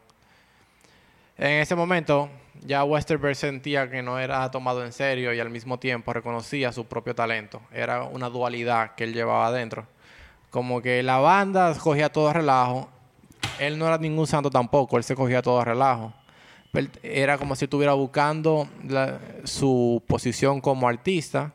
En 1.37 1.61
ese 1.61 1.75
momento, 1.75 2.31
ya 2.65 2.85
Westerberg 2.85 3.35
sentía 3.35 3.91
que 3.91 4.03
no 4.03 4.19
era 4.21 4.51
tomado 4.51 4.85
en 4.85 4.93
serio 4.93 5.35
y 5.35 5.41
al 5.41 5.51
mismo 5.51 5.79
tiempo 5.79 6.13
reconocía 6.13 6.71
su 6.73 6.87
propio 6.87 7.15
talento. 7.15 7.61
Era 7.73 8.05
una 8.05 8.29
dualidad 8.31 8.95
que 8.95 9.05
él 9.05 9.13
llevaba 9.13 9.49
adentro. 9.49 9.87
Como 10.51 10.81
que 10.81 11.03
la 11.03 11.19
banda 11.19 11.75
cogía 11.79 12.11
todo 12.11 12.33
relajo. 12.33 12.89
Él 13.59 13.79
no 13.79 13.87
era 13.87 13.99
ningún 13.99 14.27
santo 14.27 14.51
tampoco, 14.51 14.97
él 14.97 15.05
se 15.05 15.15
cogía 15.15 15.43
todo 15.43 15.61
a 15.61 15.65
relajo. 15.65 16.13
Era 17.03 17.39
como 17.39 17.55
si 17.55 17.67
estuviera 17.67 17.93
buscando 17.93 18.69
su 19.45 20.03
posición 20.09 20.61
como 20.61 20.89
artista 20.89 21.53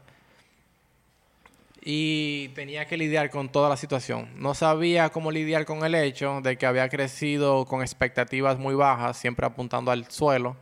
y 1.82 2.50
tenía 2.50 2.86
que 2.86 2.98
lidiar 2.98 3.30
con 3.30 3.50
toda 3.50 3.70
la 3.70 3.78
situación. 3.78 4.30
No 4.36 4.54
sabía 4.54 5.10
cómo 5.10 5.32
lidiar 5.32 5.66
con 5.66 5.84
el 5.84 5.96
hecho 5.96 6.40
de 6.42 6.58
que 6.58 6.66
había 6.66 6.88
crecido 6.90 7.66
con 7.66 7.82
expectativas 7.82 8.58
muy 8.58 8.76
bajas, 8.76 9.18
siempre 9.18 9.46
apuntando 9.46 9.92
al 9.92 10.10
suelo, 10.10 10.56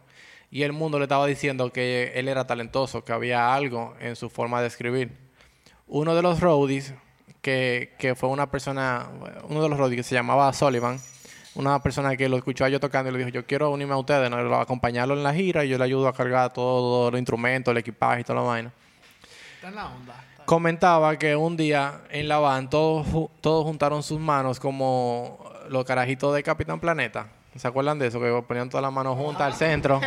y 0.50 0.64
el 0.64 0.74
mundo 0.74 0.98
le 0.98 1.06
estaba 1.06 1.28
diciendo 1.28 1.72
que 1.72 2.14
él 2.16 2.28
era 2.28 2.48
talentoso, 2.48 3.04
que 3.04 3.12
había 3.12 3.54
algo 3.54 3.96
en 4.00 4.16
su 4.16 4.30
forma 4.30 4.62
de 4.62 4.68
escribir. 4.68 5.12
Uno 5.88 6.16
de 6.16 6.22
los 6.22 6.40
roadies, 6.40 6.94
que, 7.42 7.94
que 8.00 8.16
fue 8.16 8.30
una 8.30 8.50
persona, 8.50 9.10
uno 9.50 9.62
de 9.62 9.70
los 9.70 9.78
roadies 9.78 9.98
que 9.98 10.04
se 10.04 10.16
llamaba 10.16 10.52
Sullivan, 10.54 11.00
una 11.58 11.82
persona 11.82 12.16
que 12.16 12.30
lo 12.30 12.38
escuchó 12.38 12.66
a 12.66 12.70
yo 12.70 12.80
tocando 12.80 13.10
y 13.10 13.14
le 13.14 13.18
dijo, 13.20 13.30
yo 13.30 13.46
quiero 13.46 13.70
unirme 13.72 13.94
a 13.94 13.98
ustedes, 13.98 14.30
¿no? 14.30 14.38
acompañarlo 14.56 15.14
en 15.16 15.24
la 15.24 15.34
gira 15.34 15.66
y 15.66 15.70
yo 15.70 15.78
le 15.78 15.84
ayudo 15.84 16.08
a 16.08 16.14
cargar 16.14 16.54
todos 16.54 17.12
los 17.12 17.20
instrumentos, 17.20 17.72
el 17.72 17.78
equipaje 17.78 18.22
y 18.22 18.24
toda 18.24 18.42
la 18.42 18.48
vaina 18.48 18.72
Está 19.56 19.68
en 19.70 19.76
la 19.76 19.86
onda. 19.88 20.14
Comentaba 20.46 21.18
que 21.18 21.36
un 21.36 21.58
día 21.58 22.02
en 22.10 22.28
la 22.30 22.38
van 22.40 22.70
todos, 22.70 23.06
ju- 23.08 23.30
todos 23.42 23.66
juntaron 23.66 24.02
sus 24.04 24.20
manos 24.20 24.60
como 24.60 25.44
los 25.70 25.84
carajitos 25.84 26.34
de 26.34 26.42
Capitán 26.44 26.80
Planeta. 26.80 27.28
¿Se 27.56 27.68
acuerdan 27.68 27.98
de 28.00 28.08
eso? 28.08 28.20
Que 28.22 28.42
ponían 28.48 28.70
todas 28.70 28.84
las 28.84 28.94
manos 28.94 29.18
juntas 29.18 29.42
al 29.42 29.54
centro. 29.56 30.00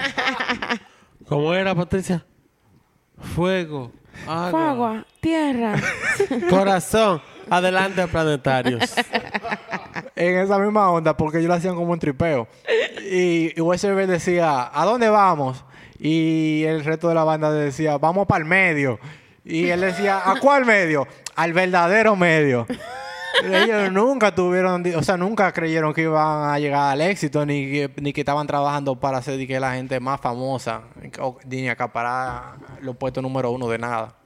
¿Cómo 1.28 1.52
era, 1.52 1.74
Patricia? 1.74 2.24
Fuego, 3.34 3.92
agua, 4.26 4.50
Fuego, 4.50 5.04
tierra. 5.20 5.74
corazón, 6.48 7.20
Adelante, 7.50 8.06
planetarios. 8.06 8.94
en 10.20 10.38
esa 10.38 10.58
misma 10.58 10.90
onda 10.90 11.16
porque 11.16 11.38
ellos 11.38 11.48
lo 11.48 11.54
hacían 11.54 11.74
como 11.74 11.92
un 11.92 11.98
tripeo. 11.98 12.46
Y, 13.10 13.52
y 13.56 14.06
decía, 14.06 14.70
¿a 14.72 14.84
dónde 14.84 15.08
vamos? 15.08 15.64
Y 15.98 16.64
el 16.64 16.84
resto 16.84 17.08
de 17.08 17.14
la 17.14 17.24
banda 17.24 17.50
decía, 17.50 17.98
vamos 17.98 18.26
para 18.26 18.42
el 18.42 18.48
medio. 18.48 18.98
Y 19.44 19.68
él 19.68 19.80
decía, 19.80 20.20
¿a 20.24 20.38
cuál 20.38 20.66
medio? 20.66 21.06
Al 21.36 21.52
verdadero 21.52 22.16
medio. 22.16 22.66
Ellos 23.42 23.90
nunca 23.90 24.34
tuvieron, 24.34 24.84
o 24.94 25.02
sea, 25.02 25.16
nunca 25.16 25.50
creyeron 25.52 25.94
que 25.94 26.02
iban 26.02 26.50
a 26.50 26.58
llegar 26.58 26.92
al 26.92 27.00
éxito, 27.00 27.46
ni 27.46 27.70
que, 27.70 27.90
ni 28.00 28.12
que 28.12 28.20
estaban 28.20 28.46
trabajando 28.46 28.96
para 28.96 29.20
de 29.20 29.46
que 29.46 29.58
la 29.58 29.74
gente 29.74 29.98
más 30.00 30.20
famosa, 30.20 30.82
ni 31.46 31.68
acaparar 31.68 32.56
los 32.82 32.96
puestos 32.96 33.22
número 33.22 33.50
uno 33.50 33.68
de 33.68 33.78
nada. 33.78 34.16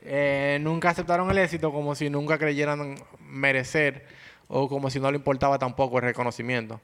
Eh, 0.00 0.58
nunca 0.62 0.90
aceptaron 0.90 1.30
el 1.30 1.38
éxito 1.38 1.70
como 1.70 1.94
si 1.94 2.08
nunca 2.08 2.38
creyeran 2.38 2.96
merecer 3.20 4.06
o 4.54 4.68
como 4.68 4.90
si 4.90 5.00
no 5.00 5.10
le 5.10 5.16
importaba 5.16 5.58
tampoco 5.58 5.96
el 5.96 6.04
reconocimiento. 6.04 6.80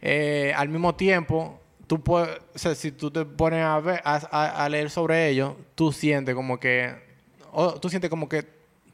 Eh, 0.00 0.52
al 0.56 0.70
mismo 0.70 0.94
tiempo, 0.94 1.60
tú 1.86 2.00
puedes, 2.02 2.30
o 2.54 2.58
sea, 2.58 2.74
si 2.74 2.92
tú 2.92 3.10
te 3.10 3.24
pones 3.26 3.62
a, 3.62 3.78
ver, 3.78 4.00
a, 4.04 4.68
leer 4.70 4.88
sobre 4.90 5.28
ello, 5.28 5.56
tú 5.74 5.92
sientes 5.92 6.34
como 6.34 6.58
que, 6.58 6.94
o 7.52 7.74
tú 7.74 7.90
sientes 7.90 8.08
como 8.08 8.26
que 8.28 8.44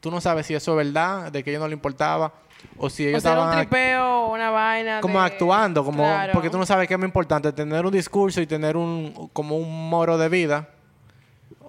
tú 0.01 0.11
no 0.11 0.19
sabes 0.19 0.45
si 0.45 0.53
eso 0.53 0.77
es 0.79 0.85
verdad, 0.85 1.31
de 1.31 1.41
que 1.43 1.49
a 1.49 1.53
ellos 1.53 1.61
no 1.61 1.67
le 1.69 1.73
importaba, 1.73 2.33
o 2.77 2.89
si 2.89 3.07
ellos 3.07 3.19
O 3.19 3.21
sea, 3.21 3.31
un 3.33 3.37
estaban 3.47 3.59
tripeo, 3.67 4.27
una 4.27 4.49
vaina. 4.49 4.99
como 4.99 5.19
de- 5.21 5.25
actuando, 5.25 5.85
como 5.85 6.03
Claro. 6.03 6.33
porque 6.33 6.49
tú 6.49 6.57
no 6.57 6.65
sabes 6.65 6.87
qué 6.87 6.95
es 6.95 6.99
más 6.99 7.07
importante, 7.07 7.53
tener 7.53 7.85
un 7.85 7.91
discurso 7.93 8.41
y 8.41 8.47
tener 8.47 8.75
un 8.75 9.29
como 9.31 9.57
un 9.57 9.89
moro 9.89 10.17
de 10.17 10.27
vida 10.27 10.69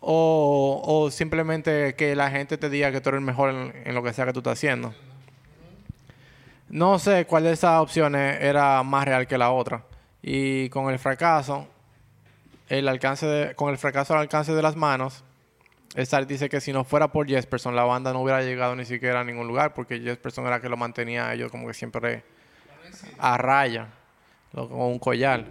o, 0.01 0.83
o 0.85 1.11
simplemente 1.11 1.95
que 1.95 2.17
la 2.17 2.31
gente 2.31 2.59
te 2.59 2.69
diga 2.69 2.91
que 2.91 3.01
tú 3.01 3.11
eres 3.11 3.21
el 3.21 3.25
mejor 3.25 3.51
en, 3.51 3.73
en 3.85 3.95
lo 3.95 4.03
que 4.03 4.13
sea 4.13 4.27
que 4.27 4.33
tú 4.33 4.41
estás 4.41 4.55
haciendo. 4.55 4.93
No 6.69 6.99
sé 6.99 7.25
cuál 7.27 7.45
de 7.45 7.53
esas 7.53 7.81
opciones 7.81 8.41
era 8.43 8.83
más 8.83 9.05
real 9.05 9.27
que 9.27 9.39
la 9.39 9.51
otra. 9.51 9.85
Y 10.23 10.69
con 10.69 10.91
el 10.93 10.99
fracaso, 10.99 11.67
el 12.69 12.89
alcance 12.89 13.27
de- 13.27 13.55
con 13.55 13.71
el 13.71 13.79
fracaso 13.79 14.15
al 14.15 14.21
alcance 14.21 14.53
de 14.53 14.63
las 14.63 14.77
manos, 14.77 15.25
Star 15.95 16.27
dice 16.27 16.51
que 16.51 16.61
si 16.61 16.73
no 16.73 16.85
fuera 16.85 17.09
por 17.09 17.27
Jesperson, 17.27 17.75
la 17.75 17.85
banda 17.85 18.13
no 18.13 18.21
hubiera 18.21 18.43
llegado 18.43 18.77
ni 18.77 18.85
siquiera 18.85 19.21
a 19.21 19.25
ningún 19.25 19.47
lugar, 19.49 19.73
porque 19.73 19.99
Jesperson 19.99 20.47
era 20.47 20.61
que 20.61 20.69
lo 20.69 20.77
mantenía 20.77 21.29
a 21.29 21.35
ellos 21.35 21.51
como 21.51 21.67
que 21.67 21.73
siempre 21.75 22.23
a 23.19 23.39
raya, 23.39 23.89
con 24.53 24.71
un 24.73 24.99
collar. 24.99 25.47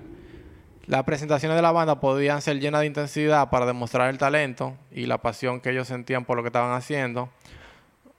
Las 0.86 1.04
presentaciones 1.04 1.56
de 1.56 1.62
la 1.62 1.72
banda 1.72 2.00
podían 2.00 2.42
ser 2.42 2.60
llenas 2.60 2.82
de 2.82 2.88
intensidad 2.88 3.50
para 3.50 3.66
demostrar 3.66 4.10
el 4.10 4.18
talento 4.20 4.76
y 4.92 5.08
la 5.08 5.18
pasión 5.18 5.60
que 5.60 5.72
ellos 5.72 5.88
sentían 5.88 6.24
por 6.24 6.38
lo 6.38 6.44
que 6.44 6.48
estaban 6.48 6.72
haciendo, 6.74 7.30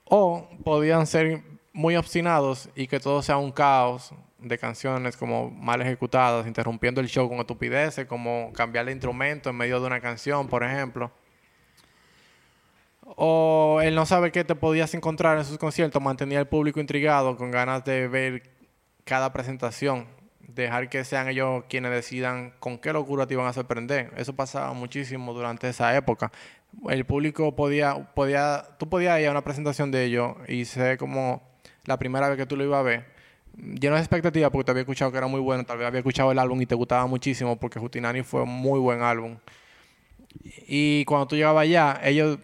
o 0.03 0.49
podían 0.63 1.07
ser 1.07 1.41
muy 1.79 1.95
obstinados 1.95 2.69
y 2.75 2.87
que 2.87 2.99
todo 2.99 3.21
sea 3.21 3.37
un 3.37 3.53
caos 3.53 4.13
de 4.37 4.57
canciones 4.57 5.15
como 5.15 5.49
mal 5.49 5.81
ejecutadas, 5.81 6.45
interrumpiendo 6.45 6.99
el 6.99 7.07
show 7.07 7.29
con 7.29 7.37
estupideces, 7.39 8.05
como 8.05 8.51
cambiar 8.53 8.85
de 8.85 8.91
instrumento 8.91 9.49
en 9.49 9.55
medio 9.55 9.79
de 9.79 9.87
una 9.87 10.01
canción, 10.01 10.49
por 10.49 10.61
ejemplo. 10.61 11.09
O 13.15 13.79
el 13.81 13.95
no 13.95 14.05
saber 14.05 14.33
qué 14.33 14.43
te 14.43 14.55
podías 14.55 14.93
encontrar 14.93 15.37
en 15.37 15.45
sus 15.45 15.57
conciertos 15.57 16.01
mantenía 16.01 16.39
al 16.39 16.49
público 16.49 16.81
intrigado 16.81 17.37
con 17.37 17.49
ganas 17.49 17.85
de 17.85 18.09
ver 18.09 18.43
cada 19.05 19.31
presentación. 19.31 20.05
Dejar 20.49 20.89
que 20.89 21.05
sean 21.05 21.29
ellos 21.29 21.63
quienes 21.69 21.91
decidan 21.91 22.55
con 22.59 22.77
qué 22.77 22.91
locura 22.91 23.25
te 23.25 23.35
iban 23.35 23.47
a 23.47 23.53
sorprender. 23.53 24.11
Eso 24.17 24.35
pasaba 24.35 24.73
muchísimo 24.73 25.33
durante 25.33 25.69
esa 25.69 25.95
época. 25.95 26.29
El 26.89 27.05
público 27.05 27.55
podía, 27.55 28.13
podía, 28.13 28.65
tú 28.77 28.89
podías 28.89 29.17
ir 29.21 29.27
a 29.27 29.31
una 29.31 29.45
presentación 29.45 29.91
de 29.91 30.03
ellos 30.03 30.35
y 30.49 30.65
ser 30.65 30.97
como 30.97 31.48
la 31.89 31.97
primera 31.97 32.29
vez 32.29 32.37
que 32.37 32.45
tú 32.45 32.55
lo 32.55 32.63
ibas 32.63 32.79
a 32.79 32.83
ver. 32.83 33.05
Lleno 33.57 33.95
de 33.95 34.01
expectativas 34.01 34.51
porque 34.51 34.65
te 34.65 34.71
había 34.71 34.81
escuchado 34.81 35.11
que 35.11 35.17
era 35.17 35.27
muy 35.27 35.41
bueno, 35.41 35.65
tal 35.65 35.79
vez 35.79 35.87
había 35.87 35.99
escuchado 35.99 36.31
el 36.31 36.39
álbum 36.39 36.61
y 36.61 36.65
te 36.65 36.75
gustaba 36.75 37.05
muchísimo 37.07 37.57
porque 37.57 37.79
Jutinani 37.79 38.21
fue 38.21 38.43
un 38.43 38.49
muy 38.49 38.79
buen 38.79 39.01
álbum. 39.01 39.37
Y 40.67 41.03
cuando 41.05 41.27
tú 41.27 41.35
llegabas 41.35 41.63
allá, 41.63 41.99
ellos 42.03 42.37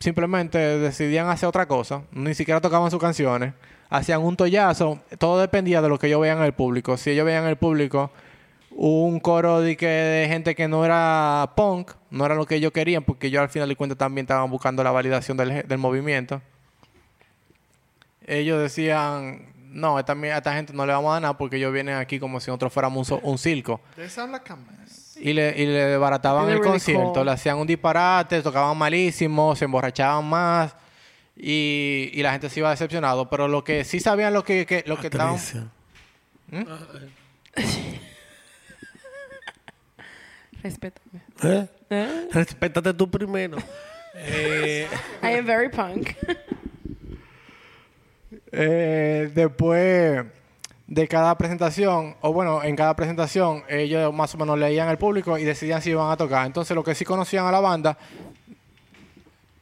simplemente 0.00 0.58
decidían 0.58 1.28
hacer 1.28 1.48
otra 1.48 1.66
cosa, 1.66 2.02
ni 2.12 2.34
siquiera 2.34 2.60
tocaban 2.60 2.90
sus 2.90 3.00
canciones, 3.00 3.52
hacían 3.90 4.22
un 4.22 4.36
tollazo, 4.36 5.00
todo 5.18 5.38
dependía 5.38 5.82
de 5.82 5.88
lo 5.88 5.98
que 5.98 6.06
ellos 6.06 6.20
veían 6.20 6.38
en 6.38 6.44
el 6.44 6.54
público. 6.54 6.96
Si 6.96 7.10
ellos 7.10 7.26
veían 7.26 7.44
en 7.44 7.50
el 7.50 7.56
público 7.56 8.10
un 8.70 9.20
coro 9.20 9.60
de, 9.60 9.76
que, 9.76 9.86
de 9.86 10.28
gente 10.28 10.54
que 10.54 10.66
no 10.66 10.84
era 10.84 11.52
punk, 11.56 11.92
no 12.10 12.24
era 12.24 12.34
lo 12.34 12.46
que 12.46 12.54
ellos 12.54 12.72
querían, 12.72 13.04
porque 13.04 13.26
ellos 13.26 13.42
al 13.42 13.50
final 13.50 13.68
de 13.68 13.76
cuentas 13.76 13.98
también 13.98 14.24
estaban 14.24 14.50
buscando 14.50 14.82
la 14.82 14.92
validación 14.92 15.36
del 15.36 15.78
movimiento. 15.78 16.40
Ellos 18.28 18.60
decían, 18.60 19.54
no, 19.70 19.98
esta, 19.98 20.12
a 20.12 20.36
esta 20.36 20.52
gente 20.52 20.72
no 20.74 20.84
le 20.84 20.92
vamos 20.92 21.10
a 21.10 21.12
dar 21.14 21.22
nada 21.22 21.38
porque 21.38 21.56
ellos 21.56 21.72
vienen 21.72 21.96
aquí 21.96 22.18
como 22.18 22.40
si 22.40 22.50
nosotros 22.50 22.72
fuéramos 22.72 23.10
un, 23.10 23.38
circo. 23.38 23.80
Y 25.16 25.32
le, 25.32 25.54
y 25.56 25.66
le 25.66 25.84
desbarataban 25.86 26.44
el 26.48 26.58
really 26.58 26.68
concierto, 26.68 27.12
cool. 27.14 27.26
le 27.26 27.32
hacían 27.32 27.56
un 27.56 27.66
disparate, 27.66 28.42
tocaban 28.42 28.76
malísimo, 28.76 29.56
se 29.56 29.64
emborrachaban 29.64 30.24
más 30.24 30.76
y, 31.36 32.10
y 32.12 32.22
la 32.22 32.32
gente 32.32 32.50
se 32.50 32.60
iba 32.60 32.70
decepcionado. 32.70 33.28
Pero 33.30 33.48
lo 33.48 33.64
que 33.64 33.84
sí 33.84 33.98
sabían 33.98 34.34
lo 34.34 34.44
que, 34.44 34.66
que- 34.66 34.84
lo 34.86 34.98
que 34.98 35.06
estaban... 35.06 35.36
Patricia. 35.36 35.70
Respétame. 40.62 41.22
¿Eh? 41.42 41.66
¿Eh? 41.90 42.28
Respétate 42.32 42.92
tú 42.94 43.10
primero. 43.10 43.58
Eh, 44.14 44.86
I 45.22 45.38
am 45.38 45.46
very 45.46 45.68
punk. 45.70 46.10
Eh, 48.52 49.30
después 49.34 50.24
de 50.86 51.08
cada 51.08 51.36
presentación, 51.36 52.16
o 52.20 52.32
bueno, 52.32 52.62
en 52.62 52.74
cada 52.76 52.94
presentación, 52.96 53.62
ellos 53.68 54.12
más 54.12 54.34
o 54.34 54.38
menos 54.38 54.58
leían 54.58 54.88
al 54.88 54.98
público 54.98 55.36
y 55.36 55.44
decidían 55.44 55.82
si 55.82 55.90
iban 55.90 56.10
a 56.10 56.16
tocar. 56.16 56.46
Entonces, 56.46 56.74
los 56.74 56.84
que 56.84 56.94
sí 56.94 57.04
conocían 57.04 57.46
a 57.46 57.52
la 57.52 57.60
banda, 57.60 57.98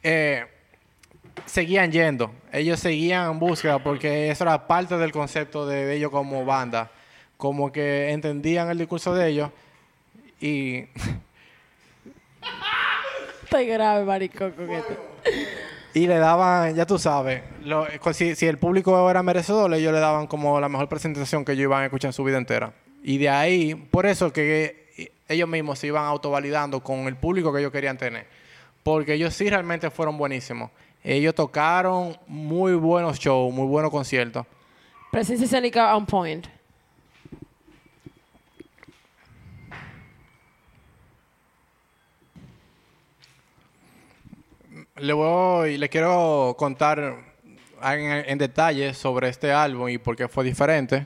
eh, 0.03 0.45
seguían 1.45 1.91
yendo. 1.91 2.31
Ellos 2.51 2.79
seguían 2.79 3.31
en 3.31 3.39
búsqueda 3.39 3.79
porque 3.79 4.29
eso 4.31 4.43
era 4.43 4.67
parte 4.67 4.97
del 4.97 5.11
concepto 5.11 5.65
de 5.67 5.93
ellos 5.95 6.11
como 6.11 6.45
banda. 6.45 6.91
Como 7.35 7.71
que 7.71 8.11
entendían 8.11 8.69
el 8.69 8.77
discurso 8.77 9.13
de 9.13 9.29
ellos 9.29 9.51
y 10.39 10.85
Estoy 13.43 13.65
grave, 13.65 14.03
marico, 14.03 14.51
con 14.51 14.69
esto. 14.69 14.93
Y 15.97 16.05
le 16.05 16.19
daban, 16.19 16.75
ya 16.75 16.85
tú 16.85 16.99
sabes, 16.99 17.41
si, 18.13 18.35
si 18.35 18.45
el 18.45 18.59
público 18.59 19.09
era 19.09 19.23
merecedor, 19.23 19.73
ellos 19.73 19.91
le 19.91 19.99
daban 19.99 20.27
como 20.27 20.59
la 20.59 20.69
mejor 20.69 20.87
presentación 20.87 21.43
que 21.43 21.53
ellos 21.53 21.63
iban 21.63 21.81
a 21.81 21.85
escuchar 21.85 22.09
en 22.09 22.13
su 22.13 22.23
vida 22.23 22.37
entera. 22.37 22.71
Y 23.01 23.17
de 23.17 23.29
ahí, 23.29 23.73
por 23.73 24.05
eso 24.05 24.31
que 24.31 24.91
eh, 24.95 25.11
ellos 25.27 25.49
mismos 25.49 25.79
se 25.79 25.87
iban 25.87 26.05
autovalidando 26.05 26.81
con 26.81 27.07
el 27.07 27.15
público 27.15 27.51
que 27.51 27.61
ellos 27.61 27.71
querían 27.71 27.97
tener. 27.97 28.27
Porque 28.83 29.15
ellos 29.15 29.33
sí 29.33 29.49
realmente 29.49 29.89
fueron 29.89 30.19
buenísimos. 30.19 30.69
Ellos 31.03 31.33
tocaron 31.33 32.15
muy 32.27 32.75
buenos 32.75 33.17
shows, 33.17 33.51
muy 33.51 33.65
buenos 33.65 33.89
conciertos. 33.89 34.45
Presencia 35.11 35.45
escénica 35.45 35.95
on 35.95 36.05
point. 36.05 36.45
Le 44.99 45.13
voy, 45.13 45.77
le 45.77 45.89
quiero 45.89 46.55
contar 46.57 46.99
en, 47.83 48.01
en 48.03 48.37
detalle 48.37 48.93
sobre 48.93 49.29
este 49.29 49.51
álbum 49.51 49.89
y 49.89 49.97
por 49.97 50.15
qué 50.15 50.27
fue 50.27 50.43
diferente. 50.43 51.05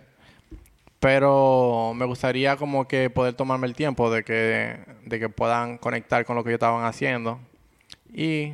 Pero 1.00 1.94
me 1.96 2.06
gustaría 2.06 2.56
como 2.58 2.88
que 2.88 3.10
poder 3.10 3.34
tomarme 3.34 3.66
el 3.68 3.76
tiempo 3.76 4.12
de 4.12 4.24
que, 4.24 4.80
de 5.06 5.20
que 5.20 5.30
puedan 5.30 5.78
conectar 5.78 6.26
con 6.26 6.36
lo 6.36 6.44
que 6.44 6.52
ellos 6.52 6.58
estaban 6.58 6.86
haciendo. 6.86 7.40
Y 8.14 8.54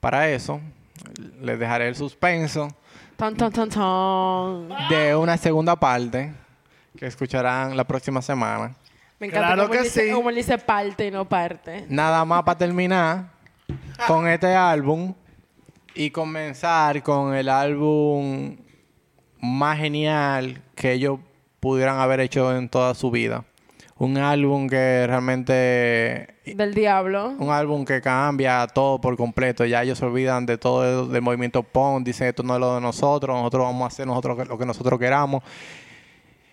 para 0.00 0.30
eso, 0.30 0.60
les 1.40 1.58
dejaré 1.58 1.88
el 1.88 1.94
suspenso 1.96 2.68
Ton, 3.16 3.34
ton, 3.36 3.52
ton, 3.52 3.68
ton. 3.70 4.68
de 4.88 5.14
una 5.16 5.36
segunda 5.36 5.76
parte 5.76 6.32
que 6.98 7.06
escucharán 7.06 7.76
la 7.76 7.84
próxima 7.84 8.20
semana. 8.22 8.74
Me 9.18 9.26
encanta 9.28 9.46
Claro 9.48 9.62
cómo, 9.62 9.72
que 9.72 9.78
él 9.78 9.84
dice, 9.84 10.06
sí. 10.08 10.12
cómo 10.12 10.30
él 10.30 10.36
dice 10.36 10.58
parte 10.58 11.06
y 11.06 11.10
no 11.10 11.26
parte. 11.26 11.86
Nada 11.88 12.24
más 12.24 12.42
para 12.42 12.58
terminar 12.58 13.35
con 14.06 14.28
este 14.28 14.54
álbum 14.54 15.14
y 15.94 16.10
comenzar 16.10 17.02
con 17.02 17.34
el 17.34 17.48
álbum 17.48 18.56
más 19.40 19.78
genial 19.78 20.62
que 20.74 20.92
ellos 20.92 21.18
pudieran 21.60 21.98
haber 21.98 22.20
hecho 22.20 22.54
en 22.56 22.68
toda 22.68 22.94
su 22.94 23.10
vida. 23.10 23.44
Un 23.98 24.18
álbum 24.18 24.68
que 24.68 25.06
realmente... 25.06 26.34
Del 26.44 26.74
diablo. 26.74 27.30
Un 27.38 27.50
álbum 27.50 27.86
que 27.86 28.02
cambia 28.02 28.66
todo 28.66 29.00
por 29.00 29.16
completo. 29.16 29.64
Ya 29.64 29.82
ellos 29.82 29.98
se 29.98 30.04
olvidan 30.04 30.44
de 30.44 30.58
todo 30.58 31.04
el, 31.06 31.12
del 31.12 31.22
movimiento 31.22 31.62
punk. 31.62 32.04
Dicen 32.04 32.28
esto 32.28 32.42
no 32.42 32.54
es 32.54 32.60
lo 32.60 32.74
de 32.74 32.80
nosotros. 32.82 33.34
Nosotros 33.34 33.64
vamos 33.64 33.84
a 33.84 33.86
hacer 33.86 34.06
nosotros 34.06 34.46
lo 34.46 34.58
que 34.58 34.66
nosotros 34.66 35.00
queramos. 35.00 35.42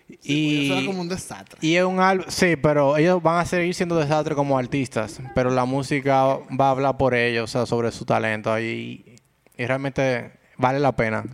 Y... 0.08 0.66
Eso 0.66 0.74
y, 0.74 0.78
era 0.78 0.86
como 0.86 1.00
un 1.00 1.08
desastre. 1.08 1.58
y 1.62 1.76
es 1.76 1.84
un 1.84 1.98
álbum, 1.98 2.26
sí, 2.28 2.56
pero 2.56 2.96
ellos 2.96 3.22
van 3.22 3.38
a 3.40 3.44
seguir 3.46 3.74
siendo 3.74 3.96
desastres 3.98 4.36
como 4.36 4.58
artistas, 4.58 5.20
pero 5.34 5.50
la 5.50 5.64
música 5.64 6.24
va 6.58 6.66
a 6.68 6.70
hablar 6.70 6.96
por 6.98 7.14
ellos, 7.14 7.44
o 7.44 7.46
sea, 7.52 7.66
sobre 7.66 7.90
su 7.90 8.04
talento. 8.04 8.58
Y, 8.60 9.16
y 9.56 9.66
realmente 9.66 10.32
vale 10.58 10.78
la 10.78 10.92
pena. 10.92 11.24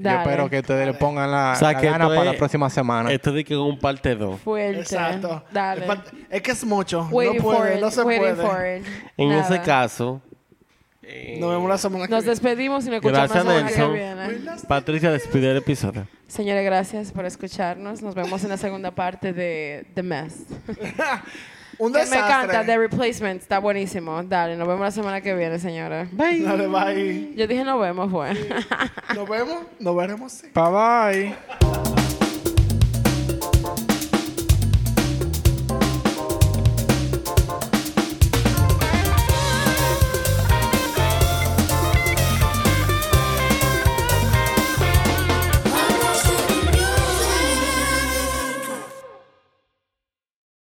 Yo 0.00 0.10
espero 0.10 0.48
que 0.48 0.60
ustedes 0.60 0.86
le 0.86 0.94
pongan 0.94 1.28
la, 1.30 1.52
O 1.56 1.58
sea, 1.58 1.72
la 1.72 1.80
que 1.80 1.86
gana 1.90 2.06
para 2.06 2.20
es- 2.20 2.26
la 2.26 2.34
próxima 2.34 2.70
semana. 2.70 3.10
Esto 3.10 3.32
de 3.32 3.42
que 3.44 3.56
con 3.56 3.64
un 3.66 3.78
parte 3.80 4.14
2. 4.14 4.40
Fuerte. 4.40 4.80
Exacto. 4.80 5.42
Dale. 5.50 5.84
Es, 5.86 5.98
es 6.30 6.42
que 6.42 6.50
es 6.52 6.64
mucho. 6.64 7.08
Waiting 7.10 7.38
no 7.38 7.42
puede, 7.42 7.58
for 7.58 7.76
it. 7.76 7.80
no 7.80 7.90
se 7.90 8.02
waiting 8.02 8.34
puede. 8.36 8.48
for 8.48 8.66
it. 8.66 8.86
En 9.16 9.28
Nada. 9.30 9.42
ese 9.42 9.60
caso, 9.62 10.20
Nos 11.38 11.50
vemos 11.50 11.68
la 11.68 11.78
semana 11.78 12.06
que 12.06 12.10
Nos 12.10 12.24
viene. 12.24 12.30
despedimos 12.30 12.84
y 12.86 12.88
nos 12.90 12.96
escuchamos 12.96 13.30
Gracias, 13.30 13.44
la 13.44 13.52
semana 13.52 13.68
que 13.68 13.76
Nelson. 13.78 14.38
viene. 14.38 14.56
Patricia 14.68 15.10
despide 15.10 15.50
el 15.50 15.56
episodio. 15.58 16.06
Señores, 16.26 16.64
gracias 16.64 17.12
por 17.12 17.24
escucharnos. 17.24 18.02
Nos 18.02 18.14
vemos 18.14 18.42
en 18.44 18.50
la 18.50 18.56
segunda 18.56 18.90
parte 18.90 19.32
de 19.32 19.86
The 19.94 20.02
Mess. 20.02 20.44
Un 21.78 21.92
Que 21.92 21.98
me 22.00 22.04
desastre. 22.06 22.18
encanta, 22.34 22.66
The 22.66 22.76
Replacement. 22.78 23.40
Está 23.40 23.60
buenísimo. 23.60 24.20
Dale, 24.24 24.56
nos 24.56 24.66
vemos 24.66 24.80
la 24.82 24.90
semana 24.90 25.20
que 25.20 25.32
viene, 25.34 25.58
señora. 25.60 26.08
Bye. 26.10 26.42
Dale, 26.42 26.66
bye. 26.66 27.34
Yo 27.36 27.46
dije 27.46 27.62
nos 27.64 27.80
vemos, 27.80 28.10
fue. 28.10 28.30
Nos 29.14 29.28
vemos. 29.28 29.58
Nos 29.78 29.96
veremos, 29.96 30.32
sí. 30.32 30.48
Bye 30.52 31.34
bye. 31.34 31.97